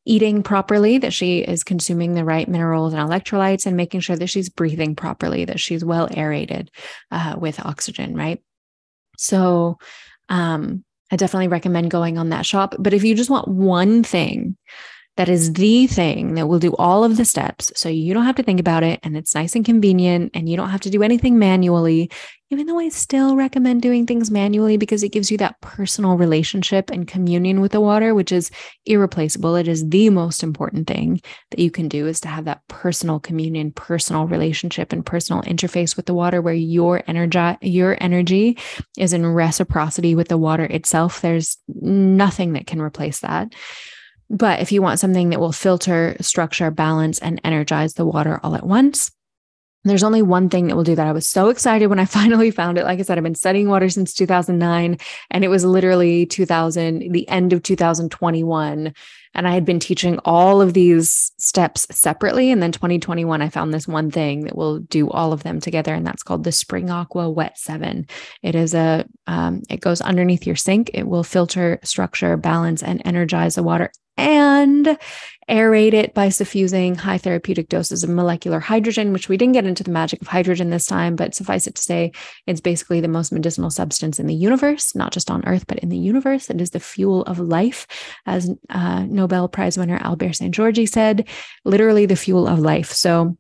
eating 0.09 0.43
properly, 0.43 0.99
that 0.99 1.13
she 1.13 1.41
is 1.41 1.63
consuming 1.63 2.15
the 2.15 2.25
right 2.25 2.49
minerals 2.49 2.95
and 2.95 3.09
electrolytes, 3.09 3.67
and 3.67 3.77
making 3.77 4.01
sure 4.01 4.17
that 4.17 4.29
she's 4.29 4.49
breathing 4.49 4.97
properly, 4.97 5.45
that 5.45 5.61
she's 5.61 5.85
well 5.85 6.09
aerated 6.11 6.71
uh, 7.11 7.37
with 7.39 7.61
oxygen, 7.61 8.17
right? 8.17 8.43
So, 9.17 9.79
um, 10.29 10.85
I 11.11 11.17
definitely 11.17 11.49
recommend 11.49 11.91
going 11.91 12.19
on 12.19 12.31
that 12.31 12.45
shop. 12.45 12.75
But 12.79 12.93
if 12.93 13.03
you 13.05 13.15
just 13.15 13.31
want 13.31 13.49
one 13.49 14.03
thing, 14.03 14.57
that 15.19 15.29
is 15.29 15.53
the 15.55 15.89
thing 15.89 16.35
that 16.35 16.47
will 16.47 16.61
do 16.61 16.77
all 16.77 17.03
of 17.03 17.17
the 17.17 17.25
steps. 17.25 17.73
So 17.75 17.89
you 17.89 18.15
don't 18.15 18.25
have 18.25 18.37
to 18.37 18.45
think 18.45 18.61
about 18.61 18.85
it 18.85 19.01
and 19.03 19.17
it's 19.17 19.35
nice 19.35 19.57
and 19.57 19.65
convenient 19.65 20.31
and 20.33 20.49
you 20.49 20.57
don't 20.57 20.71
have 20.71 20.83
to 20.83 20.91
do 20.91 21.03
anything 21.03 21.41
manually, 21.41 22.09
even 22.51 22.69
though 22.69 22.79
I 22.79 22.89
still 22.89 23.35
recommend 23.35 23.83
doing 23.83 24.07
things 24.07 24.31
manually 24.31 24.77
because 24.77 25.03
it 25.03 25.11
gives 25.11 25.29
you 25.29 25.37
that 25.39 25.61
personal 25.61 26.17
relationship 26.17 26.89
and 26.91 27.09
communion 27.09 27.61
with 27.61 27.73
the 27.73 27.81
water, 27.81 28.15
which 28.15 28.31
is 28.31 28.53
irreplaceable. 28.87 29.57
It 29.57 29.67
is 29.67 29.89
the 29.89 30.09
most 30.11 30.45
important 30.45 30.87
thing 30.87 31.21
that 31.51 31.59
you 31.59 31.73
can 31.73 31.89
do 31.89 32.07
is 32.07 32.21
to 32.21 32.29
have 32.29 32.45
that 32.45 32.63
personal 32.69 33.19
communion, 33.19 33.73
personal 33.73 34.29
relationship 34.29 34.93
and 34.93 35.05
personal 35.05 35.43
interface 35.43 35.97
with 35.97 36.07
the 36.07 36.15
water 36.15 36.41
where 36.41 36.55
your 36.55 37.03
energy 37.09 37.57
your 37.61 37.97
energy 38.01 38.57
is 38.97 39.13
in 39.13 39.27
reciprocity 39.27 40.15
with 40.15 40.29
the 40.29 40.39
water 40.39 40.65
itself. 40.65 41.23
There's 41.23 41.57
nothing 41.67 42.53
that 42.53 42.69
can 42.69 42.81
replace 42.81 43.19
that. 43.19 43.53
But 44.31 44.61
if 44.61 44.73
you 44.73 44.83
want 44.83 45.01
something 45.01 45.31
that 45.31 45.41
will 45.41 45.53
filter, 45.53 46.17
structure, 46.21 46.71
balance, 46.71 47.19
and 47.19 47.41
energize 47.45 47.95
the 47.95 48.07
water 48.07 48.41
all 48.43 48.55
at 48.55 48.67
once, 48.67 49.11
there's 49.85 50.03
only 50.03 50.23
one 50.23 50.49
thing 50.49 50.67
that 50.67 50.77
will 50.77 50.85
do 50.85 50.97
that. 50.97 51.07
I 51.07 51.13
was 51.13 51.27
so 51.27 51.49
excited 51.49 51.87
when 51.87 52.01
I 52.01 52.05
finally 52.05 52.51
found 52.51 52.79
it. 52.79 52.85
Like 52.85 52.99
I 52.99 53.03
said, 53.03 53.17
I've 53.17 53.25
been 53.25 53.35
studying 53.35 53.69
water 53.69 53.89
since 53.89 54.13
2009, 54.15 54.99
and 55.31 55.45
it 55.45 55.49
was 55.49 55.65
literally 55.65 56.27
2000, 56.27 57.13
the 57.13 57.29
end 57.29 57.53
of 57.53 57.63
2021. 57.63 58.93
And 59.35 59.47
I 59.47 59.53
had 59.53 59.65
been 59.65 59.79
teaching 59.79 60.19
all 60.25 60.61
of 60.61 60.75
these 60.75 61.33
steps 61.39 61.87
separately. 61.91 62.51
And 62.51 62.63
then 62.63 62.73
2021, 62.73 63.41
I 63.41 63.49
found 63.51 63.73
this 63.73 63.87
one 63.87 64.11
thing 64.11 64.45
that 64.45 64.57
will 64.57 64.81
do 64.81 65.09
all 65.11 65.33
of 65.33 65.43
them 65.43 65.61
together. 65.61 65.95
And 65.95 66.05
that's 66.07 66.23
called 66.23 66.45
the 66.45 66.51
Spring 66.51 66.91
Aqua 66.91 67.31
Wet 67.31 67.57
Seven. 67.57 68.09
It 68.43 68.55
is 68.55 68.75
a, 68.75 69.05
um, 69.27 69.63
it 69.69 69.81
goes 69.81 70.01
underneath 70.01 70.47
your 70.47 70.57
sink. 70.57 70.91
It 70.95 71.07
will 71.07 71.23
filter, 71.23 71.79
structure, 71.85 72.37
balance, 72.37 72.83
and 72.83 73.03
energize 73.05 73.55
the 73.55 73.63
water 73.63 73.93
and 74.19 74.99
aerate 75.49 75.95
it 75.95 76.13
by 76.13 76.29
suffusing 76.29 76.95
high 76.95 77.17
therapeutic 77.17 77.71
doses 77.71 78.03
of 78.05 78.11
molecular 78.11 78.61
hydrogen, 78.61 79.15
which 79.15 79.31
we 79.31 79.39
didn't 79.39 79.55
get 79.55 79.65
into 79.65 79.83
the 79.83 79.91
magic 79.91 80.21
of 80.21 80.29
hydrogen 80.29 80.69
this 80.69 80.85
time, 80.85 81.17
but 81.17 81.35
suffice 81.35 81.67
it 81.67 81.75
to 81.75 81.81
say, 81.81 82.13
it's 82.47 82.61
basically 82.61 83.01
the 83.01 83.09
most 83.09 83.33
medicinal 83.33 83.71
substance 83.71 84.19
in 84.19 84.27
the 84.27 84.35
universe, 84.35 84.95
not 84.95 85.13
just 85.13 85.31
on 85.31 85.47
Earth, 85.47 85.67
but 85.67 85.79
in 85.79 85.89
the 85.89 85.97
universe. 85.97 86.51
It 86.51 86.61
is 86.61 86.71
the 86.71 86.81
fuel 86.81 87.23
of 87.23 87.39
life, 87.39 87.87
as 88.27 88.51
uh, 88.69 89.05
Nobel 89.05 89.49
Prize 89.49 89.79
winner 89.79 89.99
Albert 90.03 90.33
Szent-Györgyi 90.33 90.87
said, 90.87 91.27
literally 91.65 92.05
the 92.05 92.17
fuel 92.17 92.47
of 92.47 92.59
life. 92.59 92.93
So 92.93 93.39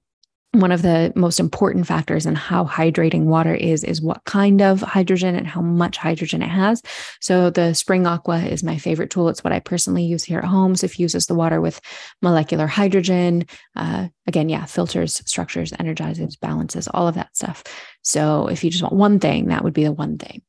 one 0.52 0.72
of 0.72 0.80
the 0.80 1.12
most 1.14 1.40
important 1.40 1.86
factors 1.86 2.24
in 2.24 2.34
how 2.34 2.64
hydrating 2.64 3.24
water 3.24 3.54
is 3.54 3.84
is 3.84 4.00
what 4.00 4.24
kind 4.24 4.62
of 4.62 4.80
hydrogen 4.80 5.34
and 5.34 5.46
how 5.46 5.60
much 5.60 5.98
hydrogen 5.98 6.40
it 6.40 6.48
has. 6.48 6.82
So 7.20 7.50
the 7.50 7.74
spring 7.74 8.06
aqua 8.06 8.38
is 8.40 8.62
my 8.62 8.78
favorite 8.78 9.10
tool. 9.10 9.28
It's 9.28 9.44
what 9.44 9.52
i 9.52 9.60
personally 9.60 10.04
use 10.04 10.24
here 10.24 10.38
at 10.38 10.46
home. 10.46 10.74
Suffuses 10.74 11.26
the 11.26 11.34
water 11.34 11.60
with 11.60 11.80
molecular 12.22 12.66
hydrogen. 12.66 13.44
Uh, 13.76 14.08
again 14.26 14.48
yeah 14.48 14.64
filters 14.64 15.22
structures 15.26 15.72
energizes 15.78 16.36
balances 16.36 16.88
all 16.88 17.06
of 17.06 17.14
that 17.14 17.36
stuff. 17.36 17.62
So 18.02 18.48
if 18.48 18.64
you 18.64 18.70
just 18.70 18.82
want 18.82 18.94
one 18.94 19.20
thing 19.20 19.48
that 19.48 19.64
would 19.64 19.74
be 19.74 19.84
the 19.84 19.92
one 19.92 20.16
thing. 20.16 20.42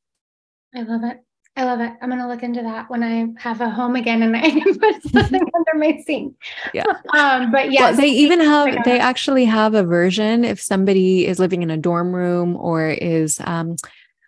I 0.74 0.84
love 0.84 1.04
it 1.04 1.18
I 1.60 1.66
love 1.66 1.82
it. 1.82 1.92
I'm 2.02 2.08
going 2.08 2.22
to 2.22 2.28
look 2.28 2.42
into 2.42 2.62
that 2.62 2.90
when 2.90 3.04
I 3.04 3.28
have 3.38 3.60
a 3.60 3.70
home 3.70 3.98
again 3.98 4.24
and 4.24 4.34
I 4.34 4.50
can 4.50 4.80
put 4.80 5.04
something 5.04 5.42
under 5.56 5.74
my 5.76 6.02
sink. 6.06 6.38
Yeah. 6.74 6.86
Um, 7.14 7.52
but 7.52 7.70
yeah, 7.70 7.90
well, 7.90 7.96
they 7.96 8.08
even 8.08 8.40
have, 8.40 8.86
they 8.86 8.98
actually 8.98 9.44
have 9.44 9.74
a 9.74 9.84
version 9.84 10.46
if 10.46 10.62
somebody 10.62 11.28
is 11.28 11.38
living 11.38 11.62
in 11.62 11.70
a 11.70 11.76
dorm 11.76 12.16
room 12.16 12.56
or 12.56 12.88
is, 12.88 13.42
um, 13.44 13.76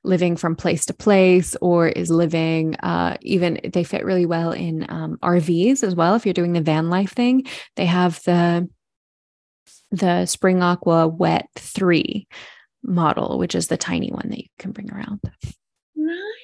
living 0.03 0.35
from 0.35 0.57
place 0.57 0.87
to 0.87 0.93
place 0.93 1.55
or 1.61 1.87
is 1.87 2.09
living 2.09 2.75
uh, 2.77 3.15
even 3.21 3.59
they 3.71 3.83
fit 3.83 4.03
really 4.03 4.25
well 4.25 4.51
in 4.51 4.83
um, 4.89 5.15
rvs 5.21 5.83
as 5.83 5.93
well 5.93 6.15
if 6.15 6.25
you're 6.25 6.33
doing 6.33 6.53
the 6.53 6.59
van 6.61 6.89
life 6.89 7.11
thing 7.11 7.45
they 7.75 7.85
have 7.85 8.19
the 8.23 8.67
the 9.91 10.25
spring 10.25 10.63
aqua 10.63 11.07
wet 11.07 11.47
3 11.55 12.27
model 12.81 13.37
which 13.37 13.53
is 13.53 13.67
the 13.67 13.77
tiny 13.77 14.09
one 14.09 14.27
that 14.29 14.39
you 14.39 14.49
can 14.57 14.71
bring 14.71 14.91
around 14.91 15.19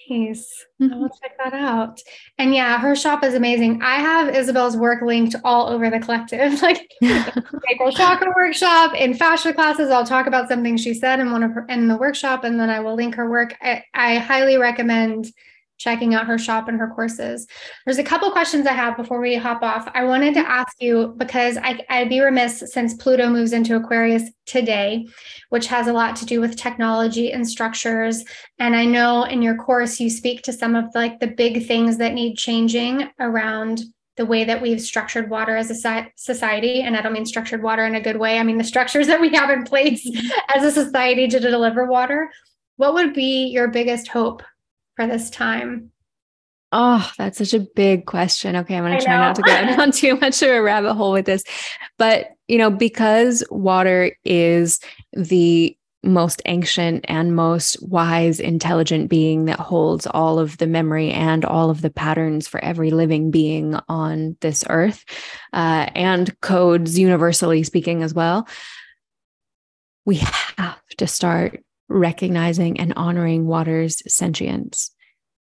Nice. 0.10 0.66
Mm-hmm. 0.82 0.94
I 0.94 0.98
will 0.98 1.10
check 1.10 1.38
that 1.38 1.54
out. 1.54 2.00
And 2.38 2.54
yeah, 2.54 2.80
her 2.80 2.96
shop 2.96 3.24
is 3.24 3.34
amazing. 3.34 3.82
I 3.82 3.96
have 3.96 4.34
Isabel's 4.34 4.78
work 4.78 5.02
linked 5.02 5.36
all 5.44 5.68
over 5.68 5.90
the 5.90 6.00
collective, 6.00 6.62
like 6.62 6.92
sacral 7.02 7.92
chakra 7.92 8.32
workshop 8.36 8.94
in 8.96 9.14
fascia 9.14 9.54
classes. 9.54 9.90
I'll 9.90 10.06
talk 10.06 10.28
about 10.28 10.48
something 10.48 10.78
she 10.78 10.94
said 10.94 11.20
in 11.20 11.32
one 11.32 11.44
of 11.44 11.52
her 11.52 11.66
in 11.68 11.88
the 11.88 11.98
workshop, 11.98 12.44
and 12.44 12.60
then 12.60 12.70
I 12.70 12.80
will 12.80 12.96
link 12.96 13.16
her 13.16 13.30
work. 13.30 13.56
I, 13.62 13.84
I 13.94 14.18
highly 14.18 14.58
recommend 14.58 15.32
checking 15.78 16.14
out 16.14 16.28
her 16.28 16.38
shop 16.38 16.68
and 16.68 16.80
her 16.80 16.88
courses. 16.88 17.48
There's 17.86 18.00
a 18.00 18.04
couple 18.04 18.30
questions 18.32 18.68
I 18.68 18.74
have 18.74 18.98
before 18.98 19.22
we 19.22 19.36
hop 19.36 19.62
off. 19.62 19.90
I 19.94 20.04
wanted 20.04 20.34
to 20.36 20.40
ask 20.40 20.76
you 20.80 21.14
because 21.18 21.58
I, 21.58 21.80
would 22.00 22.10
be 22.10 22.20
remiss 22.20 22.64
since 22.68 22.96
Pluto 22.96 23.30
moves 23.30 23.54
into 23.54 23.76
Aquarius 23.76 24.24
today, 24.46 25.08
which 25.50 25.68
has 25.68 25.88
a 25.88 25.94
lot 25.94 26.16
to 26.18 26.26
do 26.26 26.42
with 26.42 26.56
technology 26.56 27.32
and 27.32 27.48
structures. 27.48 28.24
And 28.60 28.76
I 28.76 28.86
know 28.86 29.24
in 29.24 29.42
your 29.42 29.56
course 29.56 30.00
you 30.00 30.10
speak 30.10 30.42
to 30.44 30.54
some 30.54 30.76
of 30.76 30.86
like 30.96 31.20
the 31.20 31.28
big 31.28 31.68
things 31.68 31.98
that 31.98 32.14
need 32.14 32.38
changing 32.38 33.10
around 33.20 33.82
the 34.18 34.26
way 34.26 34.44
that 34.44 34.62
we've 34.62 34.82
structured 34.82 35.30
water 35.30 35.56
as 35.56 35.70
a 35.70 36.08
society. 36.16 36.82
And 36.82 36.98
I 36.98 37.02
don't 37.02 37.14
mean 37.14 37.26
structured 37.26 37.62
water 37.62 37.86
in 37.86 37.96
a 37.96 38.02
good 38.02 38.18
way. 38.18 38.40
I 38.40 38.44
mean 38.44 38.58
the 38.58 38.64
structures 38.64 39.08
that 39.08 39.22
we 39.22 39.30
have 39.36 39.52
in 39.52 39.64
place 39.64 40.06
mm-hmm. 40.06 40.28
as 40.56 40.64
a 40.64 40.72
society 40.72 41.28
to 41.28 41.40
deliver 41.40 41.86
water. 41.86 42.32
What 42.78 42.96
would 42.96 43.14
be 43.14 43.48
your 43.48 43.68
biggest 43.68 44.08
hope 44.08 44.42
for 44.98 45.08
this 45.08 45.30
time? 45.30 45.92
Oh, 46.74 47.10
that's 47.18 47.38
such 47.38 47.54
a 47.54 47.66
big 47.76 48.06
question. 48.06 48.58
Okay, 48.58 48.76
I'm 48.76 48.84
going 48.84 49.00
to 49.00 49.06
try 49.06 49.16
not 49.16 49.36
to 49.36 49.42
go 49.42 49.54
down 49.54 49.92
too 49.94 50.18
much 50.18 50.42
of 50.42 50.50
a 50.50 50.62
rabbit 50.62 50.96
hole 50.96 51.14
with 51.14 51.26
this. 51.26 51.46
But, 51.98 52.32
you 52.50 52.58
know, 52.58 52.70
because 52.70 53.42
water 53.50 54.12
is 54.26 54.82
the 55.14 55.78
most 56.04 56.42
ancient 56.46 57.06
and 57.08 57.36
most 57.36 57.82
wise, 57.82 58.40
intelligent 58.40 59.10
being 59.10 59.46
that 59.46 59.60
holds 59.60 60.08
all 60.08 60.40
of 60.40 60.58
the 60.58 60.68
memory 60.68 61.12
and 61.12 61.46
all 61.46 61.70
of 61.70 61.82
the 61.82 61.90
patterns 61.90 62.48
for 62.48 62.64
every 62.64 62.92
living 62.92 63.32
being 63.32 63.80
on 63.88 64.36
this 64.42 64.66
earth, 64.70 65.06
uh, 65.54 65.88
and 65.96 66.40
codes 66.42 67.00
universally 67.00 67.64
speaking 67.64 68.04
as 68.04 68.14
well, 68.14 68.48
we 70.06 70.16
have 70.16 70.82
to 70.98 71.08
start 71.08 71.64
recognizing 71.90 72.80
and 72.80 72.94
honoring 72.96 73.46
water's 73.46 74.02
sentience 74.12 74.92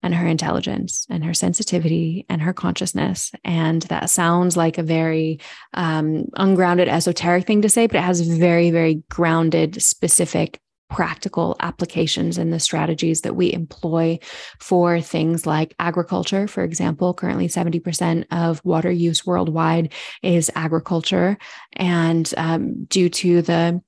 and 0.04 0.14
her 0.14 0.28
intelligence 0.28 1.08
and 1.10 1.26
her 1.26 1.34
sensitivity 1.34 2.26
and 2.30 2.42
her 2.42 2.54
consciousness. 2.54 3.32
And 3.44 3.82
that 3.84 4.10
sounds 4.12 4.56
like 4.56 4.78
a 4.78 4.84
very 4.84 5.40
um, 5.74 6.26
ungrounded, 6.36 6.88
esoteric 6.88 7.48
thing 7.48 7.64
to 7.64 7.70
say, 7.70 7.88
but 7.88 7.98
it 7.98 8.04
has 8.04 8.22
very, 8.22 8.70
very 8.70 9.04
grounded, 9.10 9.82
specific 9.82 10.60
practical 10.90 11.56
applications 11.60 12.38
in 12.38 12.52
the 12.52 12.60
strategies 12.60 13.22
that 13.22 13.36
we 13.36 13.52
employ 13.52 14.20
for 14.60 15.02
things 15.02 15.46
like 15.48 15.76
agriculture. 15.80 16.48
For 16.48 16.64
example, 16.64 17.14
currently 17.14 17.48
70% 17.48 18.26
of 18.32 18.64
water 18.64 18.92
use 18.92 19.26
worldwide 19.26 19.92
is 20.22 20.52
agriculture. 20.54 21.38
And 21.74 22.32
um, 22.38 22.86
due 22.86 23.10
to 23.10 23.42
the 23.42 23.82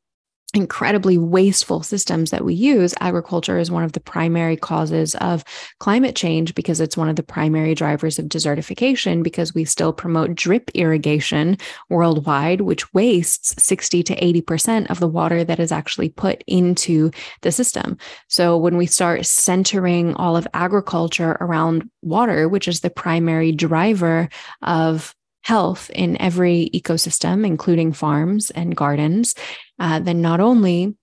incredibly 0.53 1.17
wasteful 1.17 1.83
systems 1.83 2.31
that 2.31 2.45
we 2.45 2.53
use, 2.53 2.93
agriculture 3.01 3.57
is 3.57 3.69
one 3.69 3.83
of 3.83 3.91
the 3.91 3.99
primary 3.99 4.55
causes 4.55 5.13
of 5.15 5.43
climate 5.79 6.15
change 6.15 6.55
because 6.55 6.79
it's 6.79 6.95
one 6.95 7.09
of 7.09 7.17
the 7.17 7.23
primary 7.23 7.75
drivers 7.75 8.17
of 8.17 8.25
desertification 8.25 9.23
because 9.23 9.53
we 9.53 9.65
still 9.65 9.91
promote 9.91 10.35
drip 10.35 10.71
irrigation 10.73 11.57
worldwide, 11.89 12.61
which 12.61 12.93
wastes 12.93 13.61
60 13.61 14.03
to 14.03 14.15
80% 14.15 14.89
of 14.89 14.99
the 14.99 15.07
water 15.07 15.43
that 15.43 15.59
is 15.59 15.71
actually 15.71 16.09
put 16.09 16.43
into 16.47 17.11
the 17.41 17.51
system. 17.51 17.97
So 18.29 18.57
when 18.57 18.77
we 18.77 18.85
start 18.85 19.25
centering 19.25 20.13
all 20.15 20.37
of 20.37 20.47
agriculture 20.53 21.37
around 21.41 21.89
water, 22.01 22.47
which 22.47 22.69
is 22.69 22.79
the 22.79 22.89
primary 22.89 23.51
driver 23.51 24.29
of 24.61 25.13
health 25.41 25.89
in 25.91 26.19
every 26.21 26.69
ecosystem, 26.73 27.45
including 27.45 27.93
farms 27.93 28.49
and 28.51 28.75
gardens, 28.75 29.33
uh, 29.79 29.99
then 29.99 30.21
not 30.21 30.39
only 30.39 30.95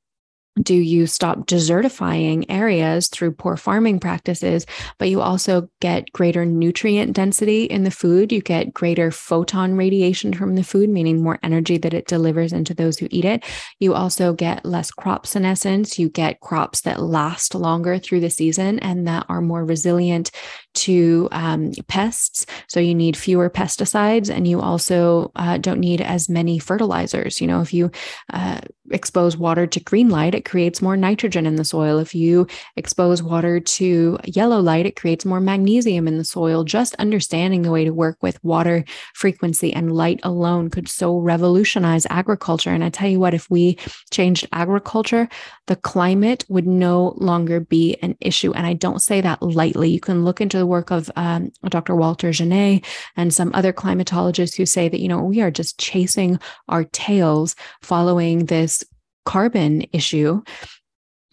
do 0.62 0.74
you 0.74 1.06
stop 1.06 1.46
desertifying 1.46 2.44
areas 2.48 3.08
through 3.08 3.32
poor 3.32 3.56
farming 3.56 3.98
practices, 3.98 4.66
but 4.98 5.08
you 5.08 5.20
also 5.20 5.68
get 5.80 6.12
greater 6.12 6.46
nutrient 6.46 7.12
density 7.12 7.64
in 7.64 7.82
the 7.82 7.90
food. 7.90 8.30
You 8.30 8.40
get 8.40 8.72
greater 8.72 9.10
photon 9.10 9.76
radiation 9.76 10.32
from 10.32 10.54
the 10.54 10.62
food, 10.62 10.90
meaning 10.90 11.22
more 11.22 11.40
energy 11.42 11.76
that 11.78 11.94
it 11.94 12.06
delivers 12.06 12.52
into 12.52 12.72
those 12.72 12.98
who 12.98 13.08
eat 13.10 13.24
it. 13.24 13.44
You 13.80 13.94
also 13.94 14.32
get 14.32 14.64
less 14.64 14.92
crop 14.92 15.26
senescence. 15.26 15.98
You 15.98 16.08
get 16.08 16.40
crops 16.40 16.82
that 16.82 17.00
last 17.00 17.54
longer 17.54 17.98
through 17.98 18.20
the 18.20 18.30
season 18.30 18.78
and 18.78 19.08
that 19.08 19.26
are 19.28 19.40
more 19.40 19.64
resilient 19.64 20.30
to 20.74 21.28
um, 21.32 21.72
pests. 21.88 22.46
So 22.68 22.80
you 22.80 22.94
need 22.94 23.16
fewer 23.16 23.48
pesticides 23.48 24.28
and 24.28 24.46
you 24.46 24.60
also 24.60 25.30
uh, 25.36 25.58
don't 25.58 25.80
need 25.80 26.00
as 26.00 26.28
many 26.28 26.58
fertilizers. 26.58 27.40
You 27.40 27.46
know, 27.46 27.60
if 27.60 27.72
you 27.72 27.90
uh, 28.32 28.60
expose 28.90 29.36
water 29.36 29.66
to 29.66 29.80
green 29.80 30.10
light, 30.10 30.34
it 30.34 30.44
creates 30.44 30.82
more 30.82 30.96
nitrogen 30.96 31.46
in 31.46 31.56
the 31.56 31.64
soil. 31.64 31.98
If 31.98 32.14
you 32.14 32.46
expose 32.76 33.22
water 33.22 33.60
to 33.60 34.18
yellow 34.24 34.60
light, 34.60 34.86
it 34.86 34.96
creates 34.96 35.24
more 35.24 35.40
magnesium 35.40 36.06
in 36.06 36.18
the 36.18 36.24
soil. 36.24 36.64
Just 36.64 36.94
understanding 36.96 37.62
the 37.62 37.70
way 37.70 37.84
to 37.84 37.92
work 37.92 38.18
with 38.22 38.42
water 38.44 38.84
frequency 39.14 39.72
and 39.72 39.94
light 39.94 40.20
alone 40.22 40.70
could 40.70 40.88
so 40.88 41.18
revolutionize 41.18 42.06
agriculture. 42.10 42.70
And 42.70 42.84
I 42.84 42.90
tell 42.90 43.08
you 43.08 43.20
what, 43.20 43.34
if 43.34 43.48
we 43.50 43.78
changed 44.10 44.48
agriculture, 44.52 45.28
the 45.66 45.76
climate 45.76 46.44
would 46.48 46.66
no 46.66 47.14
longer 47.16 47.60
be 47.60 47.96
an 48.02 48.16
issue. 48.20 48.52
And 48.52 48.66
I 48.66 48.74
don't 48.74 49.00
say 49.00 49.20
that 49.20 49.42
lightly. 49.42 49.90
You 49.90 50.00
can 50.00 50.24
look 50.24 50.40
into 50.40 50.63
the 50.64 50.68
work 50.68 50.90
of 50.90 51.10
um, 51.14 51.52
Dr. 51.68 51.94
Walter 51.94 52.30
Jehne 52.30 52.82
and 53.18 53.34
some 53.34 53.50
other 53.52 53.70
climatologists 53.70 54.56
who 54.56 54.64
say 54.64 54.88
that, 54.88 55.00
you 55.00 55.08
know, 55.08 55.22
we 55.22 55.42
are 55.42 55.50
just 55.50 55.78
chasing 55.78 56.40
our 56.70 56.84
tails 56.84 57.54
following 57.82 58.46
this 58.46 58.82
carbon 59.26 59.84
issue 59.92 60.42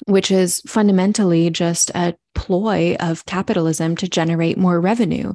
which 0.08 0.32
is 0.32 0.62
fundamentally 0.62 1.50
just 1.50 1.92
a 1.92 2.16
ploy 2.34 2.96
of 3.00 3.26
capitalism 3.26 3.96
to 3.96 4.10
generate 4.10 4.58
more 4.58 4.82
revenue. 4.82 5.34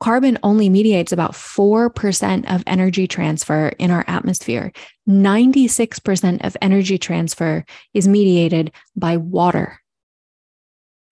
Carbon 0.00 0.38
only 0.42 0.68
mediates 0.68 1.12
about 1.12 1.32
4% 1.32 2.54
of 2.54 2.62
energy 2.66 3.06
transfer 3.08 3.68
in 3.78 3.90
our 3.90 4.04
atmosphere. 4.06 4.72
96% 5.08 6.44
of 6.44 6.56
energy 6.60 6.98
transfer 6.98 7.64
is 7.92 8.06
mediated 8.06 8.70
by 8.94 9.16
water, 9.16 9.80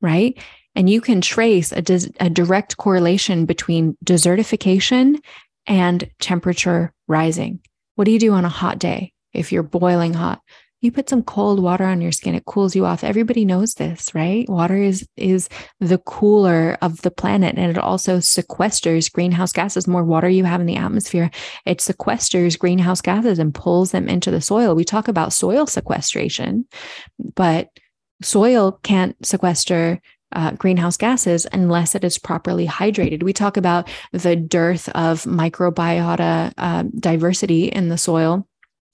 right? 0.01 0.39
And 0.75 0.89
you 0.89 1.01
can 1.01 1.21
trace 1.21 1.73
a, 1.73 1.83
dis- 1.83 2.11
a 2.21 2.31
direct 2.31 2.77
correlation 2.77 3.47
between 3.47 3.97
desertification 4.05 5.19
and 5.67 6.09
temperature 6.19 6.93
rising. 7.09 7.61
What 7.97 8.05
do 8.05 8.11
you 8.11 8.19
do 8.19 8.33
on 8.33 8.45
a 8.45 8.51
hot 8.51 8.79
day 8.79 9.13
if 9.33 9.53
you're 9.53 9.63
boiling 9.63 10.15
hot? 10.15 10.41
you 10.83 10.91
put 10.91 11.09
some 11.09 11.23
cold 11.23 11.63
water 11.63 11.85
on 11.85 12.01
your 12.01 12.13
skin. 12.13 12.35
It 12.35 12.45
cools 12.45 12.75
you 12.75 12.85
off. 12.85 13.05
Everybody 13.05 13.45
knows 13.45 13.75
this 13.75 14.15
right? 14.15 14.47
Water 14.49 14.77
is 14.77 15.09
is 15.17 15.49
the 15.81 15.99
cooler 15.99 16.77
of 16.83 17.01
the 17.03 17.11
planet 17.11 17.57
and 17.57 17.71
it 17.71 17.79
also 17.79 18.19
sequesters 18.19 19.11
greenhouse 19.11 19.53
gases. 19.53 19.89
More 19.89 20.05
water 20.05 20.29
you 20.29 20.45
have 20.45 20.61
in 20.61 20.67
the 20.67 20.77
atmosphere 20.77 21.31
it 21.65 21.79
sequesters 21.79 22.59
greenhouse 22.59 23.01
gases 23.01 23.39
and 23.39 23.55
pulls 23.55 23.93
them 23.93 24.09
into 24.09 24.31
the 24.31 24.41
soil. 24.41 24.75
We 24.75 24.85
talk 24.85 25.09
about 25.09 25.33
soil 25.33 25.67
sequestration 25.67 26.67
but 27.35 27.69
soil 28.21 28.81
can't 28.83 29.17
sequester 29.25 30.01
uh, 30.33 30.53
greenhouse 30.53 30.97
gases 30.97 31.47
unless 31.53 31.95
it 31.95 32.05
is 32.05 32.19
properly 32.19 32.67
hydrated. 32.67 33.23
We 33.23 33.33
talk 33.33 33.57
about 33.57 33.89
the 34.13 34.37
dearth 34.37 34.89
of 34.91 35.23
microbiota 35.25 36.53
uh, 36.59 36.85
diversity 36.99 37.67
in 37.67 37.89
the 37.89 37.99
soil 37.99 38.47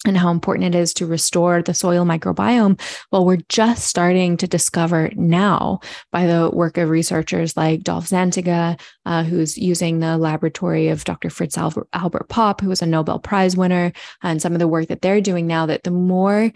and 0.07 0.17
how 0.17 0.31
important 0.31 0.75
it 0.75 0.79
is 0.79 0.95
to 0.95 1.07
restore 1.07 1.61
the 1.61 1.75
soil 1.75 2.05
microbiome. 2.05 2.81
Well, 3.11 3.25
we're 3.25 3.39
just 3.49 3.89
starting 3.89 4.37
to 4.37 4.47
discover 4.47 5.11
now 5.17 5.81
by 6.13 6.27
the 6.27 6.51
work 6.53 6.79
of 6.79 6.89
researchers 6.89 7.57
like 7.57 7.83
Dolph 7.83 8.09
Zantiga, 8.09 8.81
uh, 9.07 9.25
who's 9.25 9.59
using 9.59 9.99
the 9.99 10.17
laboratory 10.17 10.89
of 10.89 11.05
Dr. 11.05 11.31
Fritz 11.31 11.59
Albert, 11.59 11.89
Albert 11.93 12.29
Popp, 12.29 12.61
who 12.61 12.69
was 12.69 12.81
a 12.81 12.87
Nobel 12.87 13.19
Prize 13.19 13.57
winner, 13.57 13.93
and 14.23 14.41
some 14.41 14.53
of 14.53 14.61
the 14.61 14.69
work 14.69 14.87
that 14.89 15.03
they're 15.03 15.21
doing 15.21 15.47
now, 15.49 15.67
that 15.67 15.83
the 15.83 15.91
more 15.91 16.53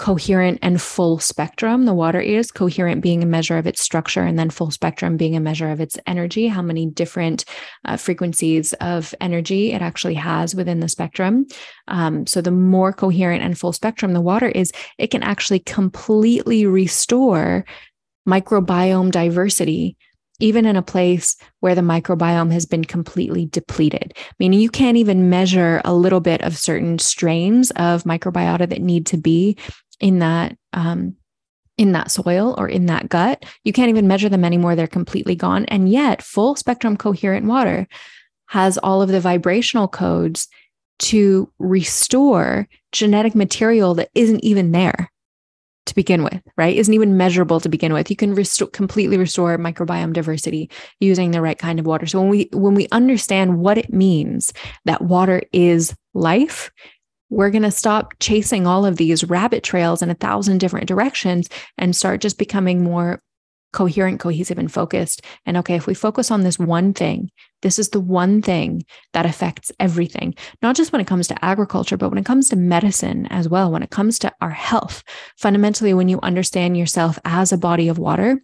coherent 0.00 0.58
and 0.62 0.80
full 0.80 1.18
spectrum. 1.18 1.84
The 1.84 1.92
water 1.92 2.22
is 2.22 2.50
coherent 2.50 3.02
being 3.02 3.22
a 3.22 3.26
measure 3.26 3.58
of 3.58 3.66
its 3.66 3.82
structure 3.82 4.22
and 4.22 4.38
then 4.38 4.48
full 4.48 4.70
spectrum 4.70 5.18
being 5.18 5.36
a 5.36 5.40
measure 5.40 5.70
of 5.70 5.78
its 5.78 5.98
energy 6.06 6.48
how 6.48 6.62
many 6.62 6.86
different 6.86 7.44
uh, 7.84 7.98
frequencies 7.98 8.72
of 8.80 9.14
energy 9.20 9.72
it 9.72 9.82
actually 9.82 10.14
has 10.14 10.54
within 10.54 10.80
the 10.80 10.88
spectrum. 10.88 11.44
Um, 11.86 12.26
so 12.26 12.40
the 12.40 12.50
more 12.50 12.94
coherent 12.94 13.42
and 13.42 13.58
full 13.58 13.74
spectrum 13.74 14.14
the 14.14 14.22
water 14.22 14.48
is 14.48 14.72
it 14.96 15.08
can 15.08 15.22
actually 15.22 15.58
completely 15.58 16.64
restore 16.64 17.66
microbiome 18.26 19.10
diversity 19.10 19.98
even 20.42 20.64
in 20.64 20.74
a 20.74 20.82
place 20.82 21.36
where 21.58 21.74
the 21.74 21.82
microbiome 21.82 22.50
has 22.50 22.64
been 22.64 22.82
completely 22.82 23.44
depleted, 23.44 24.14
meaning 24.38 24.58
you 24.58 24.70
can't 24.70 24.96
even 24.96 25.28
measure 25.28 25.82
a 25.84 25.92
little 25.92 26.20
bit 26.20 26.40
of 26.40 26.56
certain 26.56 26.98
strains 26.98 27.70
of 27.72 28.04
microbiota 28.04 28.66
that 28.66 28.80
need 28.80 29.04
to 29.04 29.18
be 29.18 29.58
in 30.00 30.18
that 30.18 30.56
um, 30.72 31.16
in 31.78 31.92
that 31.92 32.10
soil 32.10 32.54
or 32.58 32.68
in 32.68 32.86
that 32.86 33.08
gut. 33.08 33.44
You 33.64 33.72
can't 33.72 33.88
even 33.88 34.06
measure 34.06 34.28
them 34.28 34.44
anymore. 34.44 34.76
They're 34.76 34.86
completely 34.86 35.34
gone. 35.34 35.64
And 35.66 35.88
yet, 35.88 36.22
full 36.22 36.54
spectrum 36.56 36.96
coherent 36.96 37.46
water 37.46 37.88
has 38.48 38.76
all 38.78 39.00
of 39.00 39.08
the 39.08 39.20
vibrational 39.20 39.88
codes 39.88 40.48
to 40.98 41.50
restore 41.58 42.68
genetic 42.92 43.34
material 43.34 43.94
that 43.94 44.10
isn't 44.14 44.44
even 44.44 44.72
there 44.72 45.10
to 45.86 45.94
begin 45.94 46.22
with, 46.22 46.42
right? 46.56 46.76
Isn't 46.76 46.92
even 46.92 47.16
measurable 47.16 47.60
to 47.60 47.68
begin 47.68 47.94
with. 47.94 48.10
You 48.10 48.16
can 48.16 48.34
restore, 48.34 48.68
completely 48.68 49.16
restore 49.16 49.56
microbiome 49.56 50.12
diversity 50.12 50.70
using 51.00 51.30
the 51.30 51.40
right 51.40 51.58
kind 51.58 51.78
of 51.78 51.86
water. 51.86 52.06
So 52.06 52.20
when 52.20 52.28
we 52.28 52.48
when 52.52 52.74
we 52.74 52.88
understand 52.92 53.58
what 53.58 53.78
it 53.78 53.92
means 53.92 54.52
that 54.84 55.00
water 55.00 55.42
is 55.52 55.94
life, 56.12 56.70
we're 57.30 57.50
going 57.50 57.62
to 57.62 57.70
stop 57.70 58.14
chasing 58.20 58.66
all 58.66 58.84
of 58.84 58.96
these 58.96 59.24
rabbit 59.24 59.62
trails 59.62 60.02
in 60.02 60.10
a 60.10 60.14
thousand 60.14 60.58
different 60.58 60.88
directions 60.88 61.48
and 61.78 61.96
start 61.96 62.20
just 62.20 62.38
becoming 62.38 62.82
more 62.82 63.22
coherent, 63.72 64.18
cohesive, 64.18 64.58
and 64.58 64.72
focused. 64.72 65.22
And 65.46 65.56
okay, 65.58 65.76
if 65.76 65.86
we 65.86 65.94
focus 65.94 66.30
on 66.30 66.42
this 66.42 66.58
one 66.58 66.92
thing, 66.92 67.30
this 67.62 67.78
is 67.78 67.90
the 67.90 68.00
one 68.00 68.42
thing 68.42 68.82
that 69.12 69.26
affects 69.26 69.70
everything, 69.78 70.34
not 70.60 70.74
just 70.74 70.92
when 70.92 71.00
it 71.00 71.06
comes 71.06 71.28
to 71.28 71.44
agriculture, 71.44 71.96
but 71.96 72.08
when 72.08 72.18
it 72.18 72.24
comes 72.24 72.48
to 72.48 72.56
medicine 72.56 73.26
as 73.26 73.48
well, 73.48 73.70
when 73.70 73.82
it 73.82 73.90
comes 73.90 74.18
to 74.20 74.32
our 74.40 74.50
health. 74.50 75.04
Fundamentally, 75.36 75.94
when 75.94 76.08
you 76.08 76.18
understand 76.22 76.76
yourself 76.76 77.18
as 77.24 77.52
a 77.52 77.58
body 77.58 77.88
of 77.88 77.98
water, 77.98 78.42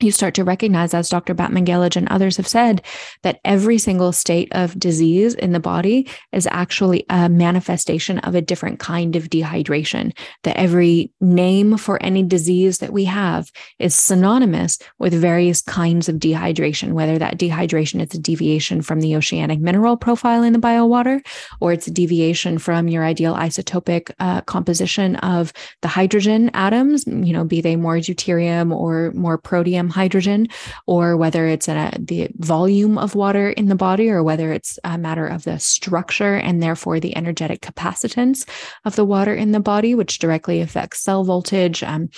you 0.00 0.10
start 0.10 0.34
to 0.34 0.44
recognize, 0.44 0.92
as 0.92 1.08
Dr. 1.08 1.34
Batmanghelidj 1.34 1.96
and 1.96 2.08
others 2.08 2.36
have 2.36 2.48
said, 2.48 2.82
that 3.22 3.40
every 3.44 3.78
single 3.78 4.12
state 4.12 4.48
of 4.52 4.78
disease 4.78 5.34
in 5.34 5.52
the 5.52 5.60
body 5.60 6.08
is 6.32 6.48
actually 6.50 7.06
a 7.10 7.28
manifestation 7.28 8.18
of 8.20 8.34
a 8.34 8.42
different 8.42 8.80
kind 8.80 9.14
of 9.14 9.30
dehydration. 9.30 10.12
That 10.42 10.56
every 10.56 11.12
name 11.20 11.76
for 11.76 12.02
any 12.02 12.22
disease 12.22 12.78
that 12.78 12.92
we 12.92 13.04
have 13.04 13.50
is 13.78 13.94
synonymous 13.94 14.78
with 14.98 15.14
various 15.14 15.62
kinds 15.62 16.08
of 16.08 16.16
dehydration, 16.16 16.92
whether 16.92 17.18
that 17.18 17.38
dehydration 17.38 18.04
is 18.04 18.14
a 18.14 18.20
deviation 18.20 18.82
from 18.82 19.00
the 19.00 19.14
oceanic 19.14 19.60
mineral 19.60 19.96
profile 19.96 20.42
in 20.42 20.52
the 20.52 20.58
biowater, 20.58 21.22
or 21.60 21.72
it's 21.72 21.86
a 21.86 21.92
deviation 21.92 22.58
from 22.58 22.88
your 22.88 23.04
ideal 23.04 23.34
isotopic 23.34 24.10
uh, 24.18 24.40
composition 24.42 25.16
of 25.16 25.52
the 25.82 25.88
hydrogen 25.88 26.50
atoms, 26.52 27.06
you 27.06 27.32
know, 27.32 27.44
be 27.44 27.60
they 27.60 27.76
more 27.76 27.96
deuterium 27.96 28.74
or 28.74 29.12
more 29.12 29.38
protium 29.38 29.83
hydrogen, 29.88 30.48
or 30.86 31.16
whether 31.16 31.46
it's 31.46 31.68
a, 31.68 31.92
the 31.98 32.28
volume 32.36 32.98
of 32.98 33.14
water 33.14 33.50
in 33.50 33.66
the 33.66 33.74
body, 33.74 34.10
or 34.10 34.22
whether 34.22 34.52
it's 34.52 34.78
a 34.84 34.98
matter 34.98 35.26
of 35.26 35.44
the 35.44 35.58
structure 35.58 36.36
and 36.36 36.62
therefore 36.62 37.00
the 37.00 37.16
energetic 37.16 37.60
capacitance 37.60 38.48
of 38.84 38.96
the 38.96 39.04
water 39.04 39.34
in 39.34 39.52
the 39.52 39.60
body, 39.60 39.94
which 39.94 40.18
directly 40.18 40.60
affects 40.60 41.00
cell 41.00 41.24
voltage, 41.24 41.82
um, 41.82 42.08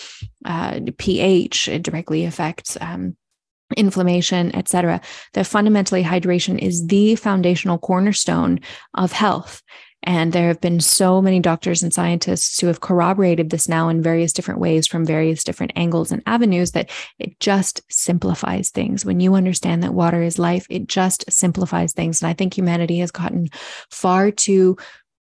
uh, 0.45 0.81
pH, 0.99 1.69
it 1.69 1.83
directly 1.83 2.25
affects. 2.25 2.77
Um, 2.81 3.17
inflammation, 3.77 4.55
etc. 4.55 5.01
That 5.33 5.47
fundamentally 5.47 6.05
hydration 6.05 6.59
is 6.59 6.87
the 6.87 7.17
foundational 7.17 7.79
cornerstone 7.79 8.61
of 8.95 9.11
health. 9.11 9.63
And 10.07 10.33
there 10.33 10.47
have 10.47 10.61
been 10.61 10.79
so 10.79 11.21
many 11.21 11.41
doctors 11.41 11.83
and 11.83 11.93
scientists 11.93 12.61
who 12.61 12.69
have 12.69 12.81
corroborated 12.81 13.51
this 13.51 13.69
now 13.69 13.89
in 13.89 14.03
various 14.03 14.33
different 14.33 14.61
ways 14.61 14.87
from 14.87 15.05
various 15.05 15.43
different 15.43 15.73
angles 15.75 16.13
and 16.13 16.23
avenues 16.27 16.71
that 16.71 16.91
it 17.19 17.39
just 17.41 17.81
simplifies 17.91 18.71
things. 18.71 19.05
When 19.05 19.19
you 19.19 19.35
understand 19.35 19.83
that 19.83 19.95
water 19.95 20.23
is 20.23 20.39
life, 20.39 20.65
it 20.71 20.87
just 20.89 21.25
simplifies 21.29 21.93
things. 21.93 22.23
And 22.23 22.29
I 22.29 22.35
think 22.35 22.55
humanity 22.55 22.99
has 22.99 23.11
gotten 23.11 23.49
far 23.91 24.31
too 24.31 24.77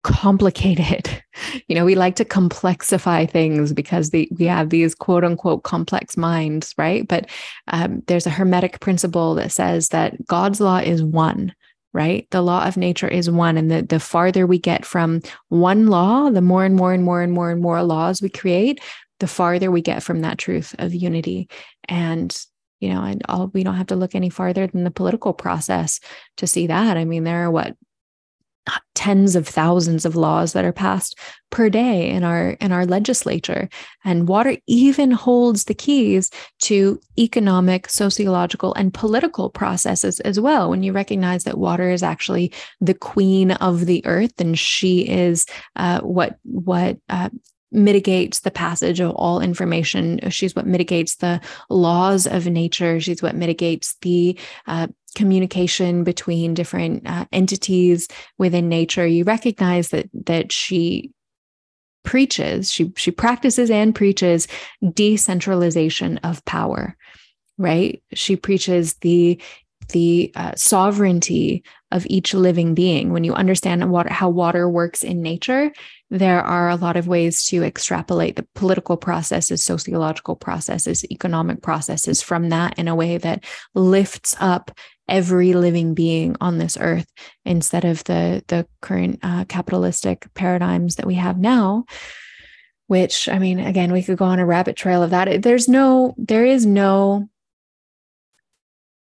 complicated. 0.03 1.23
You 1.69 1.77
know, 1.77 1.85
we 1.85 1.95
like 1.95 2.17
to 2.17 2.25
complexify 2.25 3.31
things 3.31 3.73
because 3.73 4.11
the, 4.11 4.29
we 4.39 4.45
have 4.47 4.69
these 4.69 4.95
quote 4.95 5.25
unquote 5.25 5.63
complex 5.63 6.17
minds, 6.17 6.75
right? 6.77 7.07
But 7.07 7.31
um, 7.69 8.03
there's 8.09 8.27
a 8.27 8.31
hermetic 8.31 8.81
principle 8.81 9.37
that 9.37 9.53
says 9.53 9.89
that 9.89 10.27
God's 10.27 10.61
law 10.61 10.79
is 10.79 11.03
one 11.03 11.55
right? 11.93 12.27
The 12.31 12.43
law 12.43 12.67
of 12.67 12.77
nature 12.77 13.09
is 13.09 13.31
one. 13.31 13.57
And 13.57 13.71
the, 13.71 13.83
the 13.83 14.01
farther 14.01 14.47
we 14.47 14.59
get 14.59 14.85
from 14.85 15.23
one 15.49 15.89
law, 15.89 16.31
the 16.31 16.41
more 16.41 16.65
and 16.65 16.77
more 16.77 16.93
and 16.93 17.05
more 17.05 17.23
and 17.23 17.33
more 17.33 17.51
and 17.51 17.61
more 17.61 17.83
laws 17.83 18.23
we 18.23 18.29
create, 18.29 18.81
the 19.19 19.27
farther 19.27 19.71
we 19.71 19.83
get 19.83 20.03
from 20.03 20.21
that 20.21 20.39
truth 20.39 20.75
of 20.79 20.95
unity. 20.95 21.49
And, 21.89 22.37
you 22.79 22.91
know, 22.91 23.03
and 23.03 23.23
all 23.29 23.49
we 23.49 23.65
don't 23.65 23.75
have 23.75 23.89
to 23.89 23.97
look 23.97 24.15
any 24.15 24.31
farther 24.31 24.67
than 24.67 24.85
the 24.85 24.91
political 24.91 25.33
process 25.33 26.01
to 26.37 26.47
see 26.47 26.69
that. 26.69 26.97
I 26.97 27.05
mean, 27.05 27.25
there 27.25 27.45
are 27.45 27.51
what 27.51 27.77
tens 28.95 29.35
of 29.35 29.49
thousands 29.49 30.05
of 30.05 30.17
laws 30.17 30.53
that 30.53 30.65
are 30.65 30.73
passed 30.73 31.19
per 31.51 31.69
day 31.69 32.09
in 32.09 32.23
our 32.23 32.51
in 32.61 32.71
our 32.71 32.87
legislature. 32.87 33.69
And 34.05 34.29
water 34.29 34.57
even 34.67 35.11
holds 35.11 35.65
the 35.65 35.75
keys 35.75 36.31
to 36.61 37.01
economic 37.19 37.89
sociological 37.89 38.75
and 38.75 38.95
political 38.95 39.51
processes 39.51 40.21
as 40.21 40.39
well. 40.39 40.71
When 40.71 40.83
you 40.83 40.93
recognize 40.93 41.45
that 41.45 41.59
water 41.59 41.91
is 41.91 42.03
actually 42.03 42.53
the 42.81 42.95
queen 42.95 43.53
of 43.53 43.87
the 43.87 44.05
earth 44.07 44.39
and 44.39 44.59
she 44.59 45.09
is 45.09 45.47
uh, 45.77 46.01
what 46.01 46.37
what 46.45 46.99
uh, 47.09 47.31
mitigates 47.73 48.41
the 48.41 48.51
passage 48.51 49.01
of 49.01 49.13
all 49.13 49.41
information. 49.41 50.21
She's 50.31 50.55
what 50.55 50.67
mitigates 50.67 51.17
the 51.17 51.41
laws 51.69 52.27
of 52.27 52.47
nature. 52.47 53.01
She's 53.01 53.23
what 53.23 53.37
mitigates 53.37 53.97
the 54.03 54.39
uh, 54.67 54.89
communication 55.15 56.05
between 56.05 56.55
different 56.55 57.07
uh, 57.07 57.27
entities 57.33 58.09
within 58.39 58.69
nature. 58.69 59.07
You 59.07 59.25
recognize 59.25 59.91
that 59.91 60.09
that 60.27 60.53
she 60.53 61.11
preaches, 62.03 62.73
she 62.73 62.93
she 62.97 63.11
practices 63.11 63.71
and 63.71 63.95
preaches 63.95 64.49
decentralization 64.95 66.19
of 66.19 66.45
power. 66.45 66.97
Right? 67.59 68.03
She 68.15 68.37
preaches 68.37 68.95
the 68.95 69.41
the 69.91 70.33
uh, 70.35 70.55
sovereignty 70.55 71.65
of 71.91 72.07
each 72.09 72.33
living 72.33 72.75
being. 72.75 73.13
When 73.13 73.25
you 73.25 73.35
understand 73.35 73.91
water, 73.91 74.13
how 74.13 74.29
water 74.29 74.69
works 74.69 75.03
in 75.03 75.21
nature, 75.21 75.73
there 76.11 76.43
are 76.43 76.69
a 76.69 76.77
lot 76.77 76.97
of 76.97 77.07
ways 77.07 77.45
to 77.45 77.63
extrapolate 77.63 78.37
the 78.37 78.47
political 78.55 78.97
processes, 78.97 79.65
sociological 79.65 80.35
processes, 80.35 81.05
economic 81.11 81.63
processes 81.63 82.21
from 82.21 82.49
that 82.49 82.79
in 82.79 82.89
a 82.89 82.95
way 82.97 83.17
that 83.17 83.45
lifts 83.75 84.35
up 84.41 84.73
every 85.09 85.53
living 85.53 85.95
being 85.95 86.37
on 86.41 86.59
this 86.59 86.77
earth 86.81 87.07
instead 87.45 87.85
of 87.85 88.03
the 88.05 88.45
the 88.49 88.67
current 88.81 89.19
uh, 89.23 89.45
capitalistic 89.47 90.33
paradigms 90.35 90.95
that 90.97 91.07
we 91.07 91.15
have 91.15 91.37
now 91.37 91.85
which 92.87 93.29
i 93.29 93.39
mean 93.39 93.59
again 93.59 93.93
we 93.93 94.03
could 94.03 94.17
go 94.17 94.25
on 94.25 94.39
a 94.39 94.47
rabbit 94.47 94.77
trail 94.77 95.03
of 95.03 95.11
that. 95.11 95.43
There's 95.43 95.69
no 95.69 96.15
there 96.17 96.45
is 96.45 96.65
no 96.65 97.29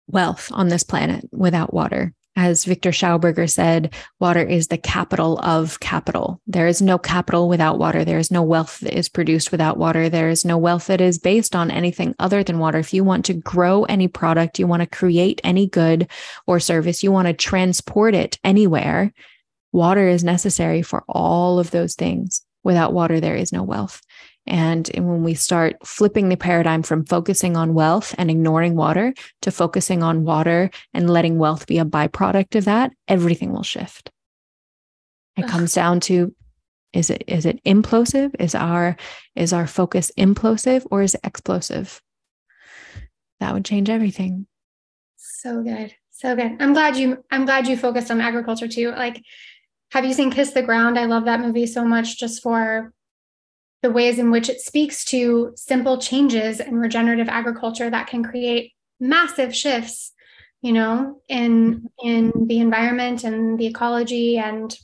wealth 0.07 0.49
on 0.53 0.69
this 0.69 0.83
planet 0.83 1.27
without 1.31 1.73
water 1.73 2.13
as 2.37 2.65
Viktor 2.65 2.91
Schauberger 2.91 3.49
said, 3.49 3.93
water 4.19 4.43
is 4.43 4.67
the 4.67 4.77
capital 4.77 5.39
of 5.39 5.79
capital. 5.79 6.39
There 6.45 6.67
is 6.67 6.83
no 6.83 6.99
capital 6.99 7.49
without 7.49 7.79
water. 7.79 8.05
There 8.05 8.19
is 8.19 8.29
no 8.29 8.43
wealth 8.43 8.79
that 8.81 8.95
is 8.95 9.09
produced 9.09 9.51
without 9.51 9.77
water. 9.77 10.07
There 10.07 10.29
is 10.29 10.45
no 10.45 10.55
wealth 10.55 10.85
that 10.87 11.01
is 11.01 11.17
based 11.17 11.55
on 11.55 11.71
anything 11.71 12.13
other 12.19 12.43
than 12.43 12.59
water. 12.59 12.77
If 12.77 12.93
you 12.93 13.03
want 13.03 13.25
to 13.25 13.33
grow 13.33 13.85
any 13.85 14.07
product, 14.07 14.59
you 14.59 14.67
want 14.67 14.81
to 14.81 14.87
create 14.87 15.41
any 15.43 15.67
good 15.67 16.07
or 16.45 16.59
service, 16.59 17.01
you 17.01 17.11
want 17.11 17.27
to 17.27 17.33
transport 17.33 18.13
it 18.13 18.37
anywhere, 18.43 19.11
water 19.71 20.07
is 20.07 20.23
necessary 20.23 20.83
for 20.83 21.03
all 21.09 21.59
of 21.59 21.71
those 21.71 21.95
things. 21.95 22.43
Without 22.63 22.93
water, 22.93 23.19
there 23.19 23.35
is 23.35 23.51
no 23.51 23.63
wealth. 23.63 24.01
And 24.47 24.89
when 24.95 25.23
we 25.23 25.33
start 25.33 25.85
flipping 25.85 26.29
the 26.29 26.37
paradigm 26.37 26.81
from 26.81 27.05
focusing 27.05 27.57
on 27.57 27.73
wealth 27.73 28.15
and 28.17 28.31
ignoring 28.31 28.75
water 28.75 29.13
to 29.41 29.51
focusing 29.51 30.03
on 30.03 30.23
water 30.23 30.69
and 30.93 31.09
letting 31.09 31.37
wealth 31.37 31.67
be 31.67 31.79
a 31.79 31.85
byproduct 31.85 32.55
of 32.55 32.65
that, 32.65 32.93
everything 33.07 33.51
will 33.51 33.63
shift. 33.63 34.09
It 35.35 35.43
Ugh. 35.43 35.49
comes 35.49 35.73
down 35.73 35.99
to 36.01 36.33
is 36.93 37.09
it 37.09 37.25
is 37.27 37.45
it 37.45 37.61
implosive? 37.65 38.33
Is 38.39 38.55
our 38.55 38.95
is 39.35 39.51
our 39.51 39.67
focus 39.67 40.11
implosive 40.17 40.87
or 40.89 41.01
is 41.01 41.13
it 41.15 41.21
explosive? 41.23 42.01
That 43.39 43.53
would 43.53 43.65
change 43.65 43.89
everything. 43.89 44.47
So 45.17 45.61
good. 45.61 45.93
So 46.11 46.35
good. 46.35 46.55
I'm 46.59 46.73
glad 46.73 46.95
you 46.95 47.23
I'm 47.29 47.45
glad 47.45 47.67
you 47.67 47.75
focused 47.75 48.09
on 48.09 48.21
agriculture 48.21 48.67
too. 48.67 48.91
Like 48.91 49.21
have 49.91 50.05
you 50.05 50.13
seen 50.13 50.31
Kiss 50.31 50.51
the 50.51 50.63
Ground? 50.63 50.97
I 50.97 51.05
love 51.05 51.25
that 51.25 51.41
movie 51.41 51.65
so 51.65 51.85
much 51.85 52.17
just 52.17 52.41
for 52.41 52.93
the 53.81 53.91
ways 53.91 54.19
in 54.19 54.31
which 54.31 54.49
it 54.49 54.59
speaks 54.59 55.05
to 55.05 55.53
simple 55.55 55.97
changes 55.99 56.59
in 56.59 56.75
regenerative 56.75 57.29
agriculture 57.29 57.89
that 57.89 58.07
can 58.07 58.23
create 58.23 58.73
massive 58.99 59.55
shifts 59.55 60.13
you 60.61 60.73
know 60.73 61.21
in 61.27 61.87
in 62.03 62.31
the 62.47 62.59
environment 62.59 63.23
and 63.23 63.59
the 63.59 63.67
ecology 63.67 64.37
and 64.37 64.77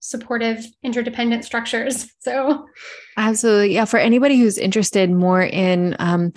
supportive 0.00 0.64
interdependent 0.82 1.44
structures. 1.44 2.10
So 2.22 2.66
absolutely. 3.16 3.74
Yeah 3.74 3.86
for 3.86 3.98
anybody 3.98 4.38
who's 4.38 4.58
interested 4.58 5.10
more 5.10 5.42
in 5.42 5.96
um, 5.98 6.34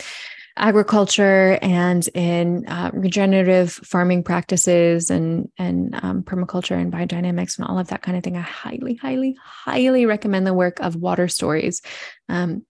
agriculture 0.58 1.58
and 1.62 2.08
in 2.10 2.68
uh, 2.68 2.92
regenerative 2.94 3.72
farming 3.72 4.24
practices 4.24 5.10
and 5.10 5.50
and 5.58 5.96
um, 6.04 6.24
permaculture 6.24 6.80
and 6.80 6.94
biodynamics 6.94 7.58
and 7.58 7.68
all 7.68 7.80
of 7.80 7.88
that 7.88 8.02
kind 8.02 8.18
of 8.18 8.24
thing. 8.24 8.38
I 8.38 8.42
highly, 8.42 8.96
highly, 8.96 9.38
highly 9.44 10.06
recommend 10.06 10.46
the 10.46 10.54
work 10.54 10.80
of 10.80 10.96
Water 10.96 11.28
Stories. 11.28 11.82
Um, 12.30 12.66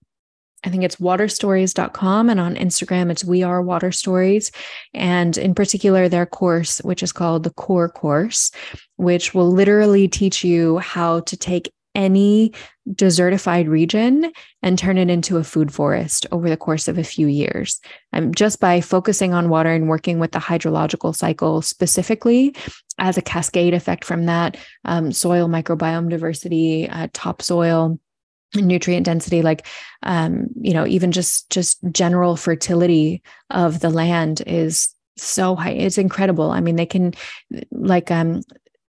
I 0.64 0.70
think 0.70 0.82
it's 0.82 0.96
waterstories.com 0.96 2.30
and 2.30 2.40
on 2.40 2.54
Instagram 2.56 3.10
it's 3.10 3.24
we 3.24 3.42
are 3.42 3.60
water 3.60 3.92
stories 3.92 4.50
and 4.94 5.36
in 5.36 5.54
particular 5.54 6.08
their 6.08 6.24
course 6.24 6.78
which 6.78 7.02
is 7.02 7.12
called 7.12 7.42
the 7.42 7.50
core 7.50 7.90
course 7.90 8.50
which 8.96 9.34
will 9.34 9.50
literally 9.50 10.08
teach 10.08 10.42
you 10.42 10.78
how 10.78 11.20
to 11.20 11.36
take 11.36 11.70
any 11.94 12.52
desertified 12.90 13.68
region 13.68 14.30
and 14.62 14.78
turn 14.78 14.98
it 14.98 15.08
into 15.08 15.38
a 15.38 15.44
food 15.44 15.72
forest 15.72 16.26
over 16.32 16.48
the 16.48 16.56
course 16.56 16.88
of 16.88 16.98
a 16.98 17.04
few 17.04 17.26
years. 17.26 17.80
Um, 18.12 18.34
just 18.34 18.60
by 18.60 18.80
focusing 18.80 19.32
on 19.32 19.48
water 19.48 19.70
and 19.70 19.88
working 19.88 20.18
with 20.18 20.32
the 20.32 20.38
hydrological 20.38 21.14
cycle 21.14 21.62
specifically 21.62 22.54
as 22.98 23.16
a 23.16 23.22
cascade 23.22 23.74
effect 23.74 24.04
from 24.04 24.26
that, 24.26 24.56
um, 24.84 25.12
soil 25.12 25.48
microbiome 25.48 26.10
diversity, 26.10 26.88
uh, 26.88 27.08
topsoil 27.12 27.98
nutrient 28.56 29.06
density 29.06 29.42
like 29.42 29.66
um 30.04 30.46
you 30.60 30.72
know 30.72 30.86
even 30.86 31.10
just 31.12 31.50
just 31.50 31.78
general 31.90 32.36
fertility 32.36 33.22
of 33.50 33.80
the 33.80 33.90
land 33.90 34.42
is 34.46 34.94
so 35.16 35.56
high 35.56 35.70
it's 35.70 35.98
incredible 35.98 36.50
i 36.50 36.60
mean 36.60 36.76
they 36.76 36.86
can 36.86 37.12
like 37.72 38.10
um 38.10 38.42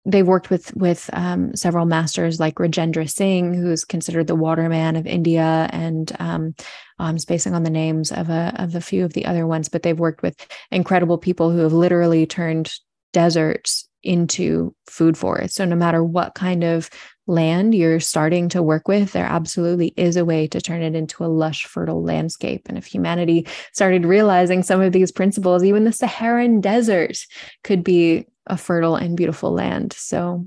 they've 0.07 0.27
worked 0.27 0.49
with 0.51 0.75
with 0.77 1.11
um, 1.13 1.55
several 1.55 1.85
masters 1.85 2.41
like 2.41 2.55
Rajendra 2.55 3.11
Singh, 3.11 3.53
who's 3.53 3.85
considered 3.85 4.29
the 4.29 4.37
waterman 4.37 4.97
of 4.97 5.07
India, 5.07 5.69
and 5.73 6.15
um, 6.19 6.55
I'm 6.99 7.19
spacing 7.19 7.55
on 7.55 7.65
the 7.65 7.71
names 7.71 8.13
of 8.13 8.31
a 8.31 8.55
of 8.57 8.75
a 8.75 8.81
few 8.81 9.05
of 9.05 9.13
the 9.13 9.27
other 9.27 9.47
ones, 9.47 9.69
but 9.69 9.83
they've 9.83 9.99
worked 9.99 10.23
with 10.23 10.47
incredible 10.71 11.19
people 11.19 11.51
who 11.51 11.59
have 11.59 11.73
literally 11.73 12.25
turned 12.27 12.73
deserts 13.13 13.89
into 14.03 14.75
food 14.87 15.19
forests. 15.19 15.57
So 15.57 15.65
no 15.65 15.75
matter 15.75 16.05
what 16.05 16.35
kind 16.35 16.63
of 16.63 16.89
land 17.27 17.75
you're 17.75 17.99
starting 17.99 18.49
to 18.51 18.63
work 18.63 18.87
with, 18.87 19.13
there 19.13 19.27
absolutely 19.27 19.89
is 19.97 20.17
a 20.17 20.25
way 20.25 20.47
to 20.47 20.61
turn 20.61 20.83
it 20.83 20.95
into 20.95 21.25
a 21.25 21.27
lush, 21.27 21.65
fertile 21.65 22.05
landscape. 22.05 22.69
And 22.69 22.79
if 22.79 22.87
humanity 22.87 23.49
started 23.73 24.07
realizing 24.07 24.63
some 24.63 24.81
of 24.81 24.93
these 24.93 25.11
principles, 25.11 25.65
even 25.65 25.83
the 25.83 25.93
Saharan 25.93 26.61
desert 26.61 27.19
could 27.65 27.83
be 27.83 28.27
a 28.47 28.57
fertile 28.57 28.97
and 28.97 29.17
beautiful 29.17 29.53
land. 29.53 29.93
So 29.93 30.47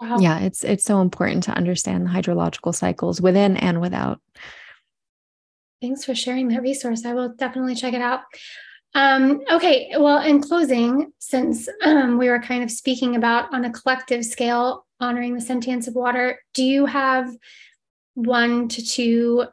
wow. 0.00 0.18
yeah, 0.18 0.40
it's 0.40 0.64
it's 0.64 0.84
so 0.84 1.00
important 1.00 1.42
to 1.44 1.52
understand 1.52 2.06
the 2.06 2.10
hydrological 2.10 2.74
cycles 2.74 3.20
within 3.20 3.56
and 3.56 3.80
without. 3.80 4.20
Thanks 5.80 6.04
for 6.04 6.14
sharing 6.14 6.48
that 6.48 6.62
resource. 6.62 7.04
I 7.04 7.12
will 7.12 7.34
definitely 7.34 7.74
check 7.74 7.94
it 7.94 8.00
out. 8.00 8.20
Um, 8.94 9.42
okay, 9.50 9.92
well, 9.98 10.22
in 10.22 10.40
closing, 10.40 11.12
since 11.18 11.68
um, 11.84 12.16
we 12.16 12.30
were 12.30 12.40
kind 12.40 12.62
of 12.62 12.70
speaking 12.70 13.14
about 13.14 13.52
on 13.52 13.64
a 13.64 13.70
collective 13.70 14.24
scale 14.24 14.86
honoring 15.00 15.34
the 15.34 15.40
sentience 15.40 15.86
of 15.86 15.94
water, 15.94 16.40
do 16.54 16.64
you 16.64 16.86
have 16.86 17.30
one 18.14 18.68
to 18.68 18.82
two 18.82 19.44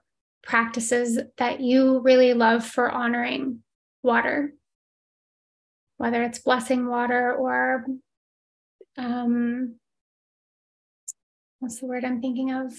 practices 0.43 1.19
that 1.37 1.59
you 1.59 1.99
really 1.99 2.33
love 2.33 2.65
for 2.65 2.89
honoring 2.89 3.61
water? 4.01 4.53
Whether 6.03 6.21
it's 6.21 6.39
blessing 6.39 6.85
water 6.85 7.33
or 7.33 7.85
um, 8.97 9.75
what's 11.59 11.79
the 11.79 11.85
word 11.85 12.03
I'm 12.03 12.19
thinking 12.19 12.51
of? 12.51 12.73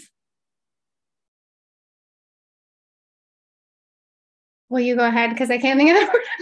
Will 4.69 4.81
you 4.81 4.95
go 4.95 5.07
ahead? 5.07 5.31
Because 5.31 5.51
I 5.51 5.57
can't 5.57 5.79
think 5.79 5.93
of 5.93 5.97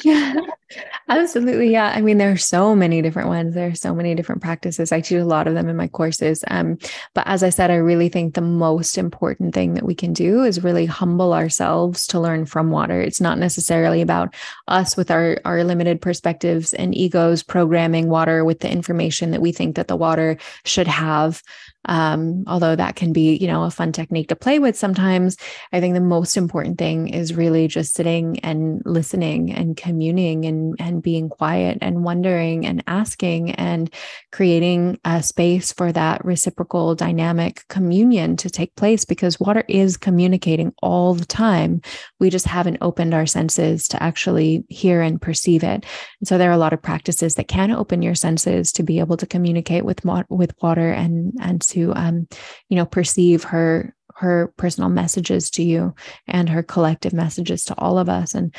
the 0.05 0.41
word. 0.41 0.51
absolutely. 1.09 1.71
Yeah. 1.71 1.93
I 1.95 2.01
mean, 2.01 2.19
there 2.19 2.33
are 2.33 2.37
so 2.37 2.75
many 2.75 3.03
different 3.03 3.29
ones. 3.29 3.55
There 3.55 3.69
are 3.69 3.75
so 3.75 3.95
many 3.95 4.15
different 4.15 4.43
practices. 4.43 4.93
I 4.93 5.01
teach 5.01 5.19
a 5.19 5.25
lot 5.25 5.47
of 5.47 5.55
them 5.55 5.69
in 5.69 5.77
my 5.77 5.89
courses. 5.89 6.45
Um, 6.49 6.79
but 7.15 7.27
as 7.27 7.43
I 7.43 7.51
said, 7.51 7.71
I 7.71 7.77
really 7.77 8.09
think 8.09 8.35
the 8.35 8.41
most 8.41 8.99
important 8.99 9.55
thing 9.55 9.75
that 9.75 9.85
we 9.85 9.95
can 9.95 10.13
do 10.13 10.43
is 10.43 10.65
really 10.65 10.87
humble 10.87 11.35
ourselves 11.35 12.07
to 12.09 12.21
learn 12.21 12.47
from 12.47 12.71
water. 12.71 13.01
It's 13.01 13.21
not 13.21 13.39
necessarily 13.39 14.01
about 14.01 14.35
us 14.69 14.97
with 14.97 15.11
our, 15.11 15.39
our 15.45 15.65
limited 15.65 16.01
perspectives 16.01 16.73
and 16.73 16.95
egos 16.95 17.43
programming 17.43 18.09
water 18.09 18.45
with 18.45 18.61
the 18.61 18.71
information 18.71 19.31
that 19.33 19.43
we 19.43 19.53
think 19.53 19.77
that 19.77 19.89
the 19.89 19.97
water 19.97 20.37
should 20.65 20.87
have 20.87 21.43
um, 21.87 22.45
although 22.47 22.77
that 22.77 22.97
can 22.97 23.13
be 23.13 23.37
you 23.37 23.47
know 23.47 23.65
a 23.65 23.71
fun 23.71 23.93
technique 23.93 24.29
to 24.29 24.37
play 24.37 24.59
with 24.59 24.77
sometimes 24.77 25.37
i 25.73 25.81
think 25.81 25.95
the 25.95 26.01
most 26.01 26.37
important 26.37 26.79
thing 26.79 27.09
is 27.09 27.35
really 27.35 27.67
just 27.69 27.95
sitting 27.95 28.39
and 28.41 28.83
listening 28.85 29.53
and 29.53 29.77
communing 29.77 30.45
and 30.45 30.62
and 30.79 31.03
being 31.03 31.29
quiet 31.29 31.79
and 31.81 32.05
wondering 32.05 32.67
and 32.67 32.83
asking 32.87 33.53
and 33.53 33.93
creating 34.31 34.99
a 35.05 35.23
space 35.23 35.73
for 35.73 35.93
that 35.93 36.25
reciprocal 36.25 36.95
dynamic 36.95 37.65
communion 37.69 38.37
to 38.37 38.51
take 38.51 38.75
place 38.77 39.05
because 39.05 39.41
water 39.41 39.65
is 39.69 39.97
communicating 39.97 40.73
all 40.83 41.15
the 41.15 41.25
time. 41.25 41.81
We 42.21 42.31
just 42.31 42.47
haven't 42.47 42.79
opened 42.81 43.15
our 43.15 43.27
senses 43.27 43.89
to 43.89 44.03
actually 44.03 44.65
hear 44.69 45.03
and 45.03 45.21
perceive 45.21 45.63
it. 45.63 45.85
And 46.21 46.29
so 46.29 46.39
there 46.39 46.51
are 46.51 46.55
a 46.55 46.59
lot 46.59 46.73
of 46.73 46.83
practices 46.83 47.35
that 47.35 47.49
can 47.49 47.71
open 47.71 48.03
your 48.03 48.15
senses 48.15 48.73
to 48.73 48.83
be 48.83 48.99
able 48.99 49.17
to 49.17 49.27
communicate 49.27 49.85
with 49.85 50.01
with 50.29 50.55
water 50.63 50.91
and 50.93 51.33
and 51.41 51.61
to 51.63 51.93
um, 51.95 52.29
you 52.69 52.77
know 52.77 52.87
perceive 52.87 53.45
her 53.45 53.95
her 54.17 54.53
personal 54.57 54.91
messages 54.91 55.51
to 55.51 55.63
you 55.63 55.95
and 56.29 56.49
her 56.49 56.63
collective 56.63 57.13
messages 57.13 57.65
to 57.65 57.75
all 57.79 57.99
of 57.99 58.09
us. 58.09 58.35
And 58.35 58.55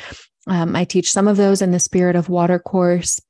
um, 0.46 0.76
i 0.76 0.84
teach 0.84 1.12
some 1.12 1.28
of 1.28 1.36
those 1.36 1.62
in 1.62 1.70
the 1.70 1.80
spirit 1.80 2.16
of 2.16 2.28
water 2.28 2.58
course. 2.58 3.20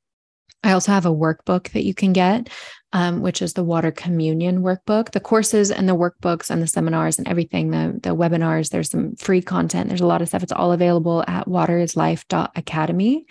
I 0.63 0.73
also 0.73 0.93
have 0.93 1.05
a 1.05 1.11
workbook 1.11 1.73
that 1.73 1.85
you 1.85 1.93
can 1.93 2.15
get 2.15 2.49
um, 2.95 3.21
which 3.23 3.43
is 3.43 3.55
the 3.55 3.65
water 3.65 3.91
communion 3.91 4.63
workbook. 4.63 5.11
The 5.11 5.21
courses 5.21 5.73
and 5.73 5.89
the 5.89 5.97
workbooks 5.97 6.49
and 6.49 6.63
the 6.63 6.69
seminars 6.69 7.19
and 7.19 7.27
everything 7.27 7.73
the, 7.73 7.99
the 8.01 8.15
webinars 8.15 8.71
there's 8.71 8.89
some 8.89 9.17
free 9.17 9.43
content. 9.43 9.89
There's 9.89 10.01
a 10.01 10.07
lot 10.07 10.23
of 10.23 10.29
stuff. 10.29 10.45
It's 10.45 10.53
all 10.53 10.71
available 10.71 11.25
at 11.27 11.49
waterislife.academy 11.49 13.27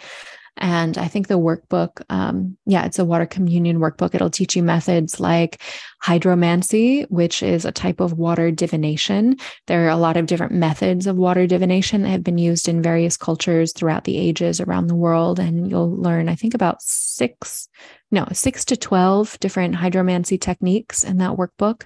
and 0.57 0.99
I 0.99 1.07
think 1.07 1.27
the 1.27 1.39
workbook, 1.39 2.03
um, 2.09 2.57
yeah, 2.65 2.85
it's 2.85 2.99
a 2.99 3.05
water 3.05 3.25
communion 3.25 3.79
workbook. 3.79 4.13
It'll 4.13 4.29
teach 4.29 4.55
you 4.55 4.61
methods 4.61 5.19
like 5.19 5.61
hydromancy, 6.03 7.09
which 7.09 7.41
is 7.41 7.65
a 7.65 7.71
type 7.71 7.99
of 7.99 8.13
water 8.13 8.51
divination. 8.51 9.37
There 9.65 9.85
are 9.85 9.89
a 9.89 9.97
lot 9.97 10.15
of 10.15 10.27
different 10.27 10.53
methods 10.53 11.07
of 11.07 11.15
water 11.15 11.47
divination 11.47 12.03
that 12.03 12.09
have 12.09 12.23
been 12.23 12.37
used 12.37 12.67
in 12.67 12.83
various 12.83 13.17
cultures 13.17 13.73
throughout 13.73 14.03
the 14.03 14.17
ages 14.17 14.61
around 14.61 14.87
the 14.87 14.95
world. 14.95 15.39
And 15.39 15.71
you'll 15.71 15.95
learn, 15.95 16.29
I 16.29 16.35
think, 16.35 16.53
about 16.53 16.83
six, 16.83 17.67
no, 18.11 18.27
six 18.31 18.63
to 18.65 18.77
12 18.77 19.39
different 19.39 19.73
hydromancy 19.73 20.39
techniques 20.39 21.03
in 21.03 21.17
that 21.17 21.31
workbook. 21.31 21.85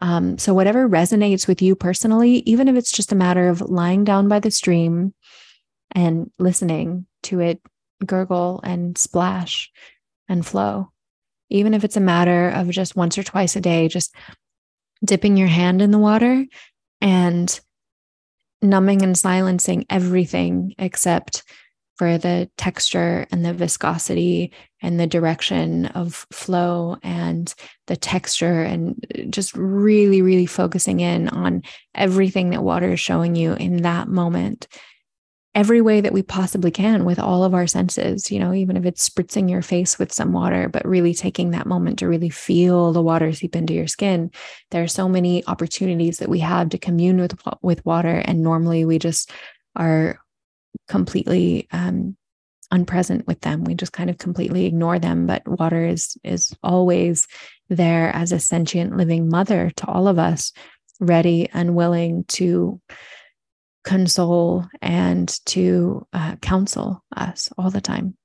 Um, 0.00 0.38
so, 0.38 0.54
whatever 0.54 0.88
resonates 0.88 1.46
with 1.46 1.60
you 1.60 1.76
personally, 1.76 2.38
even 2.46 2.66
if 2.68 2.76
it's 2.76 2.92
just 2.92 3.12
a 3.12 3.16
matter 3.16 3.48
of 3.48 3.60
lying 3.60 4.04
down 4.04 4.26
by 4.26 4.40
the 4.40 4.50
stream 4.50 5.12
and 5.92 6.30
listening 6.38 7.06
to 7.24 7.40
it 7.40 7.60
gurgle 8.04 8.60
and 8.62 8.96
splash 8.98 9.70
and 10.28 10.44
flow. 10.44 10.90
Even 11.48 11.74
if 11.74 11.84
it's 11.84 11.96
a 11.96 12.00
matter 12.00 12.48
of 12.48 12.70
just 12.70 12.96
once 12.96 13.16
or 13.16 13.22
twice 13.22 13.56
a 13.56 13.60
day, 13.60 13.88
just 13.88 14.14
dipping 15.04 15.36
your 15.36 15.48
hand 15.48 15.82
in 15.82 15.90
the 15.90 15.98
water 15.98 16.44
and 17.00 17.60
numbing 18.62 19.02
and 19.02 19.16
silencing 19.16 19.86
everything 19.90 20.74
except 20.78 21.42
for 21.96 22.18
the 22.18 22.50
texture 22.58 23.26
and 23.30 23.44
the 23.44 23.54
viscosity 23.54 24.52
and 24.82 25.00
the 25.00 25.06
direction 25.06 25.86
of 25.86 26.26
flow 26.30 26.96
and 27.02 27.54
the 27.86 27.96
texture 27.96 28.62
and 28.62 29.06
just 29.30 29.54
really 29.56 30.20
really 30.20 30.46
focusing 30.46 31.00
in 31.00 31.28
on 31.28 31.62
everything 31.94 32.50
that 32.50 32.62
water 32.62 32.92
is 32.92 33.00
showing 33.00 33.34
you 33.34 33.54
in 33.54 33.82
that 33.82 34.08
moment 34.08 34.68
every 35.56 35.80
way 35.80 36.02
that 36.02 36.12
we 36.12 36.22
possibly 36.22 36.70
can 36.70 37.06
with 37.06 37.18
all 37.18 37.42
of 37.42 37.54
our 37.54 37.66
senses, 37.66 38.30
you 38.30 38.38
know, 38.38 38.52
even 38.52 38.76
if 38.76 38.84
it's 38.84 39.08
spritzing 39.08 39.50
your 39.50 39.62
face 39.62 39.98
with 39.98 40.12
some 40.12 40.30
water, 40.34 40.68
but 40.68 40.86
really 40.86 41.14
taking 41.14 41.50
that 41.50 41.66
moment 41.66 41.98
to 41.98 42.06
really 42.06 42.28
feel 42.28 42.92
the 42.92 43.02
water 43.02 43.32
seep 43.32 43.56
into 43.56 43.72
your 43.72 43.86
skin. 43.86 44.30
There 44.70 44.82
are 44.82 44.86
so 44.88 45.08
many 45.08 45.46
opportunities 45.46 46.18
that 46.18 46.28
we 46.28 46.40
have 46.40 46.68
to 46.68 46.78
commune 46.78 47.18
with 47.18 47.34
with 47.62 47.84
water 47.86 48.22
and 48.22 48.42
normally 48.42 48.84
we 48.84 48.98
just 48.98 49.30
are 49.74 50.20
completely 50.88 51.68
um, 51.72 52.18
unpresent 52.70 53.26
with 53.26 53.40
them. 53.40 53.64
We 53.64 53.74
just 53.74 53.94
kind 53.94 54.10
of 54.10 54.18
completely 54.18 54.66
ignore 54.66 54.98
them, 54.98 55.26
but 55.26 55.48
water 55.48 55.86
is 55.86 56.18
is 56.22 56.54
always 56.62 57.26
there 57.70 58.14
as 58.14 58.30
a 58.30 58.38
sentient 58.38 58.98
living 58.98 59.30
mother 59.30 59.72
to 59.76 59.86
all 59.86 60.06
of 60.06 60.18
us, 60.18 60.52
ready 61.00 61.48
and 61.54 61.74
willing 61.74 62.24
to 62.24 62.78
console 63.86 64.66
and 64.82 65.28
to 65.46 66.06
uh, 66.12 66.36
counsel 66.36 67.02
us 67.16 67.50
all 67.56 67.70
the 67.70 67.80
time. 67.80 68.16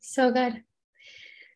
So 0.00 0.32
good. 0.32 0.62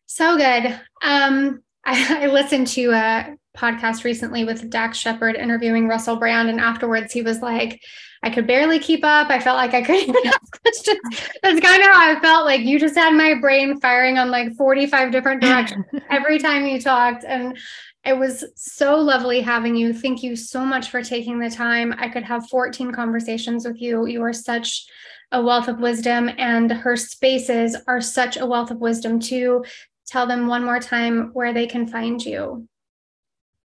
So 0.05 0.37
good. 0.37 0.79
Um, 1.03 1.63
I, 1.85 2.25
I 2.25 2.27
listened 2.27 2.67
to 2.67 2.91
a 2.91 3.35
podcast 3.57 4.03
recently 4.03 4.43
with 4.43 4.69
Dax 4.69 4.97
Shepard 4.97 5.35
interviewing 5.35 5.87
Russell 5.87 6.15
Brand, 6.15 6.49
and 6.49 6.59
afterwards 6.59 7.11
he 7.11 7.23
was 7.23 7.41
like, 7.41 7.81
I 8.23 8.29
could 8.29 8.45
barely 8.45 8.77
keep 8.77 9.03
up. 9.03 9.31
I 9.31 9.39
felt 9.39 9.57
like 9.57 9.73
I 9.73 9.81
couldn't 9.81 10.09
even 10.09 10.27
ask 10.27 10.61
questions. 10.61 10.99
That's 11.41 11.59
kind 11.59 11.81
of 11.81 11.87
how 11.87 12.15
I 12.15 12.19
felt 12.19 12.45
like 12.45 12.61
you 12.61 12.79
just 12.79 12.95
had 12.95 13.15
my 13.15 13.33
brain 13.33 13.79
firing 13.79 14.19
on 14.19 14.29
like 14.29 14.53
45 14.55 15.11
different 15.11 15.41
directions 15.41 15.85
every 16.11 16.37
time 16.37 16.67
you 16.67 16.79
talked. 16.79 17.23
And 17.23 17.57
it 18.03 18.17
was 18.17 18.43
so 18.55 18.97
lovely 18.97 19.41
having 19.41 19.75
you. 19.75 19.93
Thank 19.93 20.23
you 20.23 20.35
so 20.35 20.65
much 20.65 20.89
for 20.89 21.03
taking 21.03 21.39
the 21.39 21.49
time. 21.49 21.93
I 21.97 22.09
could 22.09 22.23
have 22.23 22.49
14 22.49 22.91
conversations 22.91 23.65
with 23.65 23.79
you. 23.79 24.07
You 24.07 24.23
are 24.23 24.33
such 24.33 24.87
a 25.31 25.41
wealth 25.41 25.67
of 25.67 25.79
wisdom, 25.79 26.29
and 26.37 26.71
her 26.71 26.97
spaces 26.97 27.77
are 27.87 28.01
such 28.01 28.37
a 28.37 28.45
wealth 28.45 28.71
of 28.71 28.79
wisdom 28.79 29.19
too. 29.19 29.63
Tell 30.07 30.25
them 30.25 30.47
one 30.47 30.65
more 30.65 30.79
time 30.79 31.29
where 31.33 31.53
they 31.53 31.67
can 31.67 31.87
find 31.87 32.23
you. 32.23 32.67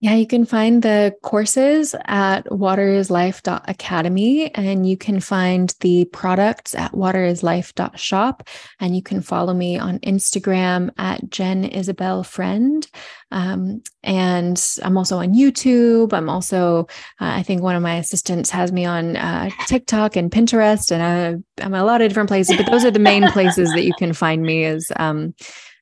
Yeah, 0.01 0.15
you 0.15 0.27
can 0.27 0.45
find 0.45 0.83
the 0.83 1.15
courses 1.23 1.95
at 2.05 2.45
waterislife.academy 2.47 4.55
and 4.55 4.87
you 4.87 4.99
can 4.99 5.21
find 5.21 5.75
the 5.81 6.05
products 6.07 6.75
at 6.75 6.93
waterislife.shop. 6.93 8.47
And 8.79 8.95
you 8.95 9.03
can 9.03 9.23
follow 9.23 9.55
me 9.55 9.79
on 9.79 9.99
Instagram 10.01 10.91
at 10.99 11.31
Jen 11.31 11.65
Isabel 11.65 12.25
Friend. 12.25 12.87
Um, 13.31 13.83
and 14.03 14.63
I'm 14.83 14.99
also 14.99 15.19
on 15.19 15.35
YouTube. 15.35 16.13
I'm 16.13 16.29
also, 16.29 16.81
uh, 17.21 17.33
I 17.39 17.43
think 17.43 17.63
one 17.63 17.75
of 17.75 17.83
my 17.83 17.97
assistants 17.97 18.51
has 18.51 18.73
me 18.73 18.85
on 18.85 19.17
uh, 19.17 19.49
TikTok 19.67 20.17
and 20.17 20.31
Pinterest, 20.31 20.93
and 20.93 21.03
uh, 21.03 21.65
I'm 21.65 21.75
a 21.75 21.85
lot 21.85 22.03
of 22.03 22.09
different 22.09 22.29
places, 22.29 22.57
but 22.57 22.71
those 22.71 22.85
are 22.85 22.91
the 22.91 23.01
main 23.01 23.29
places 23.31 23.73
that 23.73 23.85
you 23.85 23.95
can 23.99 24.13
find 24.13 24.43
me 24.43 24.65
is 24.65 24.93
um, 24.97 25.35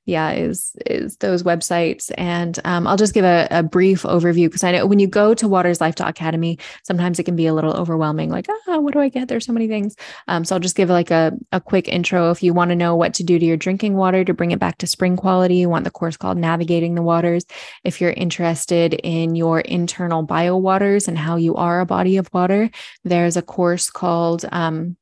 yeah, 0.07 0.33
is 0.33 0.77
is 0.87 1.17
those 1.17 1.43
websites. 1.43 2.11
And 2.19 2.59
um, 2.65 2.87
I'll 2.87 2.97
just 2.97 3.15
give 3.15 3.25
a, 3.25 3.49
a 3.51 3.63
brief 3.63 4.03
overview 4.03 4.47
because 4.47 4.65
I 4.65 4.73
know 4.73 4.87
when 4.87 4.99
you 4.99 5.07
go 5.07 5.35
to 5.35 5.47
waterslife.academy, 5.47 6.59
sometimes 6.83 7.19
it 7.19 7.25
can 7.25 7.37
be 7.37 7.47
a 7.47 7.55
little 7.55 7.75
overwhelming, 7.75 8.31
like, 8.31 8.47
ah, 8.69 8.79
what 8.79 8.93
do 8.93 9.01
I 9.01 9.09
get? 9.09 9.29
There's 9.29 9.47
so 9.47 9.53
many 9.53 9.69
things. 9.69 9.97
Um, 10.29 10.45
so 10.45 10.55
I'll 10.55 10.61
just 10.61 10.77
give 10.77 10.91
like 10.91 11.11
a, 11.11 11.33
a 11.53 11.61
quick 11.61 11.89
intro. 11.89 12.31
If 12.31 12.43
you 12.43 12.53
want 12.53 12.71
to 12.71 12.77
know 12.77 12.95
what 12.95 13.15
to 13.15 13.25
do 13.25 13.39
to 13.39 13.45
your 13.45 13.57
drinking 13.57 13.97
water 13.97 14.25
to 14.25 14.35
bring 14.35 14.51
it 14.51 14.59
back 14.59 14.79
to 14.79 14.87
spring 14.87 15.17
quality, 15.17 15.57
you 15.57 15.69
want 15.69 15.85
the 15.85 15.91
course 15.91 16.17
called 16.17 16.39
Navigating 16.39 16.95
the 16.95 17.03
Waters. 17.03 17.45
If 17.83 18.01
you're 18.01 18.11
interested 18.11 18.95
in 18.95 19.35
your 19.35 19.61
internal 19.61 20.23
bio 20.23 20.57
waters 20.57 21.09
and 21.09 21.19
how 21.19 21.37
you 21.37 21.55
are 21.57 21.81
a 21.81 21.87
body 21.87 22.17
of 22.19 22.29
water, 22.33 22.71
there's 23.05 23.37
a 23.37 23.43
course 23.43 23.91
called 23.91 24.45
um, 24.53 24.97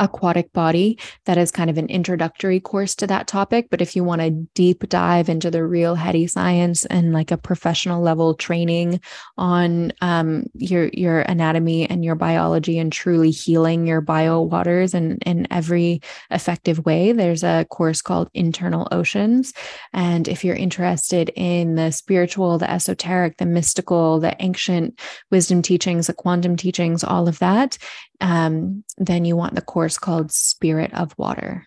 aquatic 0.00 0.52
body 0.52 0.98
that 1.26 1.38
is 1.38 1.50
kind 1.50 1.70
of 1.70 1.78
an 1.78 1.86
introductory 1.86 2.58
course 2.58 2.94
to 2.94 3.06
that 3.06 3.26
topic 3.26 3.68
but 3.70 3.80
if 3.80 3.94
you 3.94 4.02
want 4.02 4.20
to 4.20 4.30
deep 4.54 4.88
dive 4.88 5.28
into 5.28 5.50
the 5.50 5.64
real 5.64 5.94
heady 5.94 6.26
science 6.26 6.84
and 6.86 7.12
like 7.12 7.30
a 7.30 7.36
professional 7.36 8.02
level 8.02 8.34
training 8.34 9.00
on 9.36 9.92
um, 10.00 10.44
your 10.54 10.88
your 10.92 11.20
anatomy 11.20 11.88
and 11.88 12.04
your 12.04 12.14
biology 12.14 12.78
and 12.78 12.92
truly 12.92 13.30
healing 13.30 13.86
your 13.86 14.00
bio 14.00 14.40
waters 14.40 14.94
and 14.94 15.22
in 15.24 15.46
every 15.50 16.00
effective 16.30 16.84
way 16.84 17.12
there's 17.12 17.42
a 17.42 17.66
course 17.70 18.02
called 18.02 18.30
internal 18.34 18.88
oceans. 18.90 19.52
And 19.92 20.28
if 20.28 20.44
you're 20.44 20.56
interested 20.56 21.30
in 21.36 21.74
the 21.74 21.90
spiritual 21.90 22.58
the 22.58 22.70
esoteric 22.70 23.36
the 23.36 23.46
mystical 23.46 24.20
the 24.20 24.36
ancient 24.40 24.98
wisdom 25.30 25.62
teachings 25.62 26.06
the 26.06 26.14
quantum 26.14 26.56
teachings 26.56 27.04
all 27.04 27.28
of 27.28 27.38
that 27.38 27.78
um, 28.20 28.84
then 28.98 29.24
you 29.24 29.36
want 29.36 29.54
the 29.54 29.62
course 29.62 29.98
called 29.98 30.32
Spirit 30.32 30.92
of 30.94 31.14
Water. 31.18 31.66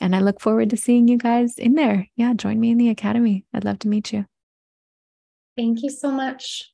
And 0.00 0.16
I 0.16 0.20
look 0.20 0.40
forward 0.40 0.70
to 0.70 0.76
seeing 0.76 1.06
you 1.06 1.16
guys 1.16 1.58
in 1.58 1.74
there. 1.74 2.08
Yeah, 2.16 2.34
join 2.34 2.58
me 2.58 2.70
in 2.70 2.78
the 2.78 2.88
academy. 2.88 3.44
I'd 3.54 3.64
love 3.64 3.78
to 3.80 3.88
meet 3.88 4.12
you. 4.12 4.26
Thank 5.56 5.82
you 5.82 5.90
so 5.90 6.10
much. 6.10 6.72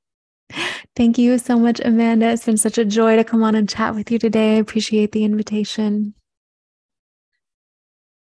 Thank 0.96 1.18
you 1.18 1.36
so 1.38 1.58
much, 1.58 1.80
Amanda. 1.84 2.30
It's 2.30 2.46
been 2.46 2.56
such 2.56 2.78
a 2.78 2.84
joy 2.84 3.16
to 3.16 3.24
come 3.24 3.42
on 3.42 3.54
and 3.54 3.68
chat 3.68 3.94
with 3.94 4.10
you 4.10 4.18
today. 4.18 4.56
I 4.56 4.58
appreciate 4.58 5.12
the 5.12 5.24
invitation. 5.24 6.14